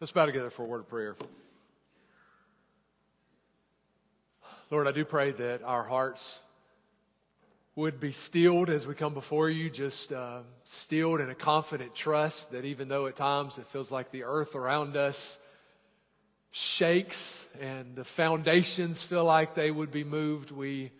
Let's 0.00 0.12
bow 0.12 0.26
together 0.26 0.48
for 0.48 0.62
a 0.62 0.66
word 0.66 0.78
of 0.78 0.88
prayer. 0.88 1.16
Lord, 4.70 4.86
I 4.86 4.92
do 4.92 5.04
pray 5.04 5.32
that 5.32 5.64
our 5.64 5.82
hearts 5.82 6.44
would 7.74 7.98
be 7.98 8.12
stilled 8.12 8.70
as 8.70 8.86
we 8.86 8.94
come 8.94 9.12
before 9.12 9.50
you, 9.50 9.68
just 9.68 10.12
uh, 10.12 10.42
stilled 10.62 11.20
in 11.20 11.30
a 11.30 11.34
confident 11.34 11.96
trust 11.96 12.52
that 12.52 12.64
even 12.64 12.86
though 12.86 13.08
at 13.08 13.16
times 13.16 13.58
it 13.58 13.66
feels 13.66 13.90
like 13.90 14.12
the 14.12 14.22
earth 14.22 14.54
around 14.54 14.96
us 14.96 15.40
shakes 16.52 17.48
and 17.60 17.96
the 17.96 18.04
foundations 18.04 19.02
feel 19.02 19.24
like 19.24 19.56
they 19.56 19.72
would 19.72 19.90
be 19.90 20.04
moved, 20.04 20.52
we 20.52 20.92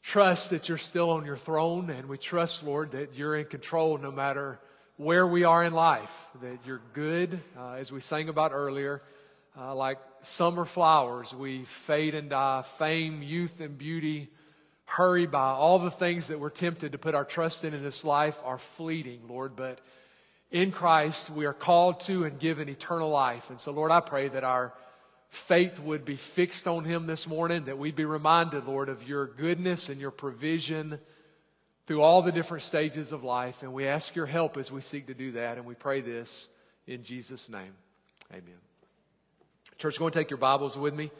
trust 0.00 0.50
that 0.50 0.68
you're 0.68 0.78
still 0.78 1.10
on 1.10 1.24
your 1.26 1.36
throne 1.36 1.90
and 1.90 2.08
we 2.08 2.18
trust, 2.18 2.62
Lord, 2.62 2.92
that 2.92 3.16
you're 3.16 3.34
in 3.34 3.46
control 3.46 3.98
no 3.98 4.12
matter 4.12 4.60
where 5.00 5.26
we 5.26 5.44
are 5.44 5.64
in 5.64 5.72
life, 5.72 6.26
that 6.42 6.58
you're 6.66 6.82
good, 6.92 7.40
uh, 7.58 7.72
as 7.72 7.90
we 7.90 8.00
sang 8.00 8.28
about 8.28 8.52
earlier. 8.52 9.00
Uh, 9.58 9.74
like 9.74 9.96
summer 10.20 10.66
flowers, 10.66 11.32
we 11.32 11.64
fade 11.64 12.14
and 12.14 12.28
die. 12.28 12.62
Fame, 12.76 13.22
youth, 13.22 13.60
and 13.60 13.78
beauty 13.78 14.28
hurry 14.84 15.24
by. 15.24 15.52
All 15.52 15.78
the 15.78 15.90
things 15.90 16.28
that 16.28 16.38
we're 16.38 16.50
tempted 16.50 16.92
to 16.92 16.98
put 16.98 17.14
our 17.14 17.24
trust 17.24 17.64
in 17.64 17.72
in 17.72 17.82
this 17.82 18.04
life 18.04 18.38
are 18.44 18.58
fleeting, 18.58 19.22
Lord. 19.26 19.56
But 19.56 19.78
in 20.50 20.70
Christ, 20.70 21.30
we 21.30 21.46
are 21.46 21.54
called 21.54 22.00
to 22.00 22.24
and 22.24 22.38
given 22.38 22.68
eternal 22.68 23.08
life. 23.08 23.48
And 23.48 23.58
so, 23.58 23.72
Lord, 23.72 23.90
I 23.90 24.00
pray 24.00 24.28
that 24.28 24.44
our 24.44 24.74
faith 25.30 25.80
would 25.80 26.04
be 26.04 26.16
fixed 26.16 26.68
on 26.68 26.84
Him 26.84 27.06
this 27.06 27.26
morning, 27.26 27.64
that 27.64 27.78
we'd 27.78 27.96
be 27.96 28.04
reminded, 28.04 28.66
Lord, 28.66 28.90
of 28.90 29.08
your 29.08 29.26
goodness 29.26 29.88
and 29.88 29.98
your 29.98 30.10
provision 30.10 30.98
through 31.90 32.02
all 32.02 32.22
the 32.22 32.30
different 32.30 32.62
stages 32.62 33.10
of 33.10 33.24
life. 33.24 33.64
And 33.64 33.72
we 33.72 33.88
ask 33.88 34.14
your 34.14 34.26
help 34.26 34.56
as 34.56 34.70
we 34.70 34.80
seek 34.80 35.08
to 35.08 35.14
do 35.14 35.32
that. 35.32 35.56
And 35.56 35.66
we 35.66 35.74
pray 35.74 36.00
this 36.00 36.48
in 36.86 37.02
Jesus' 37.02 37.48
name. 37.48 37.72
Amen. 38.30 38.60
Church, 39.76 39.98
go 39.98 40.04
and 40.04 40.14
take 40.14 40.30
your 40.30 40.36
Bibles 40.36 40.78
with 40.78 40.94
me 40.94 41.10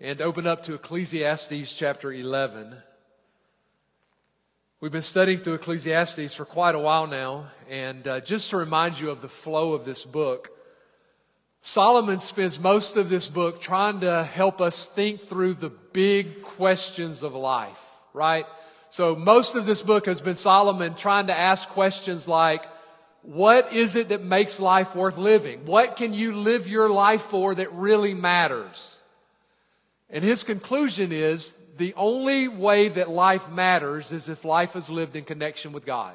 and 0.00 0.20
open 0.20 0.44
up 0.44 0.64
to 0.64 0.74
Ecclesiastes 0.74 1.72
chapter 1.76 2.12
11. 2.12 2.74
We've 4.80 4.90
been 4.90 5.00
studying 5.02 5.38
through 5.38 5.54
Ecclesiastes 5.54 6.34
for 6.34 6.44
quite 6.44 6.74
a 6.74 6.80
while 6.80 7.06
now. 7.06 7.52
And 7.70 8.08
uh, 8.08 8.18
just 8.18 8.50
to 8.50 8.56
remind 8.56 8.98
you 8.98 9.10
of 9.10 9.20
the 9.20 9.28
flow 9.28 9.74
of 9.74 9.84
this 9.84 10.04
book, 10.04 10.50
Solomon 11.60 12.18
spends 12.18 12.58
most 12.58 12.96
of 12.96 13.10
this 13.10 13.28
book 13.28 13.60
trying 13.60 14.00
to 14.00 14.24
help 14.24 14.60
us 14.60 14.88
think 14.88 15.20
through 15.20 15.54
the 15.54 15.70
big 15.70 16.42
questions 16.42 17.22
of 17.22 17.32
life, 17.32 17.92
right? 18.12 18.46
So 18.88 19.16
most 19.16 19.54
of 19.54 19.66
this 19.66 19.82
book 19.82 20.06
has 20.06 20.20
been 20.20 20.36
Solomon 20.36 20.94
trying 20.94 21.26
to 21.26 21.36
ask 21.36 21.68
questions 21.68 22.28
like, 22.28 22.64
what 23.22 23.72
is 23.72 23.96
it 23.96 24.10
that 24.10 24.22
makes 24.22 24.60
life 24.60 24.94
worth 24.94 25.18
living? 25.18 25.66
What 25.66 25.96
can 25.96 26.14
you 26.14 26.36
live 26.36 26.68
your 26.68 26.88
life 26.88 27.22
for 27.22 27.54
that 27.54 27.72
really 27.72 28.14
matters? 28.14 29.02
And 30.08 30.22
his 30.22 30.44
conclusion 30.44 31.10
is 31.10 31.56
the 31.76 31.92
only 31.94 32.46
way 32.46 32.88
that 32.88 33.10
life 33.10 33.50
matters 33.50 34.12
is 34.12 34.28
if 34.28 34.44
life 34.44 34.76
is 34.76 34.88
lived 34.88 35.16
in 35.16 35.24
connection 35.24 35.72
with 35.72 35.84
God. 35.84 36.14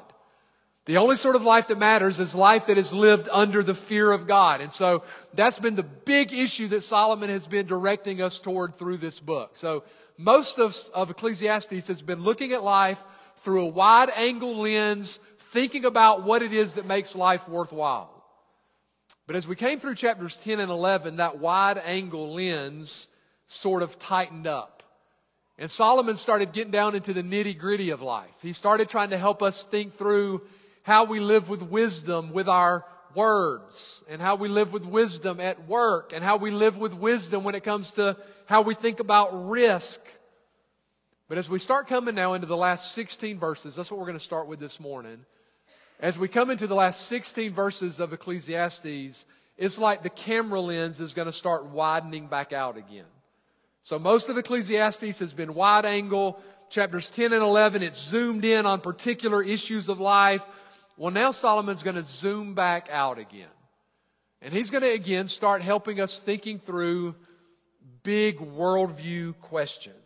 The 0.86 0.96
only 0.96 1.16
sort 1.16 1.36
of 1.36 1.44
life 1.44 1.68
that 1.68 1.78
matters 1.78 2.18
is 2.18 2.34
life 2.34 2.66
that 2.66 2.76
is 2.78 2.92
lived 2.92 3.28
under 3.30 3.62
the 3.62 3.74
fear 3.74 4.10
of 4.10 4.26
God. 4.26 4.60
And 4.60 4.72
so 4.72 5.04
that's 5.32 5.60
been 5.60 5.76
the 5.76 5.84
big 5.84 6.32
issue 6.32 6.66
that 6.68 6.82
Solomon 6.82 7.30
has 7.30 7.46
been 7.46 7.66
directing 7.66 8.20
us 8.20 8.40
toward 8.40 8.74
through 8.74 8.96
this 8.96 9.20
book. 9.20 9.56
So 9.56 9.84
most 10.22 10.58
of, 10.58 10.76
of 10.94 11.10
Ecclesiastes 11.10 11.88
has 11.88 12.02
been 12.02 12.22
looking 12.22 12.52
at 12.52 12.62
life 12.62 13.02
through 13.38 13.62
a 13.62 13.66
wide 13.66 14.10
angle 14.14 14.56
lens, 14.56 15.18
thinking 15.38 15.84
about 15.84 16.22
what 16.22 16.42
it 16.42 16.52
is 16.52 16.74
that 16.74 16.86
makes 16.86 17.14
life 17.14 17.48
worthwhile. 17.48 18.08
But 19.26 19.36
as 19.36 19.46
we 19.46 19.56
came 19.56 19.78
through 19.80 19.94
chapters 19.94 20.36
10 20.38 20.60
and 20.60 20.70
11, 20.70 21.16
that 21.16 21.38
wide 21.38 21.78
angle 21.84 22.34
lens 22.34 23.08
sort 23.46 23.82
of 23.82 23.98
tightened 23.98 24.46
up. 24.46 24.82
And 25.58 25.70
Solomon 25.70 26.16
started 26.16 26.52
getting 26.52 26.72
down 26.72 26.94
into 26.94 27.12
the 27.12 27.22
nitty 27.22 27.58
gritty 27.58 27.90
of 27.90 28.00
life. 28.00 28.34
He 28.40 28.52
started 28.52 28.88
trying 28.88 29.10
to 29.10 29.18
help 29.18 29.42
us 29.42 29.64
think 29.64 29.96
through 29.96 30.42
how 30.82 31.04
we 31.04 31.20
live 31.20 31.48
with 31.48 31.62
wisdom 31.62 32.32
with 32.32 32.48
our 32.48 32.84
words 33.14 34.02
and 34.08 34.20
how 34.20 34.34
we 34.34 34.48
live 34.48 34.72
with 34.72 34.84
wisdom 34.84 35.38
at 35.40 35.68
work 35.68 36.12
and 36.14 36.24
how 36.24 36.36
we 36.36 36.50
live 36.50 36.78
with 36.78 36.94
wisdom 36.94 37.44
when 37.44 37.54
it 37.54 37.62
comes 37.62 37.92
to 37.92 38.16
how 38.46 38.62
we 38.62 38.74
think 38.74 39.00
about 39.00 39.48
risk. 39.48 40.00
But 41.32 41.38
as 41.38 41.48
we 41.48 41.58
start 41.58 41.86
coming 41.86 42.14
now 42.14 42.34
into 42.34 42.46
the 42.46 42.58
last 42.58 42.92
16 42.92 43.38
verses, 43.38 43.74
that's 43.74 43.90
what 43.90 43.98
we're 43.98 44.04
going 44.04 44.18
to 44.18 44.22
start 44.22 44.48
with 44.48 44.60
this 44.60 44.78
morning. 44.78 45.24
As 45.98 46.18
we 46.18 46.28
come 46.28 46.50
into 46.50 46.66
the 46.66 46.74
last 46.74 47.06
16 47.06 47.54
verses 47.54 48.00
of 48.00 48.12
Ecclesiastes, 48.12 49.24
it's 49.56 49.78
like 49.78 50.02
the 50.02 50.10
camera 50.10 50.60
lens 50.60 51.00
is 51.00 51.14
going 51.14 51.24
to 51.24 51.32
start 51.32 51.64
widening 51.64 52.26
back 52.26 52.52
out 52.52 52.76
again. 52.76 53.06
So 53.82 53.98
most 53.98 54.28
of 54.28 54.36
Ecclesiastes 54.36 55.20
has 55.20 55.32
been 55.32 55.54
wide 55.54 55.86
angle. 55.86 56.38
Chapters 56.68 57.08
10 57.08 57.32
and 57.32 57.42
11, 57.42 57.82
it's 57.82 57.98
zoomed 57.98 58.44
in 58.44 58.66
on 58.66 58.82
particular 58.82 59.42
issues 59.42 59.88
of 59.88 60.00
life. 60.00 60.44
Well, 60.98 61.12
now 61.12 61.30
Solomon's 61.30 61.82
going 61.82 61.96
to 61.96 62.02
zoom 62.02 62.54
back 62.54 62.90
out 62.90 63.18
again. 63.18 63.48
And 64.42 64.52
he's 64.52 64.68
going 64.68 64.82
to 64.82 64.92
again 64.92 65.28
start 65.28 65.62
helping 65.62 65.98
us 65.98 66.20
thinking 66.20 66.58
through 66.58 67.14
big 68.02 68.36
worldview 68.36 69.38
questions. 69.40 69.96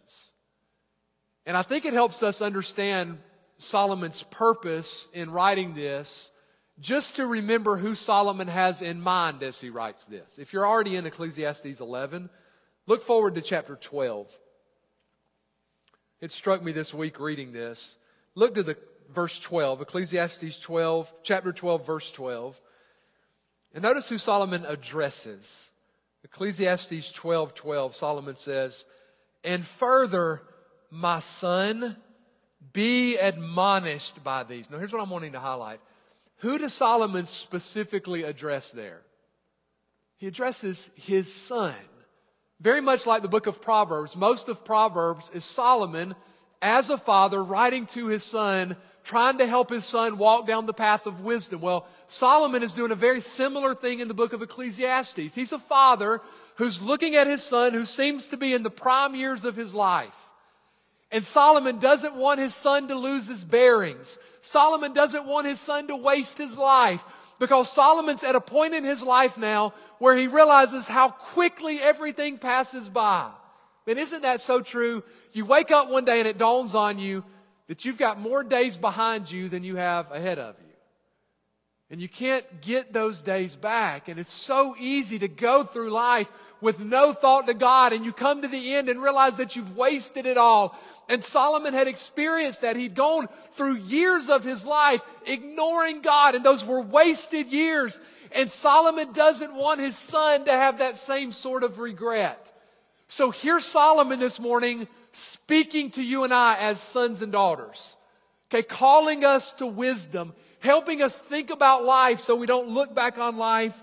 And 1.46 1.56
I 1.56 1.62
think 1.62 1.84
it 1.84 1.94
helps 1.94 2.24
us 2.24 2.42
understand 2.42 3.18
Solomon's 3.56 4.24
purpose 4.24 5.08
in 5.14 5.30
writing 5.30 5.74
this 5.74 6.32
just 6.78 7.16
to 7.16 7.26
remember 7.26 7.76
who 7.76 7.94
Solomon 7.94 8.48
has 8.48 8.82
in 8.82 9.00
mind 9.00 9.42
as 9.42 9.60
he 9.60 9.70
writes 9.70 10.04
this. 10.04 10.38
If 10.38 10.52
you're 10.52 10.66
already 10.66 10.96
in 10.96 11.06
Ecclesiastes 11.06 11.80
11, 11.80 12.28
look 12.86 13.02
forward 13.02 13.36
to 13.36 13.40
chapter 13.40 13.76
12. 13.76 14.36
It 16.20 16.32
struck 16.32 16.62
me 16.62 16.72
this 16.72 16.92
week 16.92 17.20
reading 17.20 17.52
this. 17.52 17.96
Look 18.34 18.54
to 18.54 18.62
the 18.62 18.76
verse 19.14 19.38
12, 19.38 19.82
Ecclesiastes 19.82 20.58
12, 20.58 21.12
chapter 21.22 21.52
12, 21.52 21.86
verse 21.86 22.12
12. 22.12 22.60
And 23.72 23.82
notice 23.82 24.08
who 24.08 24.18
Solomon 24.18 24.64
addresses. 24.66 25.70
Ecclesiastes 26.24 27.12
12, 27.12 27.54
12, 27.54 27.94
Solomon 27.94 28.36
says, 28.36 28.84
And 29.44 29.64
further, 29.64 30.42
my 30.90 31.18
son, 31.20 31.96
be 32.72 33.16
admonished 33.16 34.22
by 34.22 34.42
these. 34.42 34.70
Now, 34.70 34.78
here's 34.78 34.92
what 34.92 35.02
I'm 35.02 35.10
wanting 35.10 35.32
to 35.32 35.40
highlight. 35.40 35.80
Who 36.38 36.58
does 36.58 36.74
Solomon 36.74 37.26
specifically 37.26 38.22
address 38.22 38.72
there? 38.72 39.02
He 40.18 40.26
addresses 40.26 40.90
his 40.94 41.32
son. 41.32 41.74
Very 42.60 42.80
much 42.80 43.06
like 43.06 43.22
the 43.22 43.28
book 43.28 43.46
of 43.46 43.60
Proverbs, 43.60 44.16
most 44.16 44.48
of 44.48 44.64
Proverbs 44.64 45.30
is 45.34 45.44
Solomon 45.44 46.14
as 46.62 46.88
a 46.88 46.96
father 46.96 47.42
writing 47.42 47.86
to 47.86 48.06
his 48.06 48.24
son 48.24 48.76
trying 49.06 49.38
to 49.38 49.46
help 49.46 49.70
his 49.70 49.84
son 49.84 50.18
walk 50.18 50.48
down 50.48 50.66
the 50.66 50.74
path 50.74 51.06
of 51.06 51.20
wisdom. 51.20 51.60
Well, 51.60 51.86
Solomon 52.08 52.64
is 52.64 52.72
doing 52.72 52.90
a 52.90 52.96
very 52.96 53.20
similar 53.20 53.72
thing 53.72 54.00
in 54.00 54.08
the 54.08 54.14
book 54.14 54.32
of 54.32 54.42
Ecclesiastes. 54.42 55.32
He's 55.32 55.52
a 55.52 55.60
father 55.60 56.20
who's 56.56 56.82
looking 56.82 57.14
at 57.14 57.28
his 57.28 57.40
son 57.40 57.72
who 57.72 57.84
seems 57.84 58.26
to 58.28 58.36
be 58.36 58.52
in 58.52 58.64
the 58.64 58.70
prime 58.70 59.14
years 59.14 59.44
of 59.44 59.54
his 59.54 59.74
life. 59.76 60.16
And 61.16 61.24
Solomon 61.24 61.78
doesn't 61.78 62.14
want 62.14 62.40
his 62.40 62.54
son 62.54 62.88
to 62.88 62.94
lose 62.94 63.26
his 63.26 63.42
bearings. 63.42 64.18
Solomon 64.42 64.92
doesn't 64.92 65.24
want 65.24 65.46
his 65.46 65.58
son 65.58 65.88
to 65.88 65.96
waste 65.96 66.36
his 66.36 66.58
life 66.58 67.02
because 67.38 67.72
Solomon's 67.72 68.22
at 68.22 68.34
a 68.34 68.40
point 68.40 68.74
in 68.74 68.84
his 68.84 69.02
life 69.02 69.38
now 69.38 69.72
where 69.98 70.14
he 70.14 70.26
realizes 70.26 70.86
how 70.86 71.08
quickly 71.08 71.78
everything 71.80 72.36
passes 72.36 72.90
by. 72.90 73.30
And 73.86 73.98
isn't 73.98 74.24
that 74.24 74.40
so 74.40 74.60
true? 74.60 75.02
You 75.32 75.46
wake 75.46 75.70
up 75.70 75.88
one 75.88 76.04
day 76.04 76.18
and 76.18 76.28
it 76.28 76.36
dawns 76.36 76.74
on 76.74 76.98
you 76.98 77.24
that 77.68 77.86
you've 77.86 77.96
got 77.96 78.20
more 78.20 78.44
days 78.44 78.76
behind 78.76 79.30
you 79.30 79.48
than 79.48 79.64
you 79.64 79.76
have 79.76 80.12
ahead 80.12 80.38
of 80.38 80.54
you. 80.58 80.74
And 81.88 81.98
you 81.98 82.10
can't 82.10 82.44
get 82.60 82.92
those 82.92 83.22
days 83.22 83.56
back. 83.56 84.08
And 84.08 84.20
it's 84.20 84.30
so 84.30 84.76
easy 84.78 85.18
to 85.20 85.28
go 85.28 85.64
through 85.64 85.92
life 85.92 86.30
with 86.60 86.80
no 86.80 87.12
thought 87.12 87.46
to 87.46 87.54
God 87.54 87.92
and 87.92 88.04
you 88.04 88.12
come 88.12 88.42
to 88.42 88.48
the 88.48 88.74
end 88.74 88.88
and 88.88 89.02
realize 89.02 89.36
that 89.36 89.56
you've 89.56 89.76
wasted 89.76 90.26
it 90.26 90.38
all. 90.38 90.76
And 91.08 91.22
Solomon 91.22 91.72
had 91.72 91.86
experienced 91.86 92.62
that. 92.62 92.76
He'd 92.76 92.94
gone 92.94 93.28
through 93.52 93.76
years 93.76 94.28
of 94.28 94.44
his 94.44 94.66
life 94.66 95.02
ignoring 95.24 96.02
God 96.02 96.34
and 96.34 96.44
those 96.44 96.64
were 96.64 96.80
wasted 96.80 97.48
years. 97.48 98.00
And 98.32 98.50
Solomon 98.50 99.12
doesn't 99.12 99.54
want 99.54 99.80
his 99.80 99.96
son 99.96 100.44
to 100.46 100.52
have 100.52 100.78
that 100.78 100.96
same 100.96 101.32
sort 101.32 101.62
of 101.62 101.78
regret. 101.78 102.52
So 103.08 103.30
here's 103.30 103.64
Solomon 103.64 104.18
this 104.18 104.40
morning 104.40 104.88
speaking 105.12 105.90
to 105.92 106.02
you 106.02 106.24
and 106.24 106.34
I 106.34 106.56
as 106.56 106.80
sons 106.80 107.22
and 107.22 107.30
daughters. 107.30 107.96
Okay, 108.48 108.62
calling 108.62 109.24
us 109.24 109.52
to 109.54 109.66
wisdom, 109.66 110.34
helping 110.60 111.02
us 111.02 111.18
think 111.18 111.50
about 111.50 111.84
life 111.84 112.20
so 112.20 112.36
we 112.36 112.46
don't 112.46 112.68
look 112.68 112.94
back 112.94 113.18
on 113.18 113.36
life 113.36 113.80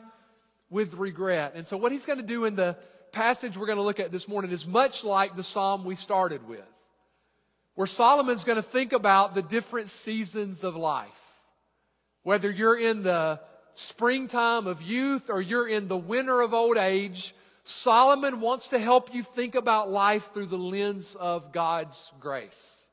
with 0.69 0.93
regret. 0.95 1.53
And 1.55 1.65
so 1.65 1.77
what 1.77 1.91
he's 1.91 2.05
going 2.05 2.19
to 2.19 2.25
do 2.25 2.45
in 2.45 2.55
the 2.55 2.77
passage 3.11 3.57
we're 3.57 3.67
going 3.67 3.77
to 3.77 3.83
look 3.83 3.99
at 3.99 4.11
this 4.11 4.27
morning 4.27 4.51
is 4.51 4.65
much 4.65 5.03
like 5.03 5.35
the 5.35 5.43
psalm 5.43 5.85
we 5.85 5.95
started 5.95 6.47
with, 6.47 6.67
where 7.75 7.87
Solomon's 7.87 8.43
going 8.43 8.57
to 8.57 8.61
think 8.61 8.93
about 8.93 9.35
the 9.35 9.41
different 9.41 9.89
seasons 9.89 10.63
of 10.63 10.75
life. 10.75 11.09
Whether 12.23 12.49
you're 12.49 12.79
in 12.79 13.03
the 13.03 13.39
springtime 13.71 14.67
of 14.67 14.81
youth 14.81 15.29
or 15.29 15.41
you're 15.41 15.67
in 15.67 15.87
the 15.87 15.97
winter 15.97 16.41
of 16.41 16.53
old 16.53 16.77
age, 16.77 17.33
Solomon 17.63 18.39
wants 18.39 18.69
to 18.69 18.79
help 18.79 19.13
you 19.13 19.23
think 19.23 19.55
about 19.55 19.89
life 19.89 20.31
through 20.33 20.47
the 20.47 20.57
lens 20.57 21.15
of 21.15 21.51
God's 21.51 22.11
grace. 22.19 22.89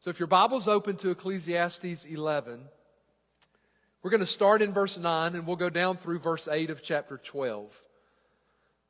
So 0.00 0.10
if 0.10 0.18
your 0.18 0.26
Bible's 0.26 0.68
open 0.68 0.96
to 0.98 1.10
Ecclesiastes 1.10 2.04
11, 2.04 2.60
we're 4.02 4.10
going 4.10 4.20
to 4.20 4.26
start 4.26 4.62
in 4.62 4.72
verse 4.72 4.98
9 4.98 5.34
and 5.34 5.46
we'll 5.46 5.56
go 5.56 5.70
down 5.70 5.96
through 5.96 6.20
verse 6.20 6.48
8 6.48 6.70
of 6.70 6.82
chapter 6.82 7.18
12. 7.18 7.82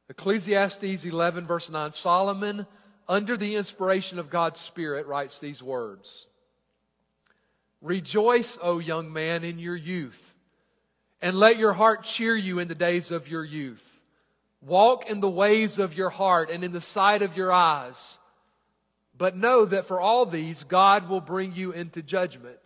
Ecclesiastes 0.08 1.04
11, 1.04 1.46
verse 1.46 1.70
9. 1.70 1.92
Solomon, 1.92 2.66
under 3.08 3.36
the 3.36 3.56
inspiration 3.56 4.18
of 4.18 4.30
God's 4.30 4.58
Spirit, 4.58 5.06
writes 5.06 5.40
these 5.40 5.62
words 5.62 6.26
Rejoice, 7.80 8.58
O 8.62 8.78
young 8.78 9.12
man, 9.12 9.44
in 9.44 9.58
your 9.58 9.76
youth, 9.76 10.34
and 11.20 11.38
let 11.38 11.58
your 11.58 11.72
heart 11.72 12.04
cheer 12.04 12.34
you 12.34 12.58
in 12.58 12.68
the 12.68 12.74
days 12.74 13.10
of 13.10 13.28
your 13.28 13.44
youth. 13.44 14.00
Walk 14.60 15.08
in 15.08 15.20
the 15.20 15.30
ways 15.30 15.78
of 15.78 15.96
your 15.96 16.10
heart 16.10 16.50
and 16.50 16.64
in 16.64 16.72
the 16.72 16.80
sight 16.80 17.22
of 17.22 17.36
your 17.36 17.52
eyes. 17.52 18.18
But 19.16 19.36
know 19.36 19.64
that 19.64 19.86
for 19.86 20.00
all 20.00 20.26
these, 20.26 20.64
God 20.64 21.08
will 21.08 21.20
bring 21.20 21.54
you 21.54 21.72
into 21.72 22.02
judgment. 22.02 22.58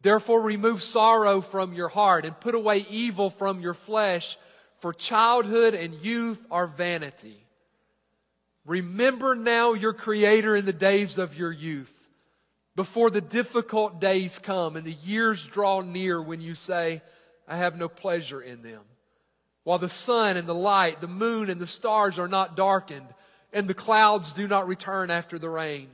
Therefore, 0.00 0.42
remove 0.42 0.82
sorrow 0.82 1.40
from 1.40 1.72
your 1.72 1.88
heart 1.88 2.24
and 2.24 2.38
put 2.38 2.54
away 2.54 2.86
evil 2.90 3.30
from 3.30 3.60
your 3.60 3.74
flesh, 3.74 4.36
for 4.78 4.92
childhood 4.92 5.74
and 5.74 5.94
youth 5.94 6.44
are 6.50 6.66
vanity. 6.66 7.47
Remember 8.68 9.34
now 9.34 9.72
your 9.72 9.94
Creator 9.94 10.54
in 10.54 10.66
the 10.66 10.74
days 10.74 11.16
of 11.16 11.34
your 11.34 11.50
youth, 11.50 11.94
before 12.76 13.08
the 13.08 13.22
difficult 13.22 13.98
days 13.98 14.38
come 14.38 14.76
and 14.76 14.84
the 14.84 14.92
years 14.92 15.46
draw 15.46 15.80
near 15.80 16.20
when 16.20 16.42
you 16.42 16.54
say, 16.54 17.00
I 17.48 17.56
have 17.56 17.78
no 17.78 17.88
pleasure 17.88 18.42
in 18.42 18.60
them. 18.60 18.82
While 19.64 19.78
the 19.78 19.88
sun 19.88 20.36
and 20.36 20.46
the 20.46 20.54
light, 20.54 21.00
the 21.00 21.08
moon 21.08 21.48
and 21.48 21.58
the 21.58 21.66
stars 21.66 22.18
are 22.18 22.28
not 22.28 22.58
darkened, 22.58 23.08
and 23.54 23.66
the 23.66 23.72
clouds 23.74 24.34
do 24.34 24.46
not 24.46 24.68
return 24.68 25.10
after 25.10 25.38
the 25.38 25.48
rain. 25.48 25.88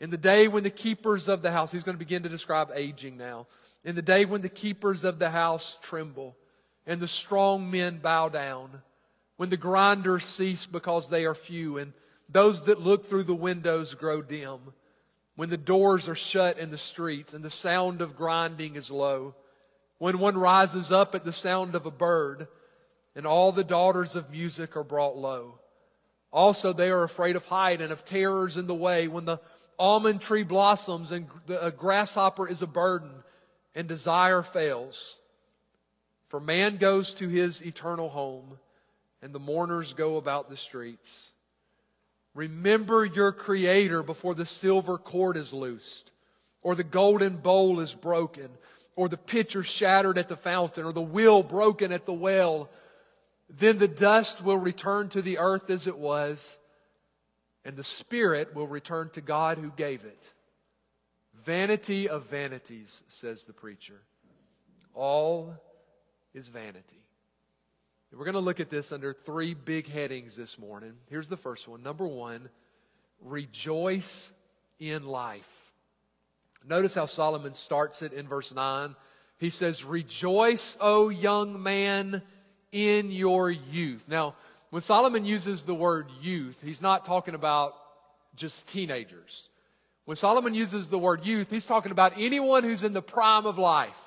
In 0.00 0.08
the 0.08 0.16
day 0.16 0.48
when 0.48 0.62
the 0.62 0.70
keepers 0.70 1.28
of 1.28 1.42
the 1.42 1.52
house, 1.52 1.72
he's 1.72 1.84
going 1.84 1.94
to 1.94 1.98
begin 1.98 2.22
to 2.22 2.30
describe 2.30 2.70
aging 2.74 3.18
now. 3.18 3.48
In 3.84 3.94
the 3.94 4.02
day 4.02 4.24
when 4.24 4.40
the 4.40 4.48
keepers 4.48 5.04
of 5.04 5.18
the 5.18 5.28
house 5.28 5.76
tremble 5.82 6.38
and 6.86 7.00
the 7.00 7.06
strong 7.08 7.70
men 7.70 7.98
bow 7.98 8.30
down, 8.30 8.80
when 9.36 9.50
the 9.50 9.56
grinders 9.56 10.24
cease 10.24 10.66
because 10.66 11.08
they 11.08 11.24
are 11.24 11.34
few 11.34 11.78
and 11.78 11.92
those 12.28 12.64
that 12.64 12.80
look 12.80 13.06
through 13.06 13.22
the 13.22 13.34
windows 13.34 13.94
grow 13.94 14.22
dim, 14.22 14.72
when 15.36 15.50
the 15.50 15.56
doors 15.56 16.08
are 16.08 16.16
shut 16.16 16.58
in 16.58 16.70
the 16.70 16.78
streets 16.78 17.34
and 17.34 17.44
the 17.44 17.50
sound 17.50 18.00
of 18.00 18.16
grinding 18.16 18.74
is 18.74 18.90
low, 18.90 19.34
when 19.98 20.18
one 20.18 20.36
rises 20.36 20.90
up 20.90 21.14
at 21.14 21.24
the 21.24 21.32
sound 21.32 21.74
of 21.74 21.86
a 21.86 21.90
bird 21.90 22.48
and 23.14 23.26
all 23.26 23.52
the 23.52 23.64
daughters 23.64 24.16
of 24.16 24.30
music 24.30 24.76
are 24.76 24.84
brought 24.84 25.16
low. 25.16 25.58
Also, 26.32 26.72
they 26.72 26.90
are 26.90 27.04
afraid 27.04 27.36
of 27.36 27.46
height 27.46 27.80
and 27.80 27.92
of 27.92 28.04
terrors 28.04 28.56
in 28.56 28.66
the 28.66 28.74
way 28.74 29.08
when 29.08 29.24
the 29.24 29.40
almond 29.78 30.20
tree 30.20 30.42
blossoms 30.42 31.12
and 31.12 31.28
a 31.48 31.70
grasshopper 31.70 32.48
is 32.48 32.62
a 32.62 32.66
burden 32.66 33.10
and 33.74 33.86
desire 33.86 34.42
fails. 34.42 35.20
For 36.28 36.40
man 36.40 36.78
goes 36.78 37.14
to 37.14 37.28
his 37.28 37.64
eternal 37.64 38.08
home 38.08 38.58
and 39.22 39.32
the 39.32 39.38
mourners 39.38 39.94
go 39.94 40.16
about 40.16 40.48
the 40.48 40.56
streets. 40.56 41.32
Remember 42.34 43.04
your 43.04 43.32
Creator 43.32 44.02
before 44.02 44.34
the 44.34 44.46
silver 44.46 44.98
cord 44.98 45.36
is 45.36 45.52
loosed, 45.52 46.12
or 46.62 46.74
the 46.74 46.84
golden 46.84 47.36
bowl 47.36 47.80
is 47.80 47.94
broken, 47.94 48.50
or 48.94 49.08
the 49.08 49.16
pitcher 49.16 49.62
shattered 49.62 50.18
at 50.18 50.28
the 50.28 50.36
fountain, 50.36 50.84
or 50.84 50.92
the 50.92 51.00
wheel 51.00 51.42
broken 51.42 51.92
at 51.92 52.06
the 52.06 52.12
well. 52.12 52.68
Then 53.48 53.78
the 53.78 53.88
dust 53.88 54.42
will 54.44 54.58
return 54.58 55.08
to 55.10 55.22
the 55.22 55.38
earth 55.38 55.70
as 55.70 55.86
it 55.86 55.98
was 55.98 56.58
and 57.66 57.76
the 57.76 57.82
Spirit 57.82 58.54
will 58.54 58.68
return 58.68 59.10
to 59.10 59.20
God 59.20 59.58
who 59.58 59.72
gave 59.72 60.04
it. 60.04 60.32
Vanity 61.34 62.08
of 62.08 62.26
vanities, 62.26 63.02
says 63.08 63.44
the 63.44 63.52
preacher. 63.52 64.02
All 64.94 65.56
is 66.32 66.46
vanity. 66.46 67.02
We're 68.12 68.24
going 68.24 68.34
to 68.34 68.40
look 68.40 68.60
at 68.60 68.70
this 68.70 68.92
under 68.92 69.12
three 69.12 69.52
big 69.52 69.88
headings 69.88 70.36
this 70.36 70.58
morning. 70.58 70.94
Here's 71.10 71.28
the 71.28 71.36
first 71.36 71.68
one. 71.68 71.82
Number 71.82 72.06
one, 72.06 72.48
rejoice 73.20 74.32
in 74.78 75.06
life. 75.06 75.72
Notice 76.66 76.94
how 76.94 77.06
Solomon 77.06 77.54
starts 77.54 78.02
it 78.02 78.12
in 78.12 78.26
verse 78.26 78.54
9. 78.54 78.94
He 79.38 79.50
says, 79.50 79.84
Rejoice, 79.84 80.78
O 80.80 81.08
young 81.10 81.62
man, 81.62 82.22
in 82.72 83.12
your 83.12 83.50
youth. 83.50 84.06
Now, 84.08 84.34
when 84.70 84.82
Solomon 84.82 85.24
uses 85.24 85.64
the 85.64 85.74
word 85.74 86.08
youth, 86.22 86.60
he's 86.64 86.82
not 86.82 87.04
talking 87.04 87.34
about 87.34 87.74
just 88.34 88.68
teenagers. 88.68 89.48
When 90.04 90.16
Solomon 90.16 90.54
uses 90.54 90.88
the 90.88 90.98
word 90.98 91.24
youth, 91.24 91.50
he's 91.50 91.66
talking 91.66 91.92
about 91.92 92.14
anyone 92.16 92.62
who's 92.62 92.82
in 92.82 92.92
the 92.92 93.02
prime 93.02 93.46
of 93.46 93.58
life. 93.58 93.98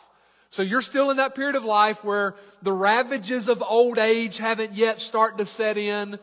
So 0.50 0.64
you're 0.64 0.82
still 0.82 1.12
in 1.12 1.18
that 1.18 1.36
period 1.36 1.56
of 1.56 1.64
life 1.64 2.04
where 2.04 2.36
the 2.62 2.74
ravages 2.74 3.48
of 3.48 3.62
old 3.62 4.00
age 4.00 4.38
haven't 4.38 4.74
yet 4.74 4.98
started 4.98 5.38
to 5.38 5.46
set 5.46 5.78
in. 5.78 6.18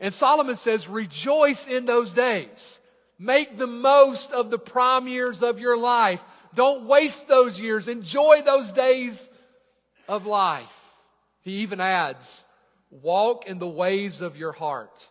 And 0.00 0.12
Solomon 0.12 0.56
says, 0.56 0.88
rejoice 0.88 1.66
in 1.66 1.84
those 1.84 2.14
days. 2.14 2.80
Make 3.18 3.58
the 3.58 3.66
most 3.66 4.32
of 4.32 4.50
the 4.50 4.58
prime 4.58 5.08
years 5.08 5.42
of 5.42 5.60
your 5.60 5.76
life. 5.76 6.24
Don't 6.54 6.86
waste 6.86 7.28
those 7.28 7.60
years. 7.60 7.86
Enjoy 7.86 8.42
those 8.42 8.72
days 8.72 9.30
of 10.08 10.24
life. 10.24 10.94
He 11.42 11.58
even 11.58 11.80
adds, 11.80 12.44
walk 12.90 13.46
in 13.46 13.58
the 13.58 13.68
ways 13.68 14.20
of 14.22 14.36
your 14.36 14.52
heart 14.52 15.08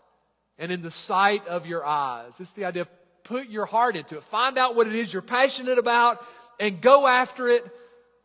and 0.57 0.71
in 0.71 0.81
the 0.81 0.91
sight 0.91 1.47
of 1.47 1.67
your 1.67 1.85
eyes. 1.85 2.39
It's 2.39 2.53
the 2.53 2.65
idea 2.65 2.83
of 2.83 2.89
put 3.23 3.47
your 3.47 3.65
heart 3.65 3.95
into 3.95 4.17
it. 4.17 4.23
Find 4.23 4.57
out 4.57 4.75
what 4.75 4.87
it 4.87 4.93
is 4.93 5.13
you're 5.13 5.21
passionate 5.21 5.77
about 5.77 6.23
and 6.59 6.81
go 6.81 7.07
after 7.07 7.47
it 7.47 7.63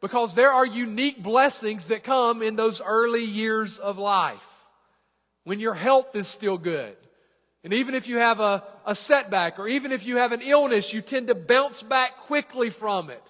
because 0.01 0.35
there 0.35 0.53
are 0.53 0.67
unique 0.67 1.23
blessings 1.23 1.89
that 1.89 2.03
come 2.03 2.43
in 2.43 2.57
those 2.57 2.81
early 2.81 3.25
years 3.25 3.79
of 3.79 3.99
life 3.99 4.47
when 5.45 5.61
your 5.61 5.75
health 5.75 6.17
is 6.17 6.27
still 6.27 6.59
good. 6.59 6.97
And 7.63 7.75
even 7.75 7.95
if 7.95 8.09
you 8.09 8.17
have 8.17 8.41
a, 8.41 8.65
a 8.87 8.95
setback 8.95 9.59
or 9.59 9.69
even 9.69 9.93
if 9.93 10.07
you 10.07 10.17
have 10.17 10.33
an 10.33 10.41
illness, 10.41 10.95
you 10.95 11.03
tend 11.03 11.29
to 11.29 11.35
bounce 11.35 11.83
back 11.83 12.17
quickly 12.19 12.71
from 12.71 13.11
it. 13.11 13.23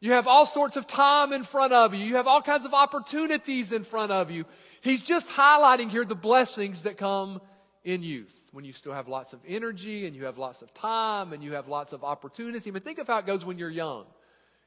You 0.00 0.12
have 0.12 0.26
all 0.26 0.46
sorts 0.46 0.76
of 0.76 0.86
time 0.86 1.32
in 1.32 1.44
front 1.44 1.72
of 1.72 1.94
you. 1.94 2.04
You 2.04 2.16
have 2.16 2.26
all 2.26 2.40
kinds 2.40 2.64
of 2.64 2.72
opportunities 2.72 3.72
in 3.72 3.84
front 3.84 4.10
of 4.10 4.30
you. 4.30 4.46
He's 4.80 5.02
just 5.02 5.28
highlighting 5.28 5.90
here 5.90 6.04
the 6.04 6.14
blessings 6.14 6.84
that 6.84 6.96
come 6.96 7.40
in 7.84 8.02
youth 8.02 8.34
when 8.52 8.64
you 8.64 8.72
still 8.72 8.92
have 8.92 9.08
lots 9.08 9.32
of 9.32 9.40
energy 9.46 10.06
and 10.06 10.16
you 10.16 10.24
have 10.24 10.38
lots 10.38 10.62
of 10.62 10.72
time 10.74 11.32
and 11.32 11.44
you 11.44 11.52
have 11.52 11.68
lots 11.68 11.92
of 11.92 12.02
opportunity. 12.02 12.70
Mean, 12.70 12.82
think 12.82 12.98
of 12.98 13.06
how 13.06 13.18
it 13.18 13.26
goes 13.26 13.44
when 13.44 13.58
you're 13.58 13.70
young. 13.70 14.06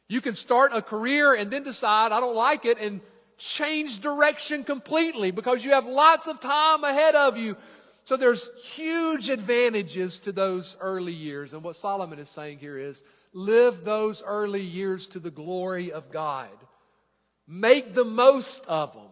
You 0.08 0.22
can 0.22 0.34
start 0.34 0.72
a 0.74 0.82
career 0.82 1.34
and 1.34 1.50
then 1.50 1.64
decide, 1.64 2.12
I 2.12 2.20
don't 2.20 2.36
like 2.36 2.66
it, 2.66 2.78
and 2.80 3.02
change 3.38 4.00
direction 4.00 4.64
completely 4.64 5.32
because 5.32 5.64
you 5.64 5.72
have 5.72 5.86
lots 5.86 6.28
of 6.28 6.40
time 6.40 6.84
ahead 6.84 7.16
of 7.16 7.38
you. 7.38 7.58
So 8.04 8.18
there's 8.18 8.50
huge 8.62 9.30
advantages 9.30 10.20
to 10.20 10.32
those 10.32 10.78
early 10.82 11.14
years. 11.14 11.54
And 11.54 11.64
what 11.64 11.76
Solomon 11.76 12.20
is 12.20 12.30
saying 12.30 12.60
here 12.60 12.78
is 12.78 13.04
live 13.34 13.84
those 13.84 14.22
early 14.22 14.62
years 14.62 15.08
to 15.10 15.20
the 15.20 15.32
glory 15.32 15.92
of 15.92 16.12
God. 16.12 16.50
Make 17.48 17.94
the 17.94 18.06
most 18.06 18.66
of 18.68 18.94
them. 18.94 19.04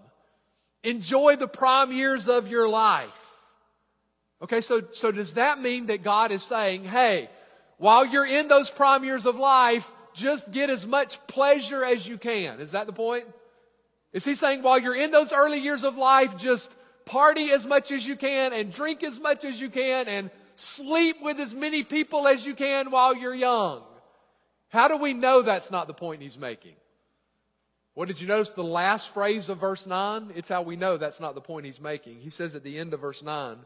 Enjoy 0.84 1.36
the 1.36 1.48
prime 1.48 1.92
years 1.92 2.28
of 2.28 2.48
your 2.48 2.68
life. 2.68 3.10
Okay, 4.42 4.62
so, 4.62 4.82
so 4.92 5.12
does 5.12 5.36
that 5.36 5.62
mean 5.62 5.86
that 5.88 6.04
God 6.04 6.32
is 6.32 6.42
saying, 6.42 6.84
hey, 6.84 7.30
while 7.78 8.06
you're 8.06 8.26
in 8.26 8.48
those 8.48 8.70
prime 8.70 9.04
years 9.04 9.26
of 9.26 9.38
life, 9.38 9.90
just 10.14 10.52
get 10.52 10.70
as 10.70 10.86
much 10.86 11.26
pleasure 11.28 11.84
as 11.84 12.08
you 12.08 12.18
can? 12.18 12.60
Is 12.60 12.72
that 12.72 12.88
the 12.88 12.94
point? 12.94 13.26
Is 14.14 14.26
he 14.26 14.36
saying 14.36 14.62
while 14.62 14.80
you're 14.80 14.96
in 14.96 15.12
those 15.12 15.32
early 15.32 15.60
years 15.60 15.84
of 15.84 15.98
life, 15.98 16.38
just 16.38 16.76
party 17.06 17.52
as 17.52 17.66
much 17.66 17.92
as 17.92 18.06
you 18.06 18.16
can 18.16 18.54
and 18.54 18.72
drink 18.72 19.04
as 19.04 19.20
much 19.20 19.44
as 19.46 19.60
you 19.60 19.70
can 19.70 20.08
and 20.08 20.30
sleep 20.56 21.18
with 21.22 21.40
as 21.40 21.54
many 21.54 21.84
people 21.84 22.28
as 22.28 22.46
you 22.46 22.54
can 22.54 22.92
while 22.92 23.16
you're 23.16 23.36
young? 23.36 23.84
How 24.70 24.88
do 24.88 24.98
we 24.98 25.14
know 25.14 25.42
that's 25.42 25.72
not 25.72 25.88
the 25.88 25.94
point 25.94 26.22
he's 26.22 26.38
making? 26.38 26.76
What 27.94 28.08
did 28.08 28.22
you 28.22 28.28
notice 28.28 28.52
the 28.52 28.64
last 28.64 29.14
phrase 29.14 29.50
of 29.50 29.60
verse 29.60 29.86
9? 29.86 30.32
It's 30.36 30.48
how 30.48 30.62
we 30.62 30.78
know 30.78 30.98
that's 30.98 31.20
not 31.20 31.36
the 31.36 31.42
point 31.42 31.66
he's 31.66 31.82
making. 31.82 32.20
He 32.20 32.30
says 32.30 32.56
at 32.56 32.64
the 32.64 32.78
end 32.78 32.94
of 32.94 33.02
verse 33.02 33.22
9, 33.22 33.58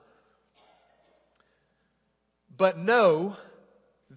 But 2.58 2.80
know 2.80 3.36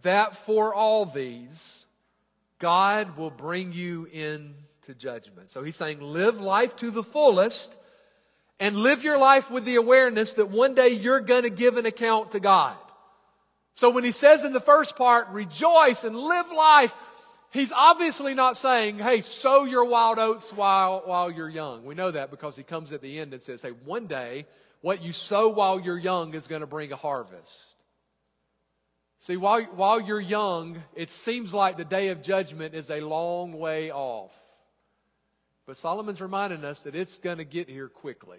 that 0.02 0.34
for 0.34 0.72
all 0.72 1.04
these, 1.04 1.86
God 2.58 3.16
will 3.16 3.30
bring 3.30 3.72
you 3.72 4.06
into 4.06 4.94
judgment. 4.96 5.50
So 5.50 5.62
he's 5.62 5.76
saying, 5.76 6.00
live 6.00 6.40
life 6.40 6.76
to 6.76 6.90
the 6.90 7.02
fullest 7.02 7.78
and 8.58 8.76
live 8.76 9.04
your 9.04 9.18
life 9.18 9.50
with 9.50 9.64
the 9.64 9.76
awareness 9.76 10.32
that 10.34 10.50
one 10.50 10.74
day 10.74 10.88
you're 10.88 11.20
going 11.20 11.44
to 11.44 11.50
give 11.50 11.76
an 11.76 11.86
account 11.86 12.32
to 12.32 12.40
God. 12.40 12.76
So 13.74 13.90
when 13.90 14.02
he 14.02 14.10
says 14.10 14.42
in 14.42 14.52
the 14.52 14.60
first 14.60 14.96
part, 14.96 15.28
rejoice 15.28 16.02
and 16.02 16.16
live 16.18 16.46
life, 16.50 16.92
he's 17.52 17.70
obviously 17.70 18.34
not 18.34 18.56
saying, 18.56 18.98
hey, 18.98 19.20
sow 19.20 19.62
your 19.62 19.84
wild 19.84 20.18
oats 20.18 20.52
while, 20.52 21.02
while 21.04 21.30
you're 21.30 21.48
young. 21.48 21.84
We 21.84 21.94
know 21.94 22.10
that 22.10 22.32
because 22.32 22.56
he 22.56 22.64
comes 22.64 22.90
at 22.90 23.00
the 23.00 23.20
end 23.20 23.32
and 23.32 23.40
says, 23.40 23.62
hey, 23.62 23.70
one 23.84 24.08
day, 24.08 24.46
what 24.80 25.00
you 25.00 25.12
sow 25.12 25.48
while 25.48 25.78
you're 25.78 25.98
young 25.98 26.34
is 26.34 26.48
going 26.48 26.62
to 26.62 26.66
bring 26.66 26.90
a 26.90 26.96
harvest. 26.96 27.66
See, 29.18 29.36
while, 29.36 29.62
while 29.74 30.00
you're 30.00 30.20
young, 30.20 30.82
it 30.94 31.10
seems 31.10 31.52
like 31.52 31.76
the 31.76 31.84
day 31.84 32.08
of 32.08 32.22
judgment 32.22 32.74
is 32.74 32.88
a 32.88 33.00
long 33.00 33.52
way 33.52 33.90
off. 33.90 34.32
But 35.66 35.76
Solomon's 35.76 36.20
reminding 36.20 36.64
us 36.64 36.84
that 36.84 36.94
it's 36.94 37.18
going 37.18 37.38
to 37.38 37.44
get 37.44 37.68
here 37.68 37.88
quickly. 37.88 38.38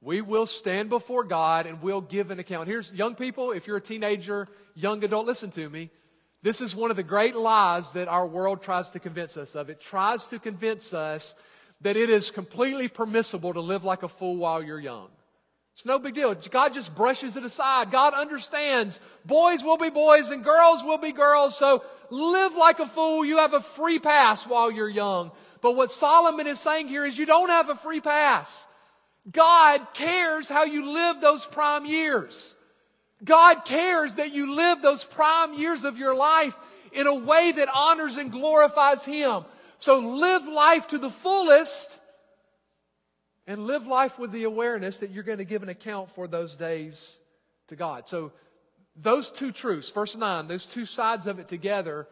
We 0.00 0.22
will 0.22 0.46
stand 0.46 0.88
before 0.88 1.24
God 1.24 1.66
and 1.66 1.82
we'll 1.82 2.00
give 2.00 2.30
an 2.30 2.38
account. 2.38 2.68
Here's 2.68 2.92
young 2.92 3.14
people, 3.14 3.52
if 3.52 3.66
you're 3.66 3.76
a 3.76 3.82
teenager, 3.82 4.48
young 4.74 5.04
adult, 5.04 5.26
listen 5.26 5.50
to 5.52 5.68
me. 5.68 5.90
This 6.42 6.60
is 6.60 6.74
one 6.74 6.90
of 6.90 6.96
the 6.96 7.02
great 7.02 7.36
lies 7.36 7.92
that 7.92 8.08
our 8.08 8.26
world 8.26 8.62
tries 8.62 8.90
to 8.90 8.98
convince 8.98 9.36
us 9.36 9.54
of. 9.54 9.68
It 9.68 9.80
tries 9.80 10.28
to 10.28 10.38
convince 10.38 10.94
us 10.94 11.34
that 11.82 11.96
it 11.96 12.08
is 12.08 12.30
completely 12.30 12.88
permissible 12.88 13.52
to 13.52 13.60
live 13.60 13.84
like 13.84 14.02
a 14.02 14.08
fool 14.08 14.36
while 14.36 14.62
you're 14.62 14.80
young. 14.80 15.08
It's 15.76 15.84
no 15.84 15.98
big 15.98 16.14
deal. 16.14 16.34
God 16.34 16.72
just 16.72 16.94
brushes 16.94 17.36
it 17.36 17.44
aside. 17.44 17.90
God 17.90 18.14
understands 18.14 18.98
boys 19.26 19.62
will 19.62 19.76
be 19.76 19.90
boys 19.90 20.30
and 20.30 20.42
girls 20.42 20.82
will 20.82 20.96
be 20.96 21.12
girls. 21.12 21.54
So 21.54 21.84
live 22.08 22.56
like 22.56 22.78
a 22.78 22.86
fool. 22.86 23.26
You 23.26 23.36
have 23.36 23.52
a 23.52 23.60
free 23.60 23.98
pass 23.98 24.46
while 24.46 24.70
you're 24.70 24.88
young. 24.88 25.32
But 25.60 25.76
what 25.76 25.90
Solomon 25.90 26.46
is 26.46 26.60
saying 26.60 26.88
here 26.88 27.04
is 27.04 27.18
you 27.18 27.26
don't 27.26 27.50
have 27.50 27.68
a 27.68 27.74
free 27.74 28.00
pass. 28.00 28.66
God 29.30 29.86
cares 29.92 30.48
how 30.48 30.64
you 30.64 30.90
live 30.90 31.20
those 31.20 31.44
prime 31.44 31.84
years. 31.84 32.56
God 33.22 33.66
cares 33.66 34.14
that 34.14 34.32
you 34.32 34.54
live 34.54 34.80
those 34.80 35.04
prime 35.04 35.52
years 35.52 35.84
of 35.84 35.98
your 35.98 36.16
life 36.16 36.56
in 36.90 37.06
a 37.06 37.14
way 37.14 37.52
that 37.52 37.68
honors 37.74 38.16
and 38.16 38.32
glorifies 38.32 39.04
Him. 39.04 39.44
So 39.76 39.98
live 39.98 40.46
life 40.46 40.88
to 40.88 40.96
the 40.96 41.10
fullest 41.10 41.98
and 43.46 43.66
live 43.66 43.86
life 43.86 44.18
with 44.18 44.32
the 44.32 44.44
awareness 44.44 44.98
that 44.98 45.10
you're 45.10 45.22
going 45.22 45.38
to 45.38 45.44
give 45.44 45.62
an 45.62 45.68
account 45.68 46.10
for 46.10 46.26
those 46.26 46.56
days 46.56 47.20
to 47.68 47.76
God. 47.76 48.08
So 48.08 48.32
those 48.96 49.30
two 49.30 49.52
truths, 49.52 49.90
verse 49.90 50.16
9, 50.16 50.48
those 50.48 50.66
two 50.66 50.84
sides 50.84 51.26
of 51.26 51.38
it 51.38 51.48
together 51.48 52.08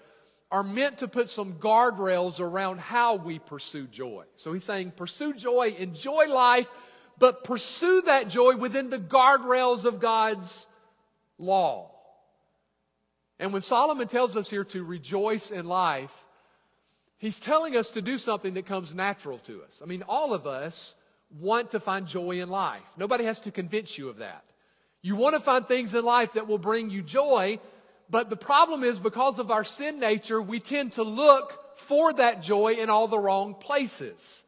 are 0.51 0.63
meant 0.63 0.99
to 0.99 1.09
put 1.09 1.29
some 1.29 1.55
guardrails 1.55 2.39
around 2.39 2.79
how 2.79 3.17
we 3.17 3.39
pursue 3.39 3.87
joy. 3.87 4.25
So 4.37 4.53
he's 4.53 4.65
saying 4.65 4.93
pursue 4.93 5.35
joy, 5.35 5.75
enjoy 5.79 6.27
life, 6.29 6.69
but 7.19 7.43
pursue 7.45 8.03
that 8.03 8.29
joy 8.29 8.57
within 8.57 8.91
the 8.91 8.99
guardrails 8.99 9.85
of 9.85 10.01
God's 10.01 10.67
law. 11.39 11.91
And 13.41 13.53
when 13.53 13.63
Solomon 13.63 14.07
tells 14.07 14.37
us 14.37 14.49
here 14.49 14.65
to 14.65 14.85
rejoice 14.85 15.51
in 15.51 15.67
life, 15.67 16.27
he's 17.19 17.41
telling 17.41 17.77
us 17.77 17.91
to 17.91 18.03
do 18.03 18.19
something 18.19 18.55
that 18.55 18.67
comes 18.67 18.95
natural 18.95 19.39
to 19.39 19.63
us. 19.65 19.83
I 19.83 19.87
mean, 19.87 20.03
all 20.03 20.33
of 20.33 20.47
us 20.47 20.95
want 21.31 21.73
to 21.73 21.81
find 21.81 22.07
joy 22.07 22.41
in 22.41 22.49
life. 22.49 22.83
Nobody 22.97 23.25
has 23.25 23.41
to 23.41 23.51
convince 23.51 23.99
you 23.99 24.09
of 24.09 24.19
that. 24.19 24.45
You 25.03 25.17
want 25.17 25.35
to 25.35 25.41
find 25.41 25.67
things 25.67 25.95
in 25.95 26.05
life 26.05 26.33
that 26.33 26.47
will 26.47 26.59
bring 26.59 26.91
you 26.91 27.03
joy, 27.03 27.59
but 28.09 28.31
the 28.31 28.37
problem 28.37 28.83
is 28.85 28.99
because 28.99 29.39
of 29.39 29.51
our 29.51 29.65
sin 29.65 30.01
nature, 30.01 30.41
we 30.41 30.61
tend 30.61 30.95
to 30.95 31.03
look 31.03 31.79
for 31.79 32.13
that 32.15 32.43
joy 32.43 32.75
in 32.75 32.91
all 32.91 33.09
the 33.09 33.19
wrong 33.19 33.55
places. 33.55 34.45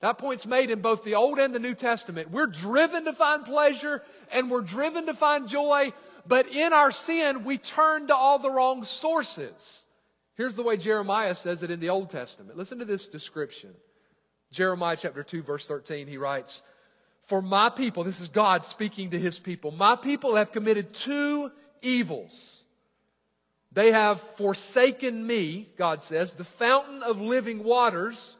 That 0.00 0.18
point's 0.18 0.46
made 0.46 0.70
in 0.70 0.80
both 0.80 1.04
the 1.04 1.14
Old 1.14 1.38
and 1.38 1.54
the 1.54 1.58
New 1.58 1.74
Testament. 1.74 2.30
We're 2.30 2.46
driven 2.46 3.06
to 3.06 3.12
find 3.12 3.44
pleasure 3.44 4.02
and 4.30 4.50
we're 4.50 4.62
driven 4.62 5.06
to 5.06 5.14
find 5.14 5.48
joy, 5.48 5.92
but 6.26 6.48
in 6.48 6.72
our 6.72 6.90
sin, 6.90 7.44
we 7.44 7.56
turn 7.56 8.08
to 8.08 8.14
all 8.14 8.38
the 8.38 8.50
wrong 8.50 8.84
sources. 8.84 9.86
Here's 10.34 10.54
the 10.54 10.62
way 10.62 10.76
Jeremiah 10.76 11.34
says 11.34 11.62
it 11.62 11.70
in 11.70 11.80
the 11.80 11.88
Old 11.88 12.10
Testament. 12.10 12.58
Listen 12.58 12.78
to 12.80 12.84
this 12.84 13.08
description. 13.08 13.74
Jeremiah 14.56 14.96
chapter 14.96 15.22
2, 15.22 15.42
verse 15.42 15.66
13, 15.66 16.06
he 16.06 16.16
writes, 16.16 16.62
For 17.24 17.42
my 17.42 17.68
people, 17.68 18.04
this 18.04 18.22
is 18.22 18.30
God 18.30 18.64
speaking 18.64 19.10
to 19.10 19.18
his 19.18 19.38
people, 19.38 19.70
my 19.70 19.96
people 19.96 20.36
have 20.36 20.50
committed 20.50 20.94
two 20.94 21.52
evils. 21.82 22.64
They 23.70 23.92
have 23.92 24.18
forsaken 24.38 25.26
me, 25.26 25.68
God 25.76 26.00
says, 26.00 26.34
the 26.34 26.44
fountain 26.44 27.02
of 27.02 27.20
living 27.20 27.64
waters, 27.64 28.38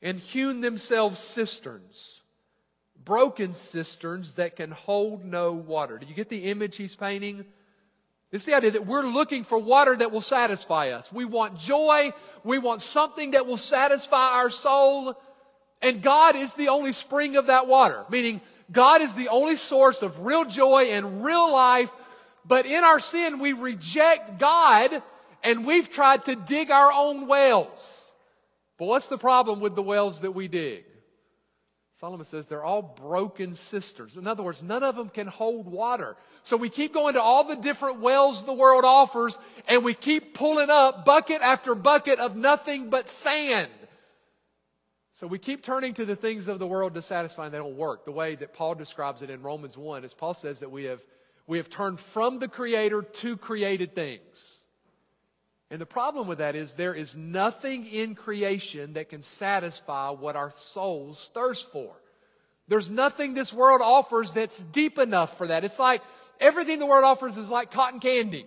and 0.00 0.18
hewn 0.18 0.62
themselves 0.62 1.18
cisterns, 1.18 2.22
broken 3.04 3.52
cisterns 3.52 4.36
that 4.36 4.56
can 4.56 4.70
hold 4.70 5.22
no 5.22 5.52
water. 5.52 5.98
Do 5.98 6.06
you 6.06 6.14
get 6.14 6.30
the 6.30 6.44
image 6.46 6.76
he's 6.76 6.96
painting? 6.96 7.44
It's 8.32 8.44
the 8.44 8.54
idea 8.54 8.72
that 8.72 8.86
we're 8.86 9.02
looking 9.02 9.42
for 9.42 9.58
water 9.58 9.96
that 9.96 10.12
will 10.12 10.20
satisfy 10.20 10.90
us. 10.90 11.12
We 11.12 11.24
want 11.24 11.58
joy. 11.58 12.12
We 12.44 12.58
want 12.58 12.80
something 12.80 13.32
that 13.32 13.46
will 13.46 13.56
satisfy 13.56 14.30
our 14.34 14.50
soul. 14.50 15.20
And 15.82 16.00
God 16.00 16.36
is 16.36 16.54
the 16.54 16.68
only 16.68 16.92
spring 16.92 17.36
of 17.36 17.46
that 17.46 17.66
water, 17.66 18.04
meaning 18.08 18.40
God 18.70 19.00
is 19.00 19.14
the 19.14 19.28
only 19.28 19.56
source 19.56 20.02
of 20.02 20.24
real 20.24 20.44
joy 20.44 20.84
and 20.90 21.24
real 21.24 21.52
life. 21.52 21.90
But 22.44 22.66
in 22.66 22.84
our 22.84 23.00
sin, 23.00 23.40
we 23.40 23.52
reject 23.52 24.38
God 24.38 25.02
and 25.42 25.66
we've 25.66 25.90
tried 25.90 26.26
to 26.26 26.36
dig 26.36 26.70
our 26.70 26.92
own 26.92 27.26
wells. 27.26 28.12
But 28.78 28.86
what's 28.86 29.08
the 29.08 29.18
problem 29.18 29.60
with 29.60 29.74
the 29.74 29.82
wells 29.82 30.20
that 30.20 30.32
we 30.32 30.48
dig? 30.48 30.84
Solomon 32.00 32.24
says 32.24 32.46
they're 32.46 32.64
all 32.64 32.80
broken 32.80 33.52
cisterns. 33.52 34.16
In 34.16 34.26
other 34.26 34.42
words, 34.42 34.62
none 34.62 34.82
of 34.82 34.96
them 34.96 35.10
can 35.10 35.26
hold 35.26 35.66
water. 35.66 36.16
So 36.42 36.56
we 36.56 36.70
keep 36.70 36.94
going 36.94 37.12
to 37.12 37.20
all 37.20 37.44
the 37.44 37.56
different 37.56 38.00
wells 38.00 38.46
the 38.46 38.54
world 38.54 38.86
offers 38.86 39.38
and 39.68 39.84
we 39.84 39.92
keep 39.92 40.32
pulling 40.32 40.70
up 40.70 41.04
bucket 41.04 41.42
after 41.42 41.74
bucket 41.74 42.18
of 42.18 42.36
nothing 42.36 42.88
but 42.88 43.10
sand. 43.10 43.68
So 45.12 45.26
we 45.26 45.38
keep 45.38 45.62
turning 45.62 45.92
to 45.92 46.06
the 46.06 46.16
things 46.16 46.48
of 46.48 46.58
the 46.58 46.66
world 46.66 46.94
to 46.94 47.02
satisfy 47.02 47.44
and 47.44 47.52
they 47.52 47.58
don't 47.58 47.76
work. 47.76 48.06
The 48.06 48.12
way 48.12 48.34
that 48.34 48.54
Paul 48.54 48.76
describes 48.76 49.20
it 49.20 49.28
in 49.28 49.42
Romans 49.42 49.76
1 49.76 50.02
is 50.02 50.14
Paul 50.14 50.32
says 50.32 50.60
that 50.60 50.70
we 50.70 50.84
have, 50.84 51.02
we 51.46 51.58
have 51.58 51.68
turned 51.68 52.00
from 52.00 52.38
the 52.38 52.48
creator 52.48 53.02
to 53.02 53.36
created 53.36 53.94
things. 53.94 54.59
And 55.70 55.80
the 55.80 55.86
problem 55.86 56.26
with 56.26 56.38
that 56.38 56.56
is 56.56 56.74
there 56.74 56.94
is 56.94 57.16
nothing 57.16 57.86
in 57.86 58.16
creation 58.16 58.94
that 58.94 59.08
can 59.08 59.22
satisfy 59.22 60.10
what 60.10 60.34
our 60.34 60.50
souls 60.50 61.30
thirst 61.32 61.70
for. 61.70 61.92
There's 62.66 62.90
nothing 62.90 63.34
this 63.34 63.52
world 63.52 63.80
offers 63.82 64.34
that's 64.34 64.62
deep 64.62 64.98
enough 64.98 65.38
for 65.38 65.46
that. 65.46 65.64
It's 65.64 65.78
like 65.78 66.02
everything 66.40 66.80
the 66.80 66.86
world 66.86 67.04
offers 67.04 67.36
is 67.36 67.48
like 67.48 67.70
cotton 67.70 68.00
candy. 68.00 68.46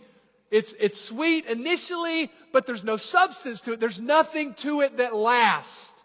It's, 0.51 0.75
it's 0.79 0.99
sweet 0.99 1.45
initially, 1.45 2.29
but 2.51 2.65
there's 2.65 2.83
no 2.83 2.97
substance 2.97 3.61
to 3.61 3.73
it. 3.73 3.79
There's 3.79 4.01
nothing 4.01 4.53
to 4.55 4.81
it 4.81 4.97
that 4.97 5.15
lasts. 5.15 6.03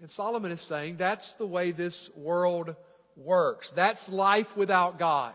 And 0.00 0.10
Solomon 0.10 0.50
is 0.50 0.60
saying 0.60 0.96
that's 0.96 1.34
the 1.34 1.46
way 1.46 1.70
this 1.70 2.10
world 2.16 2.74
works. 3.16 3.70
That's 3.72 4.08
life 4.08 4.56
without 4.56 4.98
God. 4.98 5.34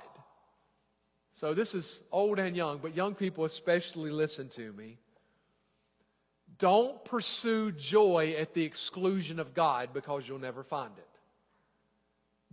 So 1.35 1.53
this 1.53 1.75
is 1.75 1.99
old 2.13 2.39
and 2.39 2.55
young, 2.55 2.77
but 2.77 2.95
young 2.95 3.13
people 3.13 3.43
especially 3.43 4.09
listen 4.09 4.47
to 4.49 4.71
me. 4.71 4.97
Don't 6.57 7.03
pursue 7.03 7.73
joy 7.73 8.35
at 8.39 8.53
the 8.53 8.63
exclusion 8.63 9.37
of 9.41 9.53
God 9.53 9.89
because 9.93 10.25
you'll 10.25 10.39
never 10.39 10.63
find 10.63 10.93
it. 10.97 11.09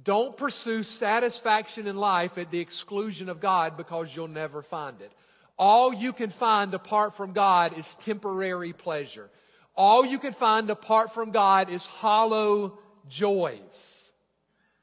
Don't 0.03 0.37
pursue 0.37 0.83
satisfaction 0.83 1.87
in 1.87 1.97
life 1.97 2.37
at 2.39 2.51
the 2.51 2.59
exclusion 2.59 3.29
of 3.29 3.39
God 3.39 3.77
because 3.77 4.17
you'll 4.17 4.27
never 4.27 4.63
find 4.63 5.01
it. 5.01 5.13
All 5.57 5.95
you 5.95 6.13
can 6.13 6.31
find 6.31 6.75
apart 6.75 7.17
from 7.17 7.33
God 7.33 7.79
is 7.79 7.95
temporary 7.95 8.73
pleasure. 8.73 9.31
All 9.77 10.05
you 10.05 10.19
can 10.19 10.33
find 10.33 10.69
apart 10.71 11.15
from 11.15 11.31
God 11.31 11.71
is 11.71 11.87
hollow 11.87 12.81
joys. 13.09 14.11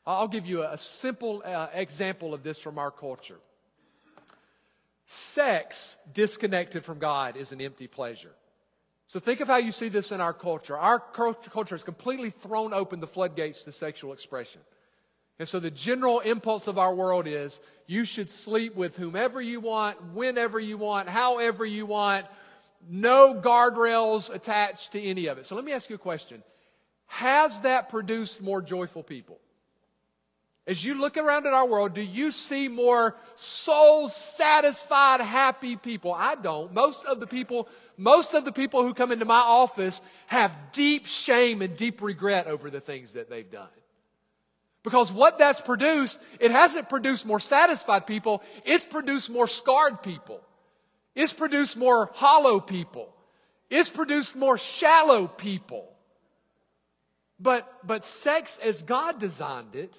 I'll 0.06 0.30
give 0.30 0.46
you 0.46 0.64
a 0.64 0.78
simple 0.78 1.44
uh, 1.44 1.68
example 1.74 2.34
of 2.34 2.44
this 2.44 2.60
from 2.60 2.78
our 2.78 2.92
culture. 2.92 3.40
Sex 5.12 5.98
disconnected 6.14 6.86
from 6.86 7.00
God 7.00 7.36
is 7.36 7.52
an 7.52 7.62
empty 7.62 7.88
pleasure. 7.88 8.30
So 9.08 9.20
think 9.20 9.40
of 9.40 9.48
how 9.48 9.58
you 9.58 9.72
see 9.72 9.90
this 9.90 10.12
in 10.12 10.22
our 10.22 10.34
culture. 10.34 10.78
Our 10.78 11.00
culture 11.00 11.74
has 11.74 11.82
completely 11.82 12.30
thrown 12.30 12.76
open 12.76 13.00
the 13.00 13.08
floodgates 13.08 13.64
to 13.64 13.72
sexual 13.72 14.14
expression. 14.14 14.62
And 15.40 15.48
so 15.48 15.60
the 15.60 15.72
general 15.72 16.20
impulse 16.20 16.68
of 16.68 16.78
our 16.78 16.94
world 16.94 17.26
is 17.26 17.60
you 17.88 18.06
should 18.06 18.30
sleep 18.30 18.76
with 18.76 18.98
whomever 18.98 19.42
you 19.42 19.60
want, 19.60 20.14
whenever 20.14 20.60
you 20.60 20.78
want, 20.78 21.10
however 21.10 21.66
you 21.66 21.88
want, 21.88 22.28
no 22.88 23.34
guardrails 23.34 24.32
attached 24.32 24.92
to 24.92 25.02
any 25.02 25.26
of 25.26 25.40
it. 25.40 25.48
So 25.48 25.56
let 25.56 25.66
me 25.66 25.72
ask 25.72 25.90
you 25.90 25.96
a 25.96 25.98
question. 25.98 26.44
Has 27.08 27.62
that 27.62 27.90
produced 27.90 28.44
more 28.44 28.62
joyful 28.62 29.02
people? 29.02 29.40
As 30.70 30.86
you 30.86 31.02
look 31.02 31.18
around 31.18 31.48
at 31.48 31.54
our 31.54 31.66
world, 31.66 31.96
do 31.96 32.02
you 32.02 32.32
see 32.32 32.68
more 32.68 33.16
soul 33.34 34.08
satisfied, 34.08 35.20
happy 35.20 35.76
people? 35.76 36.14
I 36.14 36.36
don't. 36.36 36.72
Most 36.76 37.06
of 37.06 37.20
the 37.20 37.26
people, 37.26 37.68
most 37.98 38.36
of 38.36 38.46
the 38.46 38.52
people 38.52 38.84
who 38.84 38.94
come 38.94 39.12
into 39.12 39.26
my 39.26 39.40
office 39.40 40.00
have 40.28 40.56
deep 40.72 41.08
shame 41.08 41.64
and 41.64 41.76
deep 41.76 42.04
regret 42.04 42.46
over 42.46 42.70
the 42.70 42.80
things 42.80 43.14
that 43.14 43.32
they've 43.32 43.50
done. 43.50 43.68
Because 44.84 45.12
what 45.12 45.40
that's 45.40 45.60
produced, 45.60 46.20
it 46.40 46.52
hasn't 46.52 46.88
produced 46.88 47.26
more 47.26 47.40
satisfied 47.40 48.06
people, 48.06 48.44
it's 48.64 48.86
produced 48.86 49.32
more 49.32 49.48
scarred 49.48 50.04
people. 50.04 50.40
It's 51.16 51.34
produced 51.34 51.78
more 51.78 52.12
hollow 52.14 52.60
people. 52.60 53.12
It's 53.72 53.90
produced 53.90 54.36
more 54.36 54.60
shallow 54.60 55.26
people. 55.26 55.90
But, 57.40 57.68
but 57.84 58.06
sex 58.06 58.60
as 58.64 58.84
God 58.84 59.20
designed 59.20 59.76
it 59.76 59.98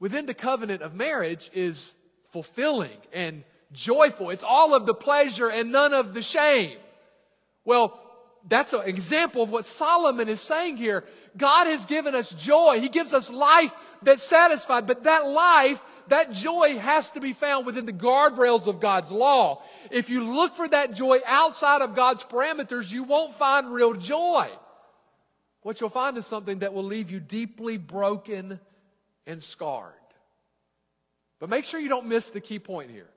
within 0.00 0.26
the 0.26 0.34
covenant 0.34 0.82
of 0.82 0.94
marriage 0.94 1.50
is 1.54 1.96
fulfilling 2.30 2.98
and 3.12 3.44
joyful. 3.72 4.30
It's 4.30 4.44
all 4.44 4.74
of 4.74 4.86
the 4.86 4.94
pleasure 4.94 5.48
and 5.48 5.72
none 5.72 5.92
of 5.92 6.14
the 6.14 6.22
shame. 6.22 6.78
Well, 7.64 8.00
that's 8.48 8.72
an 8.72 8.82
example 8.86 9.42
of 9.42 9.50
what 9.50 9.66
Solomon 9.66 10.28
is 10.28 10.40
saying 10.40 10.76
here. 10.76 11.04
God 11.36 11.66
has 11.66 11.84
given 11.84 12.14
us 12.14 12.32
joy. 12.32 12.80
He 12.80 12.88
gives 12.88 13.12
us 13.12 13.30
life 13.30 13.72
that's 14.02 14.22
satisfied, 14.22 14.86
but 14.86 15.04
that 15.04 15.26
life, 15.26 15.82
that 16.08 16.32
joy 16.32 16.78
has 16.78 17.10
to 17.10 17.20
be 17.20 17.32
found 17.32 17.66
within 17.66 17.84
the 17.84 17.92
guardrails 17.92 18.66
of 18.66 18.80
God's 18.80 19.10
law. 19.10 19.62
If 19.90 20.08
you 20.08 20.24
look 20.24 20.56
for 20.56 20.68
that 20.68 20.94
joy 20.94 21.18
outside 21.26 21.82
of 21.82 21.94
God's 21.94 22.24
parameters, 22.24 22.90
you 22.90 23.04
won't 23.04 23.34
find 23.34 23.72
real 23.72 23.94
joy. 23.94 24.48
What 25.62 25.80
you'll 25.80 25.90
find 25.90 26.16
is 26.16 26.24
something 26.24 26.60
that 26.60 26.72
will 26.72 26.84
leave 26.84 27.10
you 27.10 27.20
deeply 27.20 27.76
broken 27.76 28.60
and 29.28 29.40
scarred. 29.40 29.92
But 31.38 31.50
make 31.50 31.64
sure 31.64 31.78
you 31.78 31.88
don't 31.88 32.06
miss 32.06 32.30
the 32.30 32.40
key 32.40 32.58
point 32.58 32.90
here. 32.90 33.08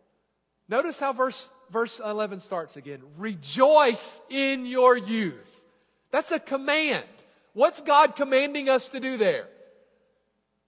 Notice 0.70 1.00
how 1.00 1.12
verse, 1.14 1.50
verse 1.72 2.00
11 2.00 2.42
starts 2.42 2.78
again. 2.78 3.02
Rejoice 3.18 4.22
in 4.30 4.68
your 4.68 4.96
youth. 4.96 5.64
That's 6.12 6.32
a 6.32 6.40
command. 6.40 7.06
What's 7.54 7.82
God 7.82 8.16
commanding 8.16 8.70
us 8.70 8.90
to 8.90 9.00
do 9.00 9.18
there? 9.18 9.48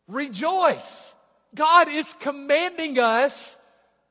Rejoice. 0.08 1.14
God 1.54 1.88
is 1.90 2.14
commanding 2.14 2.98
us 2.98 3.60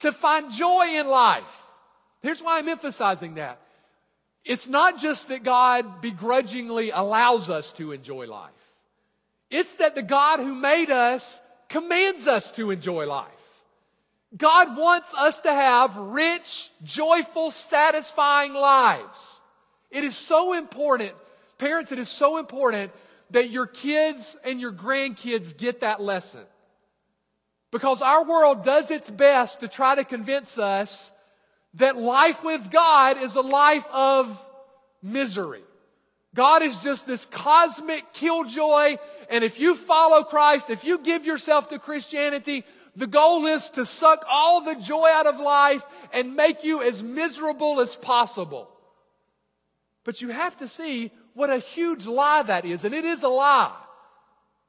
to 0.00 0.12
find 0.12 0.52
joy 0.52 0.86
in 0.94 1.08
life. 1.08 1.62
Here's 2.22 2.40
why 2.40 2.58
I'm 2.58 2.68
emphasizing 2.68 3.34
that. 3.34 3.60
It's 4.44 4.68
not 4.68 4.98
just 4.98 5.28
that 5.28 5.42
God 5.42 6.00
begrudgingly 6.00 6.90
allows 6.90 7.50
us 7.50 7.72
to 7.74 7.92
enjoy 7.92 8.26
life. 8.26 8.50
It's 9.52 9.74
that 9.76 9.94
the 9.94 10.02
God 10.02 10.40
who 10.40 10.54
made 10.54 10.90
us 10.90 11.42
commands 11.68 12.26
us 12.26 12.50
to 12.52 12.70
enjoy 12.70 13.06
life. 13.06 13.28
God 14.34 14.78
wants 14.78 15.14
us 15.14 15.40
to 15.40 15.52
have 15.52 15.94
rich, 15.96 16.70
joyful, 16.82 17.50
satisfying 17.50 18.54
lives. 18.54 19.42
It 19.90 20.04
is 20.04 20.16
so 20.16 20.54
important, 20.54 21.12
parents, 21.58 21.92
it 21.92 21.98
is 21.98 22.08
so 22.08 22.38
important 22.38 22.92
that 23.30 23.50
your 23.50 23.66
kids 23.66 24.38
and 24.42 24.58
your 24.58 24.72
grandkids 24.72 25.56
get 25.56 25.80
that 25.80 26.00
lesson. 26.00 26.44
Because 27.70 28.00
our 28.00 28.24
world 28.24 28.64
does 28.64 28.90
its 28.90 29.10
best 29.10 29.60
to 29.60 29.68
try 29.68 29.94
to 29.94 30.04
convince 30.04 30.56
us 30.56 31.12
that 31.74 31.96
life 31.96 32.42
with 32.42 32.70
God 32.70 33.18
is 33.18 33.34
a 33.34 33.42
life 33.42 33.86
of 33.92 34.40
misery. 35.02 35.62
God 36.34 36.62
is 36.62 36.82
just 36.82 37.06
this 37.06 37.26
cosmic 37.26 38.12
killjoy. 38.12 38.96
And 39.28 39.44
if 39.44 39.60
you 39.60 39.74
follow 39.74 40.24
Christ, 40.24 40.70
if 40.70 40.84
you 40.84 40.98
give 40.98 41.26
yourself 41.26 41.68
to 41.68 41.78
Christianity, 41.78 42.64
the 42.96 43.06
goal 43.06 43.46
is 43.46 43.70
to 43.70 43.84
suck 43.86 44.24
all 44.30 44.62
the 44.62 44.74
joy 44.74 45.08
out 45.12 45.26
of 45.26 45.40
life 45.40 45.84
and 46.12 46.36
make 46.36 46.64
you 46.64 46.82
as 46.82 47.02
miserable 47.02 47.80
as 47.80 47.96
possible. 47.96 48.68
But 50.04 50.20
you 50.20 50.30
have 50.30 50.56
to 50.58 50.68
see 50.68 51.10
what 51.34 51.50
a 51.50 51.58
huge 51.58 52.06
lie 52.06 52.42
that 52.42 52.64
is. 52.64 52.84
And 52.84 52.94
it 52.94 53.04
is 53.04 53.22
a 53.22 53.28
lie. 53.28 53.76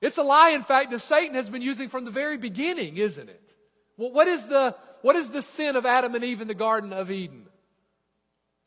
It's 0.01 0.17
a 0.17 0.23
lie, 0.23 0.49
in 0.49 0.63
fact, 0.63 0.91
that 0.91 0.99
Satan 0.99 1.35
has 1.35 1.49
been 1.49 1.61
using 1.61 1.87
from 1.87 2.03
the 2.03 2.11
very 2.11 2.37
beginning, 2.37 2.97
isn't 2.97 3.29
it? 3.29 3.55
Well, 3.95 4.11
what 4.11 4.27
is 4.27 4.47
the, 4.47 4.75
what 5.01 5.15
is 5.15 5.31
the 5.31 5.41
sin 5.41 5.77
of 5.77 5.85
Adam 5.85 6.13
and 6.13 6.23
Eve 6.23 6.41
in 6.41 6.47
the 6.47 6.53
Garden 6.53 6.91
of 6.91 7.09
Eden? 7.09 7.47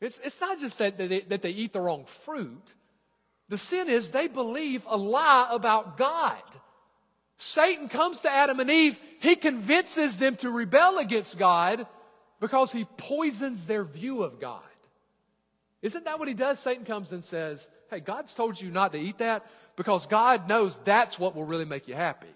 It's, 0.01 0.19
it's 0.23 0.41
not 0.41 0.59
just 0.59 0.77
that 0.79 0.97
they, 0.97 1.21
that 1.21 1.41
they 1.41 1.51
eat 1.51 1.73
the 1.73 1.81
wrong 1.81 2.05
fruit. 2.05 2.75
The 3.49 3.57
sin 3.57 3.89
is 3.89 4.11
they 4.11 4.27
believe 4.27 4.85
a 4.87 4.97
lie 4.97 5.47
about 5.51 5.97
God. 5.97 6.41
Satan 7.37 7.87
comes 7.87 8.21
to 8.21 8.31
Adam 8.31 8.59
and 8.59 8.69
Eve. 8.69 8.99
He 9.19 9.35
convinces 9.35 10.17
them 10.17 10.35
to 10.37 10.49
rebel 10.49 10.97
against 10.97 11.37
God 11.37 11.85
because 12.39 12.71
he 12.71 12.85
poisons 12.97 13.67
their 13.67 13.83
view 13.83 14.23
of 14.23 14.39
God. 14.39 14.61
Isn't 15.81 16.05
that 16.05 16.19
what 16.19 16.27
he 16.27 16.33
does? 16.33 16.59
Satan 16.59 16.83
comes 16.83 17.13
and 17.13 17.23
says, 17.23 17.69
Hey, 17.89 17.99
God's 17.99 18.33
told 18.33 18.59
you 18.59 18.69
not 18.69 18.91
to 18.91 18.99
eat 18.99 19.19
that 19.19 19.45
because 19.75 20.07
God 20.07 20.49
knows 20.49 20.79
that's 20.79 21.17
what 21.17 21.35
will 21.35 21.45
really 21.45 21.65
make 21.65 21.87
you 21.87 21.93
happy. 21.93 22.27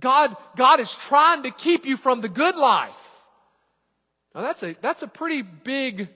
God, 0.00 0.34
God 0.56 0.80
is 0.80 0.92
trying 0.92 1.42
to 1.42 1.50
keep 1.50 1.86
you 1.86 1.96
from 1.96 2.20
the 2.20 2.28
good 2.28 2.56
life. 2.56 2.90
Now 4.34 4.42
that's 4.42 4.62
a, 4.62 4.76
that's 4.80 5.02
a 5.02 5.08
pretty 5.08 5.42
big 5.42 6.08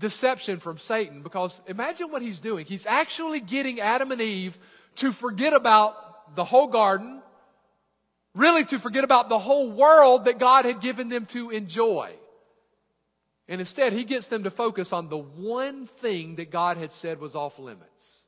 deception 0.00 0.58
from 0.58 0.78
Satan 0.78 1.22
because 1.22 1.62
imagine 1.68 2.10
what 2.10 2.22
he's 2.22 2.40
doing. 2.40 2.66
He's 2.66 2.86
actually 2.86 3.38
getting 3.40 3.80
Adam 3.80 4.10
and 4.10 4.20
Eve 4.20 4.58
to 4.96 5.12
forget 5.12 5.52
about 5.52 6.34
the 6.34 6.44
whole 6.44 6.66
garden, 6.66 7.22
really 8.34 8.64
to 8.64 8.78
forget 8.78 9.04
about 9.04 9.28
the 9.28 9.38
whole 9.38 9.70
world 9.70 10.24
that 10.24 10.38
God 10.38 10.64
had 10.64 10.80
given 10.80 11.08
them 11.08 11.26
to 11.26 11.50
enjoy. 11.50 12.12
And 13.46 13.60
instead, 13.60 13.92
he 13.92 14.04
gets 14.04 14.28
them 14.28 14.44
to 14.44 14.50
focus 14.50 14.92
on 14.92 15.08
the 15.08 15.18
one 15.18 15.86
thing 15.86 16.36
that 16.36 16.50
God 16.50 16.76
had 16.76 16.92
said 16.92 17.20
was 17.20 17.34
off 17.34 17.58
limits. 17.58 18.18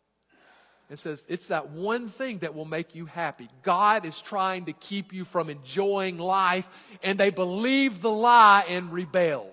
And 0.91 0.99
says, 0.99 1.25
it's 1.29 1.47
that 1.47 1.71
one 1.71 2.09
thing 2.09 2.41
that 2.41 2.55
will 2.55 2.67
make 2.67 2.95
you 2.95 3.07
happy. 3.07 3.49
God 3.63 4.05
is 4.05 4.21
trying 4.21 4.67
to 4.67 4.73
keep 4.75 5.13
you 5.13 5.25
from 5.25 5.49
enjoying 5.49 6.19
life, 6.19 6.69
and 7.03 7.19
they 7.19 7.31
believe 7.31 8.03
the 8.03 8.11
lie 8.11 8.65
and 8.69 8.93
rebelled. 8.93 9.52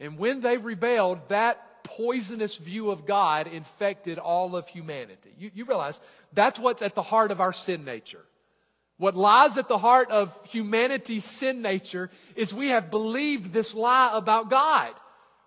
And 0.00 0.18
when 0.18 0.40
they 0.40 0.56
rebelled, 0.56 1.28
that 1.28 1.84
poisonous 1.84 2.56
view 2.56 2.90
of 2.90 3.06
God 3.06 3.46
infected 3.46 4.18
all 4.18 4.56
of 4.56 4.68
humanity. 4.68 5.32
You, 5.38 5.50
you, 5.54 5.64
realize 5.64 6.00
that's 6.32 6.58
what's 6.58 6.82
at 6.82 6.94
the 6.94 7.02
heart 7.02 7.30
of 7.30 7.40
our 7.40 7.52
sin 7.52 7.84
nature. 7.84 8.24
What 8.98 9.14
lies 9.14 9.56
at 9.56 9.68
the 9.68 9.78
heart 9.78 10.10
of 10.10 10.38
humanity's 10.48 11.24
sin 11.24 11.62
nature 11.62 12.10
is 12.34 12.52
we 12.52 12.68
have 12.68 12.90
believed 12.90 13.52
this 13.52 13.74
lie 13.74 14.10
about 14.12 14.50
God. 14.50 14.92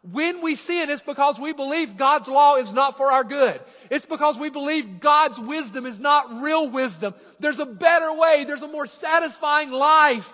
When 0.01 0.41
we 0.41 0.55
sin, 0.55 0.89
it's 0.89 1.01
because 1.01 1.39
we 1.39 1.51
believe 1.51 1.97
God's 1.97 2.29
law 2.29 2.55
is 2.55 2.71
not 2.71 2.95
for 2.95 3.11
our 3.11 3.25
good. 3.25 3.59
It's 3.89 4.05
because 4.05 4.37
we 4.37 4.49
believe 4.49 5.01
God's 5.01 5.37
wisdom 5.37 5.85
is 5.85 5.99
not 5.99 6.41
real 6.41 6.69
wisdom. 6.69 7.13
There's 7.39 7.59
a 7.59 7.65
better 7.65 8.13
way. 8.13 8.45
There's 8.47 8.61
a 8.61 8.67
more 8.67 8.87
satisfying 8.87 9.71
life. 9.71 10.31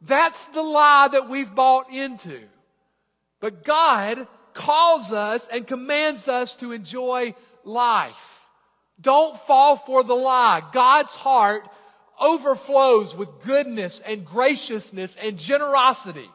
That's 0.00 0.46
the 0.46 0.62
lie 0.62 1.08
that 1.08 1.28
we've 1.28 1.54
bought 1.54 1.92
into. 1.92 2.40
But 3.40 3.64
God 3.64 4.26
calls 4.54 5.12
us 5.12 5.48
and 5.48 5.66
commands 5.66 6.28
us 6.28 6.56
to 6.56 6.72
enjoy 6.72 7.34
life. 7.64 8.46
Don't 9.00 9.38
fall 9.38 9.76
for 9.76 10.02
the 10.02 10.14
lie. 10.14 10.62
God's 10.72 11.14
heart 11.14 11.68
overflows 12.20 13.14
with 13.14 13.42
goodness 13.44 14.00
and 14.00 14.24
graciousness 14.24 15.16
and 15.22 15.38
generosity. 15.38 16.28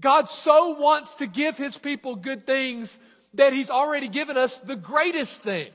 God 0.00 0.28
so 0.28 0.78
wants 0.78 1.14
to 1.16 1.26
give 1.26 1.58
his 1.58 1.76
people 1.76 2.16
good 2.16 2.46
things 2.46 2.98
that 3.34 3.52
he's 3.52 3.70
already 3.70 4.08
given 4.08 4.36
us 4.38 4.58
the 4.58 4.76
greatest 4.76 5.42
thing. 5.42 5.68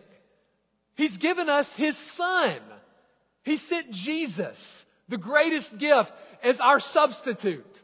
He's 0.95 1.17
given 1.17 1.49
us 1.49 1.75
his 1.75 1.97
son. 1.97 2.57
He 3.43 3.57
sent 3.57 3.91
Jesus, 3.91 4.85
the 5.07 5.17
greatest 5.17 5.77
gift, 5.77 6.13
as 6.43 6.59
our 6.59 6.79
substitute 6.79 7.80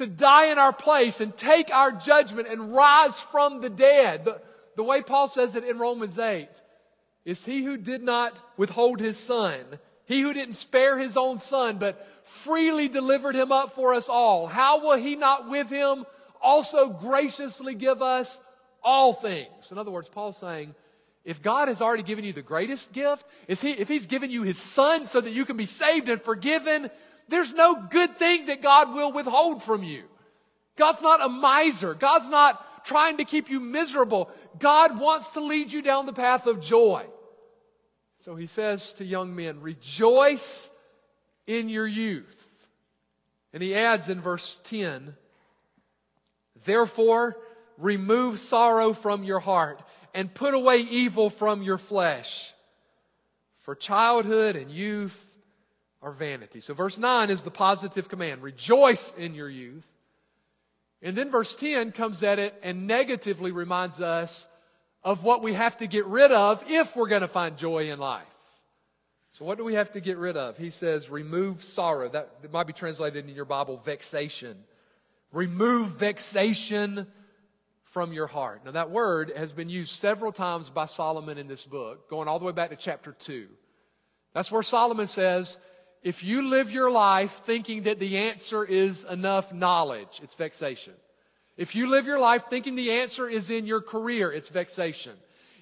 to 0.00 0.06
die 0.06 0.46
in 0.46 0.58
our 0.58 0.72
place 0.72 1.20
and 1.20 1.36
take 1.36 1.70
our 1.70 1.92
judgment 1.92 2.48
and 2.48 2.72
rise 2.72 3.20
from 3.20 3.60
the 3.60 3.68
dead. 3.68 4.24
The, 4.24 4.40
the 4.74 4.82
way 4.82 5.02
Paul 5.02 5.28
says 5.28 5.54
it 5.56 5.64
in 5.64 5.78
Romans 5.78 6.18
8 6.18 6.48
is 7.26 7.44
he 7.44 7.62
who 7.64 7.76
did 7.76 8.02
not 8.02 8.40
withhold 8.56 8.98
his 8.98 9.18
son, 9.18 9.60
he 10.06 10.22
who 10.22 10.32
didn't 10.32 10.54
spare 10.54 10.98
his 10.98 11.18
own 11.18 11.38
son, 11.38 11.76
but 11.76 12.08
freely 12.24 12.88
delivered 12.88 13.34
him 13.34 13.52
up 13.52 13.72
for 13.72 13.92
us 13.92 14.08
all. 14.08 14.46
How 14.46 14.80
will 14.80 14.96
he 14.96 15.16
not 15.16 15.50
with 15.50 15.68
him 15.68 16.06
also 16.40 16.88
graciously 16.88 17.74
give 17.74 18.00
us 18.00 18.40
all 18.82 19.12
things? 19.12 19.70
In 19.70 19.76
other 19.76 19.90
words, 19.90 20.08
Paul's 20.08 20.38
saying, 20.38 20.74
if 21.26 21.42
God 21.42 21.68
has 21.68 21.82
already 21.82 22.02
given 22.02 22.24
you 22.24 22.32
the 22.32 22.40
greatest 22.40 22.94
gift, 22.94 23.26
is 23.46 23.60
he, 23.60 23.72
if 23.72 23.88
he's 23.88 24.06
given 24.06 24.30
you 24.30 24.44
his 24.44 24.56
son 24.56 25.04
so 25.04 25.20
that 25.20 25.32
you 25.32 25.44
can 25.44 25.58
be 25.58 25.66
saved 25.66 26.08
and 26.08 26.22
forgiven, 26.22 26.90
there's 27.30 27.54
no 27.54 27.74
good 27.74 28.18
thing 28.18 28.46
that 28.46 28.60
God 28.60 28.92
will 28.92 29.12
withhold 29.12 29.62
from 29.62 29.82
you. 29.82 30.02
God's 30.76 31.00
not 31.00 31.24
a 31.24 31.28
miser. 31.28 31.94
God's 31.94 32.28
not 32.28 32.84
trying 32.84 33.18
to 33.18 33.24
keep 33.24 33.50
you 33.50 33.60
miserable. 33.60 34.30
God 34.58 34.98
wants 34.98 35.30
to 35.32 35.40
lead 35.40 35.72
you 35.72 35.82
down 35.82 36.06
the 36.06 36.12
path 36.12 36.46
of 36.46 36.60
joy. 36.60 37.04
So 38.18 38.34
he 38.34 38.46
says 38.46 38.92
to 38.94 39.04
young 39.04 39.34
men, 39.34 39.60
rejoice 39.60 40.70
in 41.46 41.68
your 41.68 41.86
youth. 41.86 42.68
And 43.52 43.62
he 43.62 43.74
adds 43.74 44.08
in 44.08 44.20
verse 44.20 44.60
10, 44.64 45.14
therefore 46.64 47.36
remove 47.78 48.38
sorrow 48.38 48.92
from 48.92 49.24
your 49.24 49.40
heart 49.40 49.82
and 50.14 50.32
put 50.32 50.54
away 50.54 50.78
evil 50.78 51.30
from 51.30 51.62
your 51.62 51.78
flesh. 51.78 52.52
For 53.58 53.74
childhood 53.74 54.56
and 54.56 54.70
youth 54.70 55.29
are 56.02 56.12
vanity. 56.12 56.60
So 56.60 56.74
verse 56.74 56.98
9 56.98 57.30
is 57.30 57.42
the 57.42 57.50
positive 57.50 58.08
command. 58.08 58.42
Rejoice 58.42 59.12
in 59.16 59.34
your 59.34 59.48
youth. 59.48 59.86
And 61.02 61.16
then 61.16 61.30
verse 61.30 61.56
10 61.56 61.92
comes 61.92 62.22
at 62.22 62.38
it 62.38 62.54
and 62.62 62.86
negatively 62.86 63.52
reminds 63.52 64.00
us 64.00 64.48
of 65.02 65.24
what 65.24 65.42
we 65.42 65.54
have 65.54 65.78
to 65.78 65.86
get 65.86 66.06
rid 66.06 66.30
of 66.30 66.62
if 66.68 66.94
we're 66.94 67.08
going 67.08 67.22
to 67.22 67.28
find 67.28 67.56
joy 67.56 67.90
in 67.90 67.98
life. 67.98 68.24
So, 69.30 69.44
what 69.44 69.58
do 69.58 69.64
we 69.64 69.74
have 69.74 69.92
to 69.92 70.00
get 70.00 70.18
rid 70.18 70.36
of? 70.36 70.58
He 70.58 70.70
says, 70.70 71.08
remove 71.08 71.62
sorrow. 71.62 72.08
That 72.08 72.52
might 72.52 72.66
be 72.66 72.72
translated 72.72 73.28
in 73.28 73.34
your 73.34 73.44
Bible, 73.44 73.80
vexation. 73.82 74.56
Remove 75.32 75.92
vexation 75.92 77.06
from 77.84 78.12
your 78.12 78.26
heart. 78.26 78.64
Now, 78.64 78.72
that 78.72 78.90
word 78.90 79.32
has 79.36 79.52
been 79.52 79.68
used 79.68 79.92
several 79.92 80.32
times 80.32 80.68
by 80.68 80.86
Solomon 80.86 81.38
in 81.38 81.46
this 81.46 81.64
book, 81.64 82.10
going 82.10 82.28
all 82.28 82.38
the 82.38 82.44
way 82.44 82.52
back 82.52 82.70
to 82.70 82.76
chapter 82.76 83.12
2. 83.12 83.46
That's 84.32 84.50
where 84.50 84.62
Solomon 84.62 85.06
says, 85.06 85.58
if 86.02 86.24
you 86.24 86.48
live 86.48 86.70
your 86.70 86.90
life 86.90 87.42
thinking 87.44 87.82
that 87.82 87.98
the 87.98 88.16
answer 88.16 88.64
is 88.64 89.04
enough 89.04 89.52
knowledge, 89.52 90.20
it's 90.22 90.34
vexation. 90.34 90.94
If 91.56 91.74
you 91.74 91.90
live 91.90 92.06
your 92.06 92.18
life 92.18 92.46
thinking 92.48 92.74
the 92.74 92.92
answer 92.92 93.28
is 93.28 93.50
in 93.50 93.66
your 93.66 93.82
career, 93.82 94.32
it's 94.32 94.48
vexation. 94.48 95.12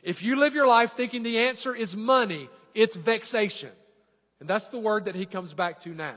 If 0.02 0.22
you 0.22 0.36
live 0.36 0.54
your 0.54 0.68
life 0.68 0.92
thinking 0.92 1.24
the 1.24 1.38
answer 1.38 1.74
is 1.74 1.96
money, 1.96 2.48
it's 2.72 2.94
vexation. 2.96 3.70
And 4.38 4.48
that's 4.48 4.68
the 4.68 4.78
word 4.78 5.06
that 5.06 5.16
he 5.16 5.26
comes 5.26 5.52
back 5.52 5.80
to 5.80 5.88
now. 5.88 6.14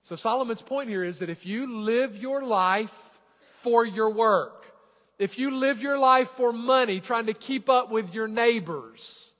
So 0.00 0.16
Solomon's 0.16 0.62
point 0.62 0.88
here 0.88 1.04
is 1.04 1.18
that 1.18 1.28
if 1.28 1.44
you 1.44 1.82
live 1.82 2.16
your 2.16 2.42
life 2.42 3.20
for 3.60 3.84
your 3.84 4.10
work, 4.10 4.72
if 5.18 5.38
you 5.38 5.54
live 5.54 5.82
your 5.82 5.98
life 5.98 6.28
for 6.30 6.52
money, 6.52 7.00
trying 7.00 7.26
to 7.26 7.34
keep 7.34 7.68
up 7.68 7.90
with 7.90 8.14
your 8.14 8.28
neighbors, 8.28 9.33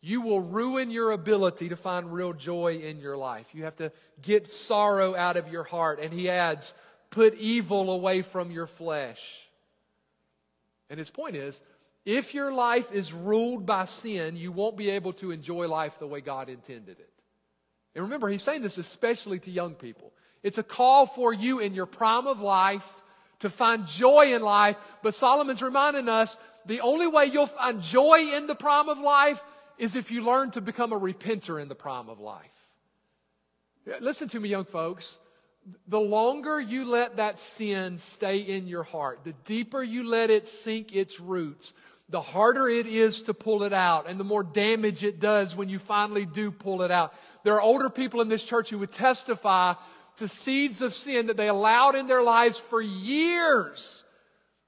you 0.00 0.20
will 0.20 0.40
ruin 0.40 0.90
your 0.90 1.10
ability 1.10 1.70
to 1.70 1.76
find 1.76 2.12
real 2.12 2.32
joy 2.32 2.80
in 2.82 3.00
your 3.00 3.16
life. 3.16 3.48
You 3.52 3.64
have 3.64 3.76
to 3.76 3.90
get 4.22 4.48
sorrow 4.48 5.16
out 5.16 5.36
of 5.36 5.48
your 5.48 5.64
heart. 5.64 5.98
And 6.00 6.12
he 6.12 6.30
adds, 6.30 6.74
put 7.10 7.34
evil 7.34 7.90
away 7.90 8.22
from 8.22 8.50
your 8.50 8.66
flesh. 8.66 9.48
And 10.88 10.98
his 10.98 11.10
point 11.10 11.36
is, 11.36 11.62
if 12.04 12.32
your 12.32 12.52
life 12.52 12.92
is 12.92 13.12
ruled 13.12 13.66
by 13.66 13.84
sin, 13.84 14.36
you 14.36 14.52
won't 14.52 14.76
be 14.76 14.90
able 14.90 15.12
to 15.14 15.30
enjoy 15.30 15.68
life 15.68 15.98
the 15.98 16.06
way 16.06 16.20
God 16.20 16.48
intended 16.48 17.00
it. 17.00 17.10
And 17.94 18.04
remember, 18.04 18.28
he's 18.28 18.42
saying 18.42 18.62
this 18.62 18.78
especially 18.78 19.40
to 19.40 19.50
young 19.50 19.74
people. 19.74 20.12
It's 20.42 20.58
a 20.58 20.62
call 20.62 21.06
for 21.06 21.32
you 21.32 21.58
in 21.58 21.74
your 21.74 21.86
prime 21.86 22.28
of 22.28 22.40
life 22.40 22.88
to 23.40 23.50
find 23.50 23.86
joy 23.86 24.32
in 24.34 24.42
life. 24.42 24.76
But 25.02 25.14
Solomon's 25.14 25.60
reminding 25.60 26.08
us 26.08 26.38
the 26.66 26.80
only 26.80 27.08
way 27.08 27.24
you'll 27.26 27.46
find 27.46 27.82
joy 27.82 28.34
in 28.34 28.46
the 28.46 28.54
prime 28.54 28.88
of 28.88 29.00
life 29.00 29.42
is 29.78 29.96
if 29.96 30.10
you 30.10 30.22
learn 30.22 30.50
to 30.52 30.60
become 30.60 30.92
a 30.92 30.98
repenter 30.98 31.60
in 31.60 31.68
the 31.68 31.74
prime 31.74 32.08
of 32.08 32.20
life. 32.20 32.44
Listen 34.00 34.28
to 34.28 34.40
me, 34.40 34.48
young 34.48 34.64
folks. 34.64 35.18
The 35.86 36.00
longer 36.00 36.60
you 36.60 36.84
let 36.84 37.16
that 37.16 37.38
sin 37.38 37.98
stay 37.98 38.38
in 38.38 38.66
your 38.66 38.82
heart, 38.82 39.20
the 39.24 39.34
deeper 39.44 39.82
you 39.82 40.08
let 40.08 40.30
it 40.30 40.46
sink 40.46 40.94
its 40.94 41.20
roots, 41.20 41.74
the 42.08 42.20
harder 42.20 42.68
it 42.68 42.86
is 42.86 43.22
to 43.24 43.34
pull 43.34 43.62
it 43.62 43.72
out 43.72 44.08
and 44.08 44.18
the 44.18 44.24
more 44.24 44.42
damage 44.42 45.04
it 45.04 45.20
does 45.20 45.54
when 45.54 45.68
you 45.68 45.78
finally 45.78 46.24
do 46.24 46.50
pull 46.50 46.82
it 46.82 46.90
out. 46.90 47.14
There 47.44 47.54
are 47.54 47.60
older 47.60 47.90
people 47.90 48.20
in 48.20 48.28
this 48.28 48.44
church 48.44 48.70
who 48.70 48.78
would 48.78 48.92
testify 48.92 49.74
to 50.16 50.26
seeds 50.26 50.80
of 50.80 50.94
sin 50.94 51.26
that 51.26 51.36
they 51.36 51.48
allowed 51.48 51.94
in 51.94 52.06
their 52.06 52.22
lives 52.22 52.58
for 52.58 52.80
years 52.80 54.04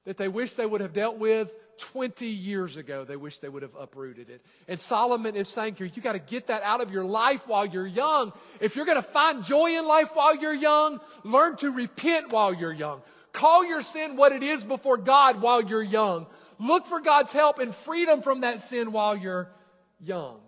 that 0.05 0.17
they 0.17 0.29
wish 0.29 0.55
they 0.55 0.67
would 0.67 0.81
have 0.81 0.93
dealt 0.93 1.19
with 1.19 1.55
20 1.81 2.27
years 2.27 2.77
ago, 2.77 3.05
they 3.05 3.17
wish 3.17 3.39
they 3.39 3.49
would 3.49 3.63
have 3.63 3.75
uprooted 3.75 4.31
it. 4.31 4.45
And 4.69 4.81
Solomon 4.81 5.35
is 5.35 5.49
saying 5.49 5.77
here, 5.77 5.87
you 5.87 6.03
got 6.03 6.13
to 6.13 6.19
get 6.19 6.47
that 6.49 6.63
out 6.63 6.81
of 6.81 6.93
your 6.93 7.05
life 7.05 7.49
while 7.49 7.67
you're 7.67 7.87
young. 7.87 8.33
If 8.61 8.77
you're 8.77 8.85
going 8.85 9.03
to 9.03 9.03
find 9.03 9.43
joy 9.43 9.79
in 9.79 9.89
life 9.89 10.11
while 10.15 10.37
you're 10.37 10.55
young, 10.55 11.01
learn 11.25 11.57
to 11.57 11.71
repent 11.71 12.31
while 12.31 12.53
you're 12.55 12.73
young. 12.73 13.03
Call 13.33 13.65
your 13.65 13.83
sin 13.83 14.17
what 14.17 14.33
it 14.33 14.43
is 14.43 14.63
before 14.63 14.99
God 14.99 15.41
while 15.41 15.63
you're 15.63 15.83
young. 15.83 16.27
Look 16.59 16.87
for 16.87 17.01
God's 17.01 17.33
help 17.33 17.59
and 17.59 17.75
freedom 17.75 18.23
from 18.23 18.43
that 18.43 18.61
sin 18.61 18.93
while 18.93 19.17
you're 19.17 19.51
young. 20.01 20.39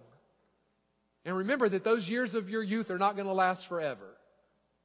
And 1.25 1.37
remember 1.37 1.69
that 1.69 1.85
those 1.85 2.09
years 2.09 2.35
of 2.35 2.51
your 2.51 2.63
youth 2.63 2.91
are 2.91 2.99
not 2.99 3.17
going 3.17 3.29
to 3.29 3.33
last 3.33 3.67
forever. 3.67 4.17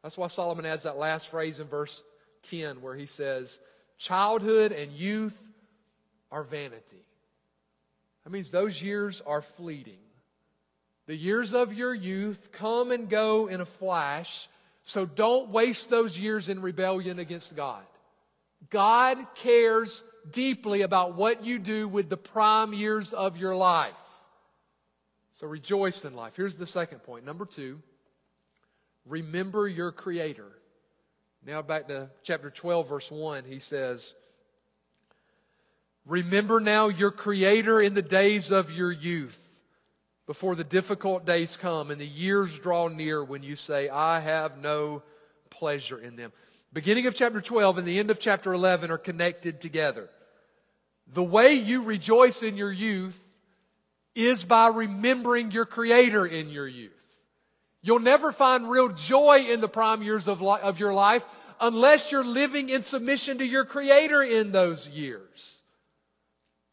That's 0.02 0.18
why 0.18 0.28
Solomon 0.28 0.66
adds 0.66 0.84
that 0.84 0.98
last 0.98 1.28
phrase 1.28 1.60
in 1.60 1.68
verse 1.68 2.04
10 2.44 2.82
where 2.82 2.96
he 2.96 3.06
says, 3.06 3.60
Childhood 3.98 4.72
and 4.72 4.92
youth 4.92 5.47
are 6.32 6.44
vanity. 6.44 7.06
That 8.24 8.32
means 8.32 8.52
those 8.52 8.82
years 8.82 9.22
are 9.22 9.42
fleeting. 9.42 10.00
The 11.06 11.16
years 11.16 11.54
of 11.54 11.74
your 11.74 11.94
youth 11.94 12.52
come 12.52 12.92
and 12.92 13.10
go 13.10 13.48
in 13.48 13.62
a 13.62 13.66
flash, 13.66 14.50
so 14.84 15.06
don't 15.06 15.50
waste 15.50 15.90
those 15.90 16.20
years 16.20 16.50
in 16.50 16.62
rebellion 16.62 17.20
against 17.20 17.56
God. 17.56 17.84
God 18.70 19.18
cares 19.36 20.04
deeply 20.30 20.82
about 20.82 21.16
what 21.16 21.46
you 21.46 21.60
do 21.60 21.88
with 21.88 22.10
the 22.10 22.18
prime 22.18 22.74
years 22.74 23.14
of 23.14 23.38
your 23.38 23.56
life. 23.56 23.94
So 25.32 25.48
rejoice 25.48 26.04
in 26.04 26.16
life. 26.16 26.36
Here's 26.36 26.58
the 26.58 26.68
second 26.68 27.00
point. 27.04 27.24
Number 27.24 27.46
two, 27.46 27.82
remember 29.06 29.68
your 29.68 29.92
Creator. 29.92 30.52
Now 31.46 31.62
back 31.62 31.88
to 31.88 32.10
chapter 32.24 32.50
12, 32.50 32.90
verse 32.90 33.12
1, 33.12 33.46
he 33.46 33.60
says, 33.60 34.16
Remember 36.08 36.62
now 36.62 36.88
your 36.88 37.12
Creator 37.12 37.82
in 37.82 37.94
the 37.94 38.02
days 38.02 38.50
of 38.50 38.72
your 38.72 38.92
youth, 38.92 39.44
before 40.26 40.56
the 40.56 40.64
difficult 40.64 41.26
days 41.26 41.58
come 41.58 41.92
and 41.92 42.00
the 42.00 42.08
years 42.08 42.58
draw 42.60 42.88
near 42.88 43.24
when 43.24 43.44
you 43.44 43.56
say, 43.56 43.90
I 43.90 44.22
have 44.22 44.58
no 44.58 45.04
pleasure 45.50 45.98
in 45.98 46.16
them. 46.16 46.32
Beginning 46.72 47.08
of 47.08 47.16
chapter 47.16 47.42
12 47.42 47.80
and 47.80 47.88
the 47.88 48.00
end 48.00 48.10
of 48.10 48.20
chapter 48.20 48.54
11 48.54 48.90
are 48.90 48.98
connected 48.98 49.60
together. 49.60 50.10
The 51.12 51.24
way 51.24 51.54
you 51.54 51.84
rejoice 51.84 52.42
in 52.42 52.56
your 52.56 52.72
youth 52.72 53.18
is 54.16 54.46
by 54.46 54.68
remembering 54.68 55.52
your 55.52 55.66
Creator 55.66 56.26
in 56.26 56.50
your 56.50 56.68
youth. 56.68 56.92
You'll 57.82 58.00
never 58.00 58.32
find 58.32 58.70
real 58.70 58.90
joy 58.90 59.46
in 59.50 59.62
the 59.62 59.70
prime 59.70 60.02
years 60.02 60.28
of, 60.28 60.42
li- 60.42 60.60
of 60.62 60.80
your 60.80 60.94
life 60.94 61.26
unless 61.60 62.12
you're 62.12 62.24
living 62.24 62.70
in 62.70 62.82
submission 62.82 63.38
to 63.40 63.46
your 63.46 63.66
Creator 63.66 64.24
in 64.24 64.52
those 64.52 64.90
years. 64.90 65.57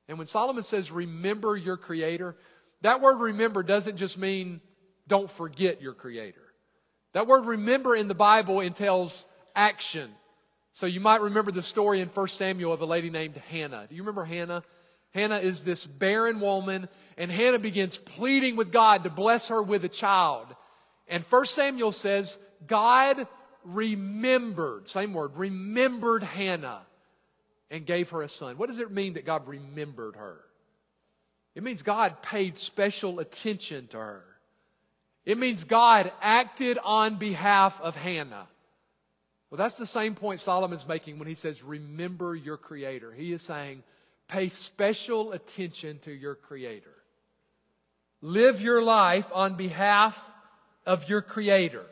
And 0.09 0.19
when 0.19 0.27
Solomon 0.27 0.63
says, 0.63 0.91
remember 0.91 1.57
your 1.57 1.77
Creator, 1.77 2.37
that 2.83 3.01
word 3.01 3.17
remember 3.19 3.63
doesn't 3.63 3.97
just 3.97 4.19
mean 4.19 4.61
don't 5.09 5.31
forget 5.31 5.81
your 5.81 5.95
Creator. 5.95 6.41
That 7.13 7.27
word 7.27 7.47
remember 7.47 7.95
in 7.95 8.09
the 8.09 8.15
Bible 8.15 8.61
entails 8.61 9.27
action. 9.55 10.11
So 10.73 10.87
you 10.87 11.01
might 11.01 11.21
remember 11.21 11.53
the 11.53 11.63
story 11.63 12.01
in 12.01 12.09
1 12.09 12.29
Samuel 12.29 12.73
of 12.73 12.81
a 12.81 12.87
lady 12.87 13.09
named 13.09 13.37
Hannah. 13.37 13.87
Do 13.89 13.95
you 13.95 14.03
remember 14.03 14.25
Hannah? 14.25 14.65
Hannah 15.13 15.39
is 15.39 15.63
this 15.63 15.87
barren 15.87 16.41
woman, 16.41 16.89
and 17.17 17.31
Hannah 17.31 17.61
begins 17.61 17.97
pleading 17.97 18.57
with 18.57 18.73
God 18.73 19.05
to 19.05 19.11
bless 19.11 19.49
her 19.49 19.63
with 19.63 19.85
a 19.85 19.89
child. 19.89 20.49
And 21.07 21.23
1 21.23 21.47
Samuel 21.47 21.93
says, 21.93 22.39
God 22.67 23.29
remembered, 23.63 24.89
same 24.89 25.15
word, 25.15 25.37
remembered 25.37 26.25
Hannah 26.25 26.83
and 27.71 27.87
gave 27.87 28.11
her 28.11 28.23
a 28.23 28.29
son. 28.29 28.57
What 28.59 28.69
does 28.69 28.79
it 28.79 28.91
mean 28.91 29.15
that 29.15 29.25
God 29.25 29.47
remembered 29.47 30.17
her? 30.17 30.41
It 31.55 31.63
means 31.63 31.83
God 31.83 32.23
paid 32.23 32.59
special 32.59 33.21
attention 33.21 33.87
to 33.89 33.99
her. 33.99 34.25
It 35.25 35.39
means 35.39 35.65
God 35.65 36.13
acted 36.21 36.79
on 36.85 37.17
behalf 37.17 37.81
of 37.81 37.97
Hannah. 37.97 38.49
Well, 39.51 39.59
that's 39.59 39.79
the 39.79 39.87
same 39.87 40.15
point 40.15 40.41
Solomon's 40.41 40.87
making 40.87 41.19
when 41.19 41.29
he 41.29 41.35
says, 41.35 41.63
Remember 41.63 42.35
your 42.35 42.57
Creator. 42.57 43.13
He 43.13 43.33
is 43.33 43.41
saying, 43.41 43.83
Pay 44.27 44.49
special 44.49 45.33
attention 45.33 45.99
to 46.01 46.13
your 46.13 46.35
Creator. 46.35 46.91
Live 48.21 48.61
your 48.61 48.83
life 48.83 49.31
on 49.33 49.55
behalf 49.55 50.23
of 50.87 51.09
your 51.09 51.23
Creator. 51.23 51.85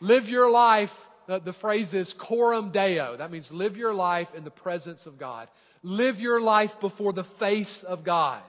Live 0.00 0.28
your 0.28 0.50
life 0.50 1.07
the, 1.28 1.38
the 1.38 1.52
phrase 1.52 1.92
is 1.92 2.14
coram 2.14 2.70
deo. 2.70 3.14
That 3.14 3.30
means 3.30 3.52
live 3.52 3.76
your 3.76 3.92
life 3.92 4.34
in 4.34 4.44
the 4.44 4.50
presence 4.50 5.06
of 5.06 5.18
God. 5.18 5.48
Live 5.82 6.22
your 6.22 6.40
life 6.40 6.80
before 6.80 7.12
the 7.12 7.22
face 7.22 7.82
of 7.82 8.02
God. 8.02 8.40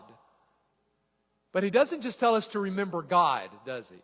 But 1.51 1.63
he 1.63 1.69
doesn't 1.69 2.01
just 2.01 2.21
tell 2.21 2.35
us 2.35 2.47
to 2.49 2.59
remember 2.59 3.01
God, 3.01 3.49
does 3.65 3.89
he? 3.89 3.97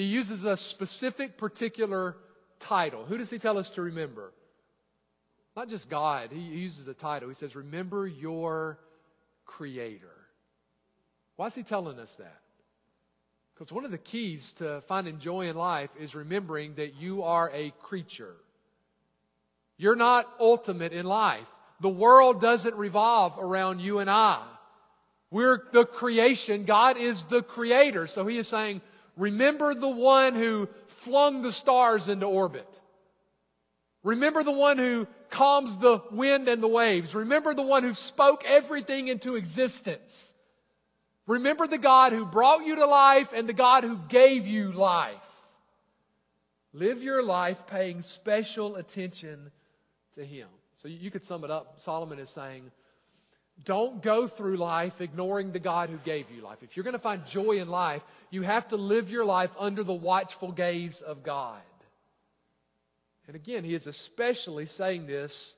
He 0.00 0.06
uses 0.06 0.44
a 0.44 0.56
specific, 0.56 1.36
particular 1.36 2.16
title. 2.58 3.04
Who 3.04 3.18
does 3.18 3.28
he 3.28 3.38
tell 3.38 3.58
us 3.58 3.70
to 3.72 3.82
remember? 3.82 4.32
Not 5.54 5.68
just 5.68 5.90
God. 5.90 6.30
He 6.32 6.40
uses 6.40 6.88
a 6.88 6.94
title. 6.94 7.28
He 7.28 7.34
says, 7.34 7.54
Remember 7.54 8.06
your 8.06 8.78
Creator. 9.44 10.08
Why 11.36 11.46
is 11.46 11.54
he 11.54 11.62
telling 11.62 11.98
us 11.98 12.16
that? 12.16 12.40
Because 13.54 13.70
one 13.70 13.84
of 13.84 13.92
the 13.92 13.98
keys 13.98 14.52
to 14.54 14.80
finding 14.82 15.20
joy 15.20 15.48
in 15.48 15.56
life 15.56 15.90
is 15.98 16.14
remembering 16.14 16.74
that 16.74 16.94
you 16.94 17.22
are 17.22 17.50
a 17.54 17.70
creature. 17.82 18.34
You're 19.76 19.96
not 19.96 20.28
ultimate 20.40 20.92
in 20.92 21.06
life. 21.06 21.48
The 21.80 21.88
world 21.88 22.40
doesn't 22.40 22.74
revolve 22.74 23.38
around 23.38 23.80
you 23.80 24.00
and 24.00 24.10
I. 24.10 24.42
We're 25.30 25.62
the 25.72 25.84
creation. 25.84 26.64
God 26.64 26.96
is 26.96 27.24
the 27.24 27.42
creator. 27.42 28.06
So 28.06 28.26
he 28.26 28.38
is 28.38 28.48
saying, 28.48 28.80
remember 29.16 29.74
the 29.74 29.88
one 29.88 30.34
who 30.34 30.68
flung 30.86 31.42
the 31.42 31.52
stars 31.52 32.08
into 32.08 32.26
orbit. 32.26 32.68
Remember 34.02 34.42
the 34.42 34.52
one 34.52 34.78
who 34.78 35.06
calms 35.30 35.78
the 35.78 36.00
wind 36.10 36.48
and 36.48 36.62
the 36.62 36.68
waves. 36.68 37.14
Remember 37.14 37.54
the 37.54 37.62
one 37.62 37.82
who 37.82 37.94
spoke 37.94 38.44
everything 38.46 39.08
into 39.08 39.36
existence. 39.36 40.33
Remember 41.26 41.66
the 41.66 41.78
God 41.78 42.12
who 42.12 42.26
brought 42.26 42.66
you 42.66 42.76
to 42.76 42.86
life 42.86 43.32
and 43.32 43.48
the 43.48 43.54
God 43.54 43.84
who 43.84 43.98
gave 44.08 44.46
you 44.46 44.72
life. 44.72 45.16
Live 46.72 47.02
your 47.02 47.22
life 47.22 47.66
paying 47.66 48.02
special 48.02 48.76
attention 48.76 49.50
to 50.14 50.24
Him. 50.24 50.48
So 50.76 50.88
you 50.88 51.10
could 51.10 51.24
sum 51.24 51.44
it 51.44 51.50
up. 51.50 51.80
Solomon 51.80 52.18
is 52.18 52.28
saying, 52.28 52.70
don't 53.62 54.02
go 54.02 54.26
through 54.26 54.56
life 54.56 55.00
ignoring 55.00 55.52
the 55.52 55.60
God 55.60 55.88
who 55.88 55.98
gave 55.98 56.30
you 56.30 56.42
life. 56.42 56.62
If 56.62 56.76
you're 56.76 56.84
going 56.84 56.94
to 56.94 56.98
find 56.98 57.24
joy 57.24 57.52
in 57.52 57.68
life, 57.68 58.04
you 58.30 58.42
have 58.42 58.68
to 58.68 58.76
live 58.76 59.10
your 59.10 59.24
life 59.24 59.54
under 59.58 59.84
the 59.84 59.94
watchful 59.94 60.50
gaze 60.50 61.00
of 61.00 61.22
God. 61.22 61.60
And 63.28 63.36
again, 63.36 63.62
he 63.64 63.74
is 63.74 63.86
especially 63.86 64.66
saying 64.66 65.06
this 65.06 65.54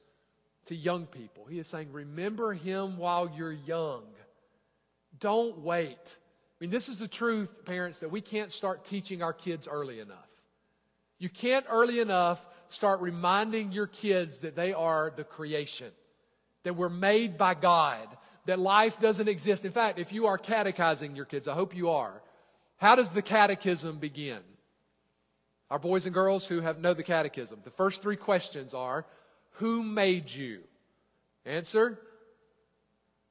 to 0.67 0.75
young 0.75 1.07
people. 1.07 1.47
He 1.47 1.59
is 1.59 1.67
saying, 1.67 1.91
Remember 1.91 2.53
him 2.53 2.99
while 2.99 3.33
you're 3.35 3.53
young. 3.53 4.03
Don't 5.21 5.59
wait. 5.59 5.97
I 5.99 6.57
mean, 6.61 6.71
this 6.71 6.89
is 6.89 7.01
the 7.01 7.09
truth, 7.09 7.65
parents, 7.65 8.01
that 8.01 8.11
we 8.11 8.21
can't 8.21 8.51
start 8.51 8.85
teaching 8.85 9.23
our 9.23 9.33
kids 9.33 9.69
early 9.69 10.01
enough. 10.01 10.29
You 11.19 11.29
can't 11.29 11.67
early 11.69 12.01
enough 12.01 12.45
start 12.69 13.01
reminding 13.01 13.73
your 13.73 13.87
kids 13.87 14.41
that 14.41 14.57
they 14.57 14.73
are 14.73 15.13
the 15.15 15.25
creation, 15.25 15.91
that 16.65 16.75
we're 16.75 16.89
made 16.89 17.39
by 17.39 17.55
God, 17.55 18.07
that 18.47 18.59
life 18.59 18.99
doesn't 19.01 19.29
exist. 19.29 19.65
In 19.65 19.73
fact, 19.73 19.99
if 19.99 20.13
you 20.13 20.27
are 20.27 20.39
catechizing 20.39 21.17
your 21.17 21.25
kids, 21.25 21.49
I 21.49 21.55
hope 21.55 21.75
you 21.75 21.91
are, 21.91 22.23
how 22.77 22.95
does 22.95 23.13
the 23.13 23.23
catechism 23.23 23.99
begin? 23.99 24.41
Our 25.71 25.79
boys 25.79 26.07
and 26.07 26.15
girls 26.15 26.47
who 26.47 26.61
have 26.61 26.79
know 26.79 26.95
the 26.95 27.03
catechism. 27.03 27.61
The 27.65 27.71
first 27.71 28.03
three 28.03 28.17
questions 28.17 28.73
are, 28.73 29.05
who 29.53 29.83
made 29.83 30.31
you? 30.31 30.61
Answer? 31.45 31.99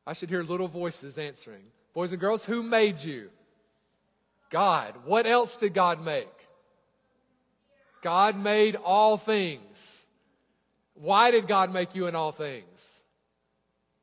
I 0.05 0.13
should 0.13 0.29
hear 0.29 0.43
little 0.43 0.67
voices 0.67 1.17
answering. 1.17 1.63
Boys 1.95 2.11
and 2.11 2.19
girls, 2.19 2.45
who 2.45 2.61
made 2.61 2.99
you? 2.99 3.29
God. 4.51 4.93
What 5.05 5.25
else 5.25 5.55
did 5.55 5.73
God 5.73 6.03
make? 6.03 6.27
God 8.03 8.37
made 8.37 8.75
all 8.75 9.17
things. 9.17 10.05
Why 10.93 11.31
did 11.31 11.47
God 11.47 11.73
make 11.73 11.95
you 11.95 12.07
in 12.07 12.13
all 12.13 12.33
things? 12.33 13.01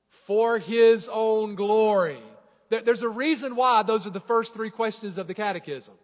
For 0.09 0.59
His 0.59 1.09
own 1.12 1.55
glory. 1.55 2.18
There's 2.70 3.02
a 3.02 3.09
reason 3.09 3.55
why 3.57 3.83
those 3.83 4.07
are 4.07 4.11
the 4.11 4.20
first 4.20 4.55
three 4.55 4.70
questions 4.70 5.18
of 5.18 5.26
the 5.26 5.35
catechism. 5.35 5.94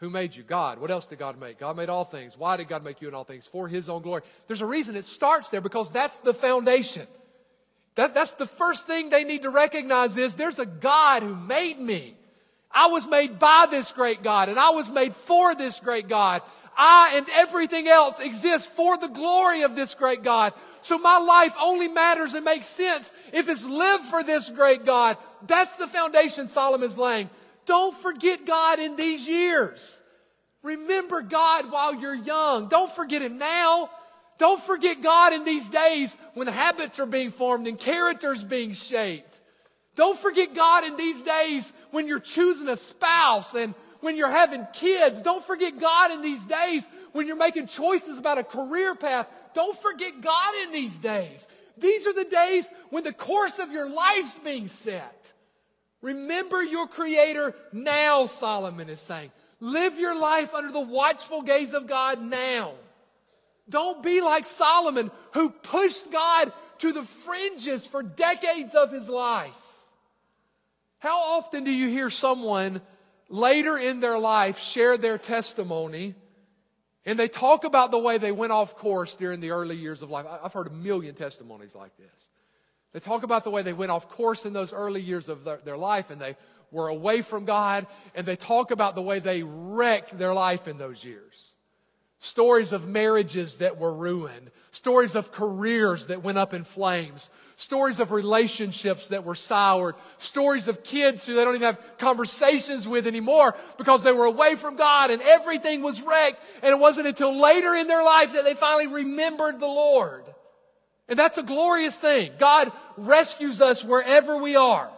Who 0.00 0.10
made 0.10 0.36
you? 0.36 0.42
God. 0.42 0.78
What 0.78 0.90
else 0.90 1.06
did 1.06 1.18
God 1.18 1.40
make? 1.40 1.58
God 1.58 1.76
made 1.76 1.88
all 1.88 2.04
things. 2.04 2.36
Why 2.36 2.58
did 2.58 2.68
God 2.68 2.84
make 2.84 3.00
you 3.00 3.08
in 3.08 3.14
all 3.14 3.24
things? 3.24 3.46
For 3.46 3.66
His 3.66 3.88
own 3.88 4.02
glory. 4.02 4.22
There's 4.46 4.60
a 4.60 4.66
reason 4.66 4.94
it 4.94 5.06
starts 5.06 5.48
there 5.48 5.62
because 5.62 5.90
that's 5.90 6.18
the 6.18 6.34
foundation. 6.34 7.06
That, 7.98 8.14
that's 8.14 8.34
the 8.34 8.46
first 8.46 8.86
thing 8.86 9.10
they 9.10 9.24
need 9.24 9.42
to 9.42 9.50
recognize 9.50 10.16
is 10.16 10.36
there's 10.36 10.60
a 10.60 10.66
God 10.66 11.24
who 11.24 11.34
made 11.34 11.80
me. 11.80 12.14
I 12.70 12.86
was 12.86 13.08
made 13.08 13.40
by 13.40 13.66
this 13.68 13.90
great 13.90 14.22
God 14.22 14.48
and 14.48 14.56
I 14.56 14.70
was 14.70 14.88
made 14.88 15.16
for 15.16 15.56
this 15.56 15.80
great 15.80 16.06
God. 16.06 16.42
I 16.76 17.14
and 17.16 17.26
everything 17.32 17.88
else 17.88 18.20
exists 18.20 18.68
for 18.68 18.96
the 18.98 19.08
glory 19.08 19.62
of 19.62 19.74
this 19.74 19.96
great 19.96 20.22
God. 20.22 20.52
So 20.80 20.96
my 20.96 21.18
life 21.18 21.56
only 21.60 21.88
matters 21.88 22.34
and 22.34 22.44
makes 22.44 22.68
sense 22.68 23.12
if 23.32 23.48
it's 23.48 23.64
lived 23.64 24.04
for 24.04 24.22
this 24.22 24.48
great 24.48 24.86
God. 24.86 25.16
That's 25.44 25.74
the 25.74 25.88
foundation 25.88 26.46
Solomon's 26.46 26.98
laying. 26.98 27.28
Don't 27.66 27.96
forget 27.96 28.46
God 28.46 28.78
in 28.78 28.94
these 28.94 29.26
years. 29.26 30.04
Remember 30.62 31.20
God 31.20 31.72
while 31.72 31.96
you're 31.96 32.14
young. 32.14 32.68
Don't 32.68 32.92
forget 32.92 33.22
Him 33.22 33.38
now. 33.38 33.90
Don't 34.38 34.62
forget 34.62 35.02
God 35.02 35.32
in 35.32 35.44
these 35.44 35.68
days 35.68 36.16
when 36.34 36.46
habits 36.46 37.00
are 37.00 37.06
being 37.06 37.30
formed 37.30 37.66
and 37.66 37.78
characters 37.78 38.42
being 38.42 38.72
shaped. 38.72 39.40
Don't 39.96 40.18
forget 40.18 40.54
God 40.54 40.84
in 40.84 40.96
these 40.96 41.24
days 41.24 41.72
when 41.90 42.06
you're 42.06 42.20
choosing 42.20 42.68
a 42.68 42.76
spouse 42.76 43.54
and 43.54 43.74
when 44.00 44.16
you're 44.16 44.30
having 44.30 44.64
kids. 44.72 45.20
Don't 45.20 45.44
forget 45.44 45.80
God 45.80 46.12
in 46.12 46.22
these 46.22 46.46
days 46.46 46.88
when 47.10 47.26
you're 47.26 47.36
making 47.36 47.66
choices 47.66 48.16
about 48.16 48.38
a 48.38 48.44
career 48.44 48.94
path. 48.94 49.28
Don't 49.54 49.76
forget 49.82 50.20
God 50.20 50.54
in 50.62 50.72
these 50.72 50.98
days. 50.98 51.48
These 51.76 52.06
are 52.06 52.12
the 52.12 52.24
days 52.24 52.68
when 52.90 53.02
the 53.02 53.12
course 53.12 53.58
of 53.58 53.72
your 53.72 53.90
life's 53.90 54.38
being 54.38 54.68
set. 54.68 55.32
Remember 56.00 56.62
your 56.62 56.86
Creator 56.86 57.56
now, 57.72 58.26
Solomon 58.26 58.88
is 58.88 59.00
saying. 59.00 59.32
Live 59.58 59.98
your 59.98 60.16
life 60.18 60.54
under 60.54 60.70
the 60.70 60.80
watchful 60.80 61.42
gaze 61.42 61.74
of 61.74 61.88
God 61.88 62.22
now. 62.22 62.74
Don't 63.68 64.02
be 64.02 64.20
like 64.20 64.46
Solomon, 64.46 65.10
who 65.32 65.50
pushed 65.50 66.10
God 66.10 66.52
to 66.78 66.92
the 66.92 67.02
fringes 67.02 67.86
for 67.86 68.02
decades 68.02 68.74
of 68.74 68.90
his 68.90 69.08
life. 69.08 69.52
How 70.98 71.20
often 71.20 71.64
do 71.64 71.72
you 71.72 71.88
hear 71.88 72.10
someone 72.10 72.80
later 73.28 73.76
in 73.76 74.00
their 74.00 74.18
life 74.18 74.58
share 74.58 74.96
their 74.96 75.18
testimony 75.18 76.14
and 77.04 77.18
they 77.18 77.28
talk 77.28 77.64
about 77.64 77.90
the 77.90 77.98
way 77.98 78.18
they 78.18 78.32
went 78.32 78.52
off 78.52 78.76
course 78.76 79.16
during 79.16 79.40
the 79.40 79.50
early 79.50 79.76
years 79.76 80.02
of 80.02 80.10
life? 80.10 80.26
I've 80.42 80.52
heard 80.52 80.66
a 80.66 80.72
million 80.72 81.14
testimonies 81.14 81.74
like 81.74 81.96
this. 81.96 82.28
They 82.92 83.00
talk 83.00 83.22
about 83.22 83.44
the 83.44 83.50
way 83.50 83.62
they 83.62 83.72
went 83.72 83.92
off 83.92 84.08
course 84.08 84.46
in 84.46 84.52
those 84.52 84.72
early 84.72 85.02
years 85.02 85.28
of 85.28 85.44
their, 85.44 85.58
their, 85.58 85.76
life 85.76 86.10
and 86.10 86.20
they 86.20 86.36
were 86.70 86.88
away 86.88 87.22
from 87.22 87.44
God, 87.44 87.86
and 88.14 88.26
they 88.26 88.36
talk 88.36 88.70
about 88.70 88.94
the 88.94 89.02
way 89.02 89.20
they 89.20 89.42
wrecked 89.42 90.18
their 90.18 90.34
life 90.34 90.68
in 90.68 90.76
those 90.76 91.02
years. 91.02 91.54
Stories 92.20 92.72
of 92.72 92.88
marriages 92.88 93.58
that 93.58 93.78
were 93.78 93.92
ruined, 93.92 94.50
stories 94.72 95.14
of 95.14 95.30
careers 95.30 96.08
that 96.08 96.22
went 96.22 96.36
up 96.36 96.52
in 96.52 96.64
flames, 96.64 97.30
stories 97.54 98.00
of 98.00 98.10
relationships 98.10 99.08
that 99.08 99.24
were 99.24 99.36
soured, 99.36 99.94
stories 100.16 100.66
of 100.66 100.82
kids 100.82 101.24
who 101.24 101.34
they 101.34 101.44
don't 101.44 101.54
even 101.54 101.66
have 101.66 101.98
conversations 101.98 102.88
with 102.88 103.06
anymore 103.06 103.56
because 103.78 104.02
they 104.02 104.12
were 104.12 104.24
away 104.24 104.56
from 104.56 104.76
God 104.76 105.12
and 105.12 105.22
everything 105.22 105.80
was 105.80 106.02
wrecked. 106.02 106.42
And 106.62 106.72
it 106.72 106.78
wasn't 106.78 107.06
until 107.06 107.38
later 107.38 107.74
in 107.74 107.86
their 107.86 108.04
life 108.04 108.32
that 108.32 108.44
they 108.44 108.54
finally 108.54 108.88
remembered 108.88 109.60
the 109.60 109.66
Lord. 109.66 110.24
And 111.08 111.18
that's 111.18 111.38
a 111.38 111.42
glorious 111.42 111.98
thing. 112.00 112.32
God 112.38 112.72
rescues 112.96 113.62
us 113.62 113.84
wherever 113.84 114.38
we 114.38 114.56
are. 114.56 114.90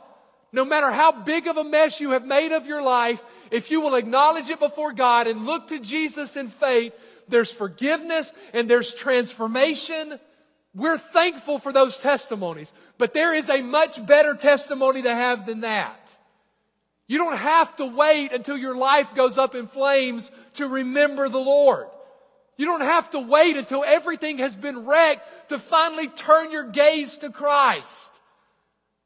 No 0.53 0.65
matter 0.65 0.91
how 0.91 1.13
big 1.13 1.47
of 1.47 1.57
a 1.57 1.65
mess 1.65 2.01
you 2.01 2.11
have 2.11 2.25
made 2.25 2.51
of 2.51 2.67
your 2.67 2.83
life, 2.83 3.23
if 3.51 3.71
you 3.71 3.81
will 3.81 3.95
acknowledge 3.95 4.51
it 4.51 4.59
before 4.59 4.93
God 4.93 5.29
and 5.29 5.47
look 5.47 5.69
to 5.69 5.79
Jesus 5.79 6.37
in 6.37 6.49
faith, 6.49 6.93
there's 7.31 7.53
forgiveness 7.53 8.33
and 8.53 8.69
there's 8.69 8.95
transformation. 8.95 10.19
We're 10.75 10.99
thankful 10.99 11.59
for 11.59 11.73
those 11.73 11.99
testimonies, 11.99 12.73
but 12.99 13.15
there 13.15 13.35
is 13.35 13.49
a 13.49 13.63
much 13.63 14.05
better 14.07 14.35
testimony 14.35 15.03
to 15.03 15.15
have 15.15 15.47
than 15.47 15.61
that. 15.63 16.17
You 17.09 17.19
don't 17.19 17.39
have 17.39 17.75
to 17.77 17.87
wait 17.87 18.33
until 18.33 18.57
your 18.57 18.77
life 18.77 19.15
goes 19.17 19.37
up 19.37 19.57
in 19.57 19.67
flames 19.67 20.31
to 20.55 20.69
remember 20.69 21.29
the 21.29 21.41
Lord. 21.41 21.87
You 22.57 22.67
don't 22.67 22.83
have 22.83 23.11
to 23.11 23.19
wait 23.19 23.57
until 23.57 23.83
everything 23.85 24.39
has 24.39 24.55
been 24.55 24.85
wrecked 24.85 25.49
to 25.49 25.59
finally 25.59 26.09
turn 26.09 26.53
your 26.53 26.71
gaze 26.71 27.17
to 27.17 27.31
Christ. 27.31 28.21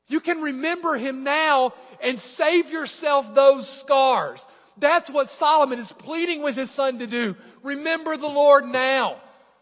You 0.09 0.21
can 0.21 0.43
remember 0.43 0.97
Him 0.97 1.25
now 1.25 1.73
and 2.03 2.19
save 2.19 2.71
yourself 2.71 3.35
those 3.35 3.69
scars. 3.69 4.47
That's 4.77 5.11
what 5.11 5.31
Solomon 5.31 5.79
is 5.79 5.93
pleading 5.93 6.43
with 6.43 6.57
his 6.57 6.71
son 6.71 6.99
to 6.99 7.07
do. 7.07 7.37
Remember 7.63 8.17
the 8.17 8.27
Lord 8.27 8.67
now. 8.67 9.17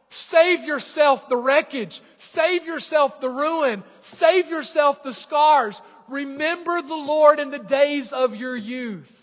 Save 0.09 0.65
yourself 0.65 1.29
the 1.29 1.37
wreckage. 1.37 2.03
Save 2.19 2.67
yourself 2.67 3.21
the 3.21 3.29
ruin. 3.29 3.83
Save 4.03 4.51
yourself 4.51 5.03
the 5.03 5.15
scars. 5.15 5.81
Remember 6.09 6.83
the 6.83 6.95
Lord 6.95 7.41
in 7.41 7.51
the 7.51 7.59
days 7.59 8.13
of 8.13 8.37
your 8.37 8.57
youth. 8.57 9.19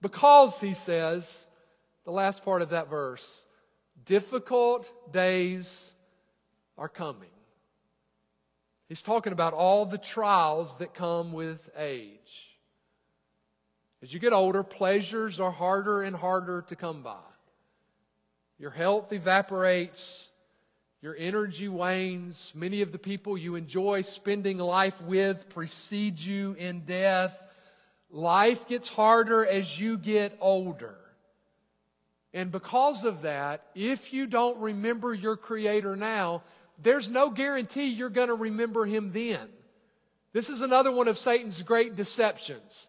Because, 0.00 0.60
he 0.60 0.74
says, 0.74 1.46
the 2.04 2.10
last 2.10 2.44
part 2.44 2.62
of 2.62 2.70
that 2.70 2.90
verse, 2.90 3.46
difficult 4.04 4.90
days 5.12 5.94
are 6.76 6.88
coming. 6.88 7.28
He's 8.88 9.02
talking 9.02 9.32
about 9.32 9.54
all 9.54 9.86
the 9.86 9.98
trials 9.98 10.78
that 10.78 10.94
come 10.94 11.32
with 11.32 11.70
age. 11.76 12.21
As 14.02 14.12
you 14.12 14.18
get 14.18 14.32
older, 14.32 14.64
pleasures 14.64 15.38
are 15.38 15.52
harder 15.52 16.02
and 16.02 16.16
harder 16.16 16.62
to 16.62 16.76
come 16.76 17.02
by. 17.02 17.20
Your 18.58 18.72
health 18.72 19.12
evaporates, 19.12 20.30
your 21.00 21.14
energy 21.16 21.68
wanes. 21.68 22.52
Many 22.54 22.82
of 22.82 22.90
the 22.90 22.98
people 22.98 23.38
you 23.38 23.54
enjoy 23.54 24.02
spending 24.02 24.58
life 24.58 25.00
with 25.02 25.48
precede 25.50 26.18
you 26.18 26.54
in 26.58 26.80
death. 26.80 27.40
Life 28.10 28.66
gets 28.66 28.88
harder 28.88 29.46
as 29.46 29.78
you 29.78 29.98
get 29.98 30.36
older. 30.40 30.96
And 32.34 32.50
because 32.50 33.04
of 33.04 33.22
that, 33.22 33.66
if 33.74 34.12
you 34.12 34.26
don't 34.26 34.58
remember 34.58 35.14
your 35.14 35.36
Creator 35.36 35.96
now, 35.96 36.42
there's 36.82 37.10
no 37.10 37.30
guarantee 37.30 37.88
you're 37.88 38.08
going 38.08 38.28
to 38.28 38.34
remember 38.34 38.84
Him 38.84 39.12
then. 39.12 39.48
This 40.32 40.48
is 40.48 40.60
another 40.60 40.90
one 40.90 41.08
of 41.08 41.18
Satan's 41.18 41.62
great 41.62 41.94
deceptions. 41.94 42.88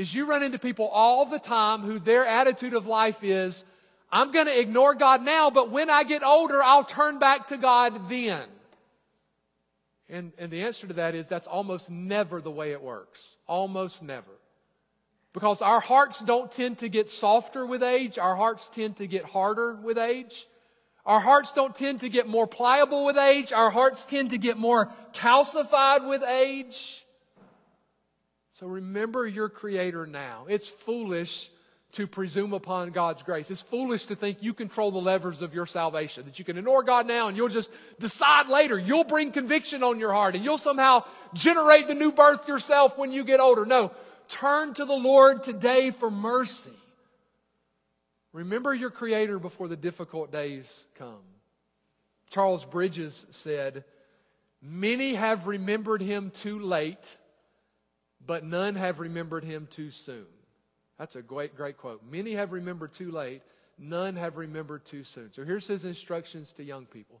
Is 0.00 0.14
you 0.14 0.24
run 0.24 0.42
into 0.42 0.58
people 0.58 0.88
all 0.88 1.26
the 1.26 1.38
time 1.38 1.82
who 1.82 1.98
their 1.98 2.24
attitude 2.24 2.72
of 2.72 2.86
life 2.86 3.22
is, 3.22 3.66
I'm 4.10 4.32
going 4.32 4.46
to 4.46 4.58
ignore 4.58 4.94
God 4.94 5.22
now, 5.22 5.50
but 5.50 5.70
when 5.70 5.90
I 5.90 6.04
get 6.04 6.22
older, 6.22 6.62
I'll 6.62 6.84
turn 6.84 7.18
back 7.18 7.48
to 7.48 7.58
God 7.58 8.08
then. 8.08 8.44
And, 10.08 10.32
and 10.38 10.50
the 10.50 10.62
answer 10.62 10.86
to 10.86 10.94
that 10.94 11.14
is 11.14 11.28
that's 11.28 11.46
almost 11.46 11.90
never 11.90 12.40
the 12.40 12.50
way 12.50 12.72
it 12.72 12.80
works. 12.80 13.36
Almost 13.46 14.02
never. 14.02 14.30
Because 15.34 15.60
our 15.60 15.80
hearts 15.80 16.20
don't 16.20 16.50
tend 16.50 16.78
to 16.78 16.88
get 16.88 17.10
softer 17.10 17.66
with 17.66 17.82
age, 17.82 18.16
our 18.16 18.36
hearts 18.36 18.70
tend 18.70 18.96
to 18.96 19.06
get 19.06 19.26
harder 19.26 19.74
with 19.74 19.98
age. 19.98 20.46
Our 21.04 21.20
hearts 21.20 21.52
don't 21.52 21.76
tend 21.76 22.00
to 22.00 22.08
get 22.08 22.26
more 22.26 22.46
pliable 22.46 23.04
with 23.04 23.18
age, 23.18 23.52
our 23.52 23.68
hearts 23.68 24.06
tend 24.06 24.30
to 24.30 24.38
get 24.38 24.56
more 24.56 24.90
calcified 25.12 26.08
with 26.08 26.22
age. 26.22 27.04
So 28.60 28.66
remember 28.66 29.26
your 29.26 29.48
Creator 29.48 30.04
now. 30.06 30.44
It's 30.46 30.68
foolish 30.68 31.48
to 31.92 32.06
presume 32.06 32.52
upon 32.52 32.90
God's 32.90 33.22
grace. 33.22 33.50
It's 33.50 33.62
foolish 33.62 34.04
to 34.06 34.14
think 34.14 34.42
you 34.42 34.52
control 34.52 34.90
the 34.90 34.98
levers 34.98 35.40
of 35.40 35.54
your 35.54 35.64
salvation, 35.64 36.26
that 36.26 36.38
you 36.38 36.44
can 36.44 36.58
ignore 36.58 36.82
God 36.82 37.06
now 37.06 37.28
and 37.28 37.38
you'll 37.38 37.48
just 37.48 37.70
decide 37.98 38.50
later. 38.50 38.78
You'll 38.78 39.04
bring 39.04 39.32
conviction 39.32 39.82
on 39.82 39.98
your 39.98 40.12
heart 40.12 40.34
and 40.34 40.44
you'll 40.44 40.58
somehow 40.58 41.04
generate 41.32 41.88
the 41.88 41.94
new 41.94 42.12
birth 42.12 42.46
yourself 42.48 42.98
when 42.98 43.12
you 43.12 43.24
get 43.24 43.40
older. 43.40 43.64
No, 43.64 43.92
turn 44.28 44.74
to 44.74 44.84
the 44.84 44.92
Lord 44.92 45.42
today 45.42 45.90
for 45.90 46.10
mercy. 46.10 46.76
Remember 48.34 48.74
your 48.74 48.90
Creator 48.90 49.38
before 49.38 49.68
the 49.68 49.76
difficult 49.76 50.30
days 50.30 50.86
come. 50.96 51.22
Charles 52.28 52.66
Bridges 52.66 53.26
said, 53.30 53.84
Many 54.60 55.14
have 55.14 55.46
remembered 55.46 56.02
him 56.02 56.30
too 56.30 56.58
late, 56.58 57.16
but 58.30 58.44
none 58.44 58.76
have 58.76 59.00
remembered 59.00 59.42
him 59.42 59.66
too 59.68 59.90
soon. 59.90 60.28
That's 61.00 61.16
a 61.16 61.20
great, 61.20 61.56
great 61.56 61.76
quote. 61.76 62.00
Many 62.08 62.34
have 62.34 62.52
remembered 62.52 62.92
too 62.92 63.10
late, 63.10 63.42
none 63.76 64.14
have 64.14 64.36
remembered 64.36 64.84
too 64.84 65.02
soon. 65.02 65.32
So 65.32 65.44
here's 65.44 65.66
his 65.66 65.84
instructions 65.84 66.52
to 66.52 66.62
young 66.62 66.86
people. 66.86 67.20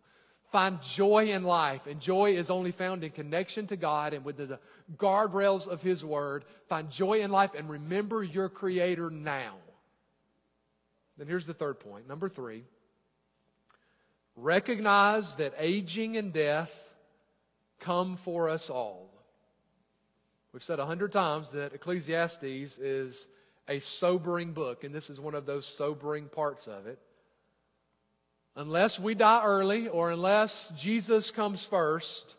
Find 0.52 0.80
joy 0.80 1.30
in 1.30 1.42
life, 1.42 1.88
and 1.88 2.00
joy 2.00 2.36
is 2.36 2.48
only 2.48 2.70
found 2.70 3.02
in 3.02 3.10
connection 3.10 3.66
to 3.66 3.76
God 3.76 4.14
and 4.14 4.24
within 4.24 4.50
the 4.50 4.60
guardrails 4.96 5.66
of 5.66 5.82
His 5.82 6.04
Word. 6.04 6.44
Find 6.68 6.88
joy 6.88 7.22
in 7.22 7.32
life 7.32 7.54
and 7.56 7.68
remember 7.68 8.22
your 8.22 8.48
Creator 8.48 9.10
now. 9.10 9.56
Then 11.18 11.26
here's 11.26 11.46
the 11.48 11.54
third 11.54 11.80
point. 11.80 12.06
Number 12.06 12.28
three 12.28 12.62
recognize 14.36 15.34
that 15.36 15.54
aging 15.58 16.16
and 16.16 16.32
death 16.32 16.94
come 17.80 18.14
for 18.14 18.48
us 18.48 18.70
all. 18.70 19.09
We've 20.52 20.62
said 20.62 20.80
a 20.80 20.86
hundred 20.86 21.12
times 21.12 21.52
that 21.52 21.74
Ecclesiastes 21.74 22.42
is 22.42 23.28
a 23.68 23.78
sobering 23.78 24.52
book, 24.52 24.82
and 24.82 24.94
this 24.94 25.08
is 25.08 25.20
one 25.20 25.34
of 25.34 25.46
those 25.46 25.64
sobering 25.64 26.26
parts 26.26 26.66
of 26.66 26.86
it. 26.86 26.98
Unless 28.56 28.98
we 28.98 29.14
die 29.14 29.42
early 29.44 29.86
or 29.88 30.10
unless 30.10 30.72
Jesus 30.76 31.30
comes 31.30 31.64
first, 31.64 32.34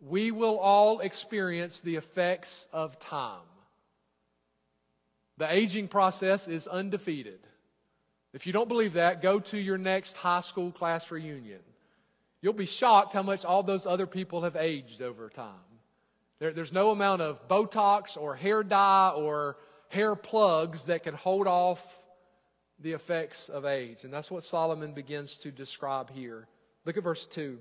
we 0.00 0.30
will 0.30 0.58
all 0.58 1.00
experience 1.00 1.80
the 1.80 1.96
effects 1.96 2.68
of 2.72 3.00
time. 3.00 3.40
The 5.38 5.52
aging 5.52 5.88
process 5.88 6.46
is 6.46 6.68
undefeated. 6.68 7.40
If 8.32 8.46
you 8.46 8.52
don't 8.52 8.68
believe 8.68 8.92
that, 8.92 9.22
go 9.22 9.40
to 9.40 9.58
your 9.58 9.78
next 9.78 10.16
high 10.16 10.40
school 10.40 10.70
class 10.70 11.10
reunion. 11.10 11.60
You'll 12.40 12.52
be 12.52 12.66
shocked 12.66 13.12
how 13.12 13.22
much 13.22 13.44
all 13.44 13.62
those 13.62 13.86
other 13.86 14.06
people 14.06 14.42
have 14.42 14.54
aged 14.54 15.02
over 15.02 15.28
time. 15.28 15.69
There, 16.40 16.52
there's 16.52 16.72
no 16.72 16.90
amount 16.90 17.22
of 17.22 17.46
Botox 17.48 18.16
or 18.16 18.34
hair 18.34 18.62
dye 18.62 19.12
or 19.14 19.56
hair 19.88 20.16
plugs 20.16 20.86
that 20.86 21.04
can 21.04 21.14
hold 21.14 21.46
off 21.46 21.98
the 22.80 22.92
effects 22.92 23.48
of 23.48 23.64
age. 23.64 24.04
And 24.04 24.12
that's 24.12 24.30
what 24.30 24.42
Solomon 24.42 24.92
begins 24.92 25.36
to 25.38 25.50
describe 25.50 26.10
here. 26.10 26.48
Look 26.84 26.96
at 26.96 27.04
verse 27.04 27.26
2. 27.26 27.58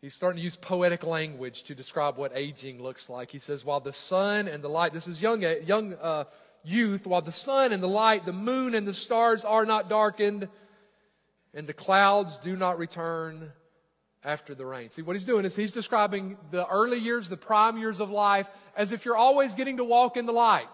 He's 0.00 0.14
starting 0.14 0.38
to 0.38 0.44
use 0.44 0.56
poetic 0.56 1.04
language 1.04 1.64
to 1.64 1.74
describe 1.74 2.16
what 2.16 2.32
aging 2.34 2.82
looks 2.82 3.08
like. 3.08 3.30
He 3.30 3.38
says, 3.38 3.64
While 3.64 3.80
the 3.80 3.92
sun 3.92 4.46
and 4.48 4.62
the 4.62 4.68
light, 4.68 4.92
this 4.92 5.08
is 5.08 5.20
young, 5.20 5.42
young 5.42 5.94
uh, 5.94 6.24
youth, 6.64 7.06
while 7.06 7.22
the 7.22 7.32
sun 7.32 7.72
and 7.72 7.82
the 7.82 7.88
light, 7.88 8.24
the 8.24 8.32
moon 8.32 8.74
and 8.74 8.86
the 8.86 8.94
stars 8.94 9.44
are 9.44 9.66
not 9.66 9.88
darkened, 9.88 10.48
and 11.52 11.66
the 11.66 11.72
clouds 11.72 12.38
do 12.38 12.56
not 12.56 12.78
return 12.78 13.52
after 14.28 14.54
the 14.54 14.66
rain. 14.66 14.90
See, 14.90 15.00
what 15.00 15.16
he's 15.16 15.24
doing 15.24 15.46
is 15.46 15.56
he's 15.56 15.72
describing 15.72 16.36
the 16.50 16.68
early 16.68 16.98
years, 16.98 17.30
the 17.30 17.36
prime 17.38 17.78
years 17.78 17.98
of 17.98 18.10
life, 18.10 18.46
as 18.76 18.92
if 18.92 19.06
you're 19.06 19.16
always 19.16 19.54
getting 19.54 19.78
to 19.78 19.84
walk 19.84 20.18
in 20.18 20.26
the 20.26 20.32
light. 20.32 20.68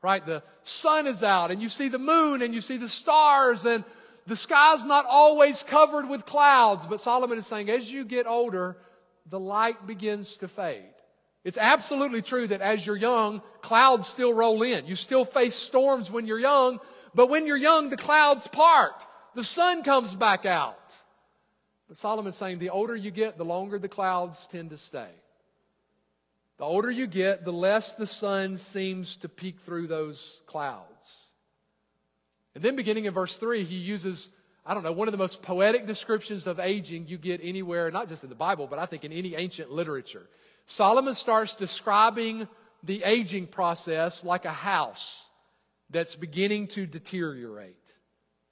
Right? 0.00 0.24
The 0.24 0.44
sun 0.62 1.08
is 1.08 1.24
out 1.24 1.50
and 1.50 1.60
you 1.60 1.68
see 1.68 1.88
the 1.88 1.98
moon 1.98 2.40
and 2.40 2.54
you 2.54 2.60
see 2.60 2.76
the 2.76 2.88
stars 2.88 3.64
and 3.64 3.82
the 4.28 4.36
sky's 4.36 4.84
not 4.84 5.06
always 5.08 5.64
covered 5.64 6.08
with 6.08 6.24
clouds. 6.24 6.86
But 6.86 7.00
Solomon 7.00 7.36
is 7.36 7.48
saying 7.48 7.68
as 7.68 7.90
you 7.90 8.04
get 8.04 8.28
older, 8.28 8.76
the 9.28 9.40
light 9.40 9.84
begins 9.88 10.36
to 10.36 10.46
fade. 10.46 10.84
It's 11.42 11.58
absolutely 11.58 12.22
true 12.22 12.46
that 12.46 12.60
as 12.60 12.86
you're 12.86 12.96
young, 12.96 13.42
clouds 13.60 14.06
still 14.06 14.32
roll 14.32 14.62
in. 14.62 14.86
You 14.86 14.94
still 14.94 15.24
face 15.24 15.56
storms 15.56 16.12
when 16.12 16.28
you're 16.28 16.38
young, 16.38 16.78
but 17.12 17.28
when 17.28 17.44
you're 17.44 17.56
young, 17.56 17.90
the 17.90 17.96
clouds 17.96 18.46
part. 18.46 19.04
The 19.34 19.42
sun 19.42 19.82
comes 19.82 20.14
back 20.14 20.46
out. 20.46 20.87
But 21.88 21.96
Solomon's 21.96 22.36
saying 22.36 22.58
the 22.58 22.70
older 22.70 22.94
you 22.94 23.10
get, 23.10 23.38
the 23.38 23.44
longer 23.44 23.78
the 23.78 23.88
clouds 23.88 24.46
tend 24.46 24.70
to 24.70 24.76
stay. 24.76 25.08
The 26.58 26.64
older 26.64 26.90
you 26.90 27.06
get, 27.06 27.44
the 27.44 27.52
less 27.52 27.94
the 27.94 28.06
sun 28.06 28.58
seems 28.58 29.16
to 29.18 29.28
peek 29.28 29.60
through 29.60 29.86
those 29.86 30.42
clouds. 30.46 31.28
And 32.54 32.62
then 32.62 32.76
beginning 32.76 33.06
in 33.06 33.14
verse 33.14 33.38
3, 33.38 33.64
he 33.64 33.76
uses, 33.76 34.30
I 34.66 34.74
don't 34.74 34.82
know, 34.82 34.92
one 34.92 35.08
of 35.08 35.12
the 35.12 35.18
most 35.18 35.42
poetic 35.42 35.86
descriptions 35.86 36.46
of 36.46 36.58
aging 36.58 37.06
you 37.06 37.16
get 37.16 37.40
anywhere, 37.42 37.90
not 37.90 38.08
just 38.08 38.24
in 38.24 38.28
the 38.28 38.34
Bible, 38.34 38.66
but 38.66 38.78
I 38.78 38.86
think 38.86 39.04
in 39.04 39.12
any 39.12 39.36
ancient 39.36 39.70
literature. 39.70 40.28
Solomon 40.66 41.14
starts 41.14 41.54
describing 41.54 42.48
the 42.82 43.02
aging 43.04 43.46
process 43.46 44.24
like 44.24 44.44
a 44.44 44.52
house 44.52 45.30
that's 45.90 46.16
beginning 46.16 46.66
to 46.68 46.86
deteriorate. 46.86 47.76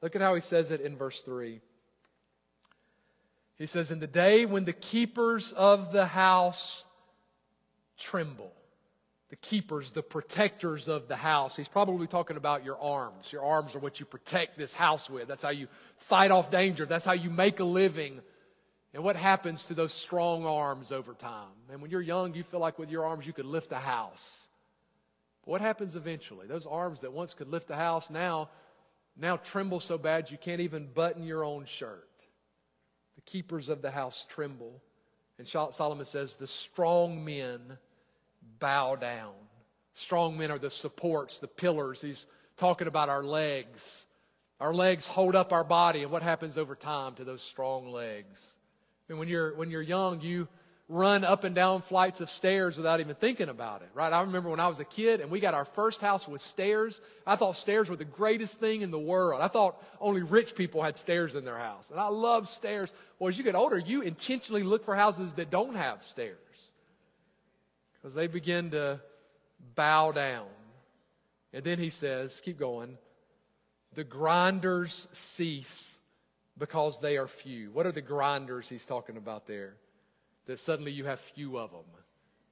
Look 0.00 0.14
at 0.14 0.22
how 0.22 0.34
he 0.34 0.40
says 0.40 0.70
it 0.70 0.80
in 0.80 0.96
verse 0.96 1.22
3. 1.22 1.60
He 3.58 3.66
says, 3.66 3.90
In 3.90 4.00
the 4.00 4.06
day 4.06 4.46
when 4.46 4.64
the 4.64 4.72
keepers 4.72 5.52
of 5.52 5.92
the 5.92 6.06
house 6.06 6.86
tremble, 7.98 8.52
the 9.28 9.36
keepers, 9.36 9.92
the 9.92 10.02
protectors 10.02 10.88
of 10.88 11.08
the 11.08 11.16
house. 11.16 11.56
He's 11.56 11.68
probably 11.68 12.06
talking 12.06 12.36
about 12.36 12.64
your 12.64 12.80
arms. 12.80 13.32
Your 13.32 13.44
arms 13.44 13.74
are 13.74 13.80
what 13.80 13.98
you 13.98 14.06
protect 14.06 14.56
this 14.56 14.74
house 14.74 15.10
with. 15.10 15.26
That's 15.26 15.42
how 15.42 15.50
you 15.50 15.66
fight 15.98 16.30
off 16.30 16.50
danger. 16.50 16.86
That's 16.86 17.04
how 17.04 17.12
you 17.12 17.30
make 17.30 17.58
a 17.58 17.64
living. 17.64 18.20
And 18.94 19.02
what 19.02 19.16
happens 19.16 19.66
to 19.66 19.74
those 19.74 19.92
strong 19.92 20.46
arms 20.46 20.92
over 20.92 21.12
time? 21.12 21.50
And 21.70 21.82
when 21.82 21.90
you're 21.90 22.00
young, 22.00 22.34
you 22.34 22.44
feel 22.44 22.60
like 22.60 22.78
with 22.78 22.90
your 22.90 23.04
arms 23.04 23.26
you 23.26 23.32
could 23.32 23.46
lift 23.46 23.72
a 23.72 23.78
house. 23.78 24.46
But 25.44 25.50
what 25.50 25.60
happens 25.60 25.96
eventually? 25.96 26.46
Those 26.46 26.66
arms 26.66 27.00
that 27.00 27.12
once 27.12 27.34
could 27.34 27.48
lift 27.48 27.68
a 27.70 27.76
house 27.76 28.10
now, 28.10 28.48
now 29.16 29.38
tremble 29.38 29.80
so 29.80 29.98
bad 29.98 30.30
you 30.30 30.38
can't 30.38 30.60
even 30.60 30.86
button 30.86 31.24
your 31.24 31.42
own 31.42 31.64
shirt 31.64 32.08
keepers 33.26 33.68
of 33.68 33.82
the 33.82 33.90
house 33.90 34.26
tremble. 34.28 34.80
And 35.38 35.46
Solomon 35.46 36.06
says, 36.06 36.36
the 36.36 36.46
strong 36.46 37.24
men 37.24 37.78
bow 38.58 38.96
down. 38.96 39.34
Strong 39.92 40.38
men 40.38 40.50
are 40.50 40.58
the 40.58 40.70
supports, 40.70 41.38
the 41.38 41.48
pillars. 41.48 42.00
He's 42.00 42.26
talking 42.56 42.88
about 42.88 43.08
our 43.08 43.22
legs. 43.22 44.06
Our 44.60 44.72
legs 44.72 45.06
hold 45.06 45.36
up 45.36 45.52
our 45.52 45.64
body, 45.64 46.02
and 46.02 46.10
what 46.10 46.22
happens 46.22 46.56
over 46.56 46.74
time 46.74 47.14
to 47.16 47.24
those 47.24 47.42
strong 47.42 47.92
legs? 47.92 48.56
And 49.10 49.18
when 49.18 49.28
you're, 49.28 49.54
when 49.54 49.70
you're 49.70 49.82
young, 49.82 50.22
you 50.22 50.48
run 50.88 51.24
up 51.24 51.42
and 51.42 51.54
down 51.54 51.82
flights 51.82 52.20
of 52.20 52.30
stairs 52.30 52.76
without 52.76 53.00
even 53.00 53.16
thinking 53.16 53.48
about 53.48 53.82
it, 53.82 53.88
right? 53.92 54.12
I 54.12 54.20
remember 54.20 54.50
when 54.50 54.60
I 54.60 54.68
was 54.68 54.78
a 54.78 54.84
kid 54.84 55.20
and 55.20 55.30
we 55.30 55.40
got 55.40 55.52
our 55.52 55.64
first 55.64 56.00
house 56.00 56.28
with 56.28 56.40
stairs. 56.40 57.00
I 57.26 57.34
thought 57.34 57.56
stairs 57.56 57.90
were 57.90 57.96
the 57.96 58.04
greatest 58.04 58.60
thing 58.60 58.82
in 58.82 58.92
the 58.92 58.98
world. 58.98 59.40
I 59.40 59.48
thought 59.48 59.82
only 60.00 60.22
rich 60.22 60.54
people 60.54 60.82
had 60.82 60.96
stairs 60.96 61.34
in 61.34 61.44
their 61.44 61.58
house. 61.58 61.90
And 61.90 61.98
I 61.98 62.06
love 62.06 62.46
stairs. 62.48 62.92
Well, 63.18 63.28
as 63.28 63.36
you 63.36 63.42
get 63.42 63.56
older, 63.56 63.78
you 63.78 64.02
intentionally 64.02 64.62
look 64.62 64.84
for 64.84 64.94
houses 64.94 65.34
that 65.34 65.50
don't 65.50 65.74
have 65.74 66.04
stairs 66.04 66.72
because 67.94 68.14
they 68.14 68.28
begin 68.28 68.70
to 68.70 69.00
bow 69.74 70.12
down. 70.12 70.46
And 71.52 71.64
then 71.64 71.80
he 71.80 71.90
says, 71.90 72.40
keep 72.44 72.60
going, 72.60 72.96
the 73.94 74.04
grinders 74.04 75.08
cease 75.10 75.98
because 76.56 77.00
they 77.00 77.16
are 77.16 77.26
few. 77.26 77.72
What 77.72 77.86
are 77.86 77.92
the 77.92 78.02
grinders 78.02 78.68
he's 78.68 78.86
talking 78.86 79.16
about 79.16 79.48
there? 79.48 79.74
That 80.46 80.58
suddenly 80.58 80.92
you 80.92 81.04
have 81.04 81.20
few 81.20 81.58
of 81.58 81.70
them. 81.70 81.84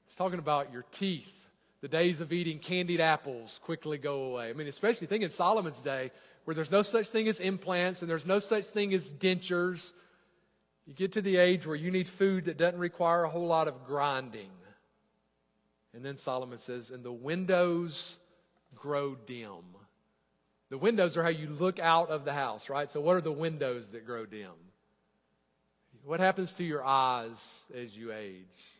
It's 0.06 0.16
talking 0.16 0.38
about 0.38 0.72
your 0.72 0.84
teeth. 0.92 1.32
The 1.80 1.88
days 1.88 2.20
of 2.20 2.32
eating 2.32 2.58
candied 2.58 3.00
apples 3.00 3.60
quickly 3.62 3.98
go 3.98 4.24
away. 4.24 4.48
I 4.48 4.52
mean, 4.52 4.68
especially 4.68 5.06
think 5.06 5.22
in 5.22 5.30
Solomon's 5.30 5.80
day 5.80 6.12
where 6.44 6.54
there's 6.54 6.70
no 6.70 6.82
such 6.82 7.08
thing 7.08 7.28
as 7.28 7.40
implants 7.40 8.02
and 8.02 8.10
there's 8.10 8.26
no 8.26 8.38
such 8.38 8.64
thing 8.66 8.94
as 8.94 9.12
dentures. 9.12 9.92
You 10.86 10.94
get 10.94 11.12
to 11.12 11.22
the 11.22 11.36
age 11.36 11.66
where 11.66 11.76
you 11.76 11.90
need 11.90 12.08
food 12.08 12.46
that 12.46 12.56
doesn't 12.56 12.78
require 12.78 13.24
a 13.24 13.28
whole 13.28 13.46
lot 13.46 13.68
of 13.68 13.86
grinding. 13.86 14.50
And 15.94 16.04
then 16.04 16.16
Solomon 16.16 16.58
says, 16.58 16.90
and 16.90 17.04
the 17.04 17.12
windows 17.12 18.18
grow 18.74 19.14
dim. 19.14 19.76
The 20.70 20.78
windows 20.78 21.16
are 21.16 21.22
how 21.22 21.28
you 21.28 21.48
look 21.48 21.78
out 21.78 22.10
of 22.10 22.24
the 22.24 22.32
house, 22.32 22.68
right? 22.68 22.90
So, 22.90 23.00
what 23.00 23.16
are 23.16 23.20
the 23.20 23.30
windows 23.30 23.90
that 23.90 24.06
grow 24.06 24.26
dim? 24.26 24.50
What 26.06 26.20
happens 26.20 26.52
to 26.54 26.64
your 26.64 26.84
eyes 26.84 27.64
as 27.74 27.96
you 27.96 28.12
age? 28.12 28.74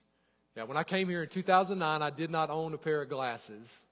Yeah, 0.55 0.65
when 0.65 0.77
I 0.77 0.85
came 0.85 1.09
here 1.09 1.23
in 1.23 1.31
2009, 1.31 2.03
I 2.03 2.11
did 2.11 2.31
not 2.31 2.51
own 2.51 2.75
a 2.75 2.77
pair 2.77 3.01
of 3.01 3.09
glasses. 3.09 3.87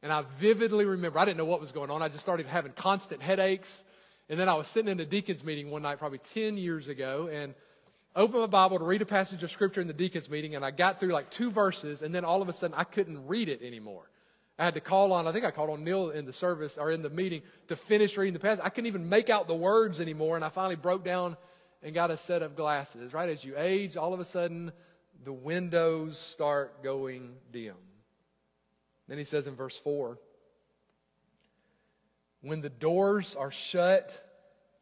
And 0.00 0.12
I 0.12 0.22
vividly 0.38 0.84
remember, 0.84 1.18
I 1.18 1.24
didn't 1.24 1.38
know 1.38 1.44
what 1.44 1.58
was 1.58 1.72
going 1.72 1.90
on. 1.90 2.02
I 2.02 2.08
just 2.08 2.20
started 2.20 2.46
having 2.46 2.70
constant 2.70 3.20
headaches. 3.20 3.84
And 4.28 4.38
then 4.38 4.48
I 4.48 4.54
was 4.54 4.68
sitting 4.68 4.92
in 4.92 5.00
a 5.00 5.04
deacon's 5.04 5.42
meeting 5.42 5.72
one 5.72 5.82
night, 5.82 5.98
probably 5.98 6.18
10 6.18 6.56
years 6.56 6.86
ago, 6.86 7.28
and 7.32 7.54
opened 8.14 8.42
my 8.42 8.46
Bible 8.46 8.78
to 8.78 8.84
read 8.84 9.02
a 9.02 9.06
passage 9.06 9.42
of 9.42 9.50
scripture 9.50 9.80
in 9.80 9.88
the 9.88 9.92
deacon's 9.92 10.30
meeting. 10.30 10.54
And 10.54 10.64
I 10.64 10.70
got 10.70 11.00
through 11.00 11.12
like 11.12 11.30
two 11.30 11.50
verses, 11.50 12.02
and 12.02 12.14
then 12.14 12.24
all 12.24 12.42
of 12.42 12.48
a 12.48 12.52
sudden 12.52 12.76
I 12.78 12.84
couldn't 12.84 13.26
read 13.26 13.48
it 13.48 13.60
anymore. 13.60 14.08
I 14.56 14.64
had 14.64 14.74
to 14.74 14.80
call 14.80 15.12
on, 15.12 15.26
I 15.26 15.32
think 15.32 15.44
I 15.44 15.50
called 15.50 15.70
on 15.70 15.82
Neil 15.82 16.10
in 16.10 16.26
the 16.26 16.32
service 16.32 16.78
or 16.78 16.92
in 16.92 17.02
the 17.02 17.10
meeting 17.10 17.42
to 17.66 17.74
finish 17.74 18.16
reading 18.16 18.34
the 18.34 18.38
passage. 18.38 18.62
I 18.62 18.68
couldn't 18.68 18.86
even 18.86 19.08
make 19.08 19.30
out 19.30 19.48
the 19.48 19.56
words 19.56 20.00
anymore, 20.00 20.36
and 20.36 20.44
I 20.44 20.48
finally 20.48 20.76
broke 20.76 21.04
down 21.04 21.36
and 21.82 21.94
got 21.94 22.10
a 22.10 22.16
set 22.16 22.42
of 22.42 22.56
glasses. 22.56 23.12
Right 23.12 23.28
as 23.28 23.44
you 23.44 23.54
age, 23.56 23.96
all 23.96 24.14
of 24.14 24.20
a 24.20 24.24
sudden 24.24 24.72
the 25.24 25.32
windows 25.32 26.18
start 26.18 26.82
going 26.82 27.34
dim. 27.50 27.76
Then 29.08 29.18
he 29.18 29.24
says 29.24 29.46
in 29.46 29.54
verse 29.54 29.78
4 29.78 30.18
when 32.40 32.60
the 32.60 32.70
doors 32.70 33.36
are 33.36 33.52
shut 33.52 34.20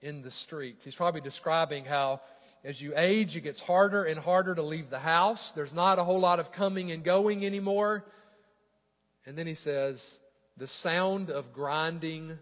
in 0.00 0.22
the 0.22 0.30
streets, 0.30 0.84
he's 0.84 0.94
probably 0.94 1.20
describing 1.20 1.84
how 1.84 2.22
as 2.62 2.80
you 2.82 2.92
age, 2.94 3.36
it 3.36 3.40
gets 3.40 3.60
harder 3.60 4.04
and 4.04 4.20
harder 4.20 4.54
to 4.54 4.62
leave 4.62 4.90
the 4.90 4.98
house. 4.98 5.52
There's 5.52 5.72
not 5.72 5.98
a 5.98 6.04
whole 6.04 6.20
lot 6.20 6.40
of 6.40 6.52
coming 6.52 6.90
and 6.90 7.02
going 7.02 7.44
anymore. 7.46 8.04
And 9.24 9.36
then 9.36 9.46
he 9.46 9.54
says, 9.54 10.20
the 10.58 10.66
sound 10.66 11.30
of 11.30 11.54
grinding 11.54 12.38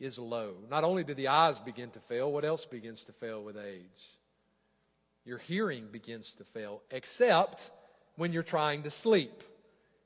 is 0.00 0.18
low. 0.18 0.54
Not 0.70 0.84
only 0.84 1.04
do 1.04 1.14
the 1.14 1.28
eyes 1.28 1.58
begin 1.58 1.90
to 1.90 2.00
fail, 2.00 2.30
what 2.30 2.44
else 2.44 2.64
begins 2.64 3.04
to 3.04 3.12
fail 3.12 3.42
with 3.42 3.56
age? 3.56 4.10
Your 5.24 5.38
hearing 5.38 5.86
begins 5.90 6.34
to 6.34 6.44
fail, 6.44 6.82
except 6.90 7.70
when 8.16 8.32
you're 8.32 8.42
trying 8.42 8.82
to 8.82 8.90
sleep. 8.90 9.42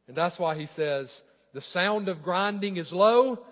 And 0.06 0.16
that's 0.16 0.38
why 0.38 0.54
he 0.54 0.66
says, 0.66 1.24
the 1.52 1.60
sound 1.60 2.08
of 2.08 2.22
grinding 2.22 2.76
is 2.76 2.92
low 2.92 3.44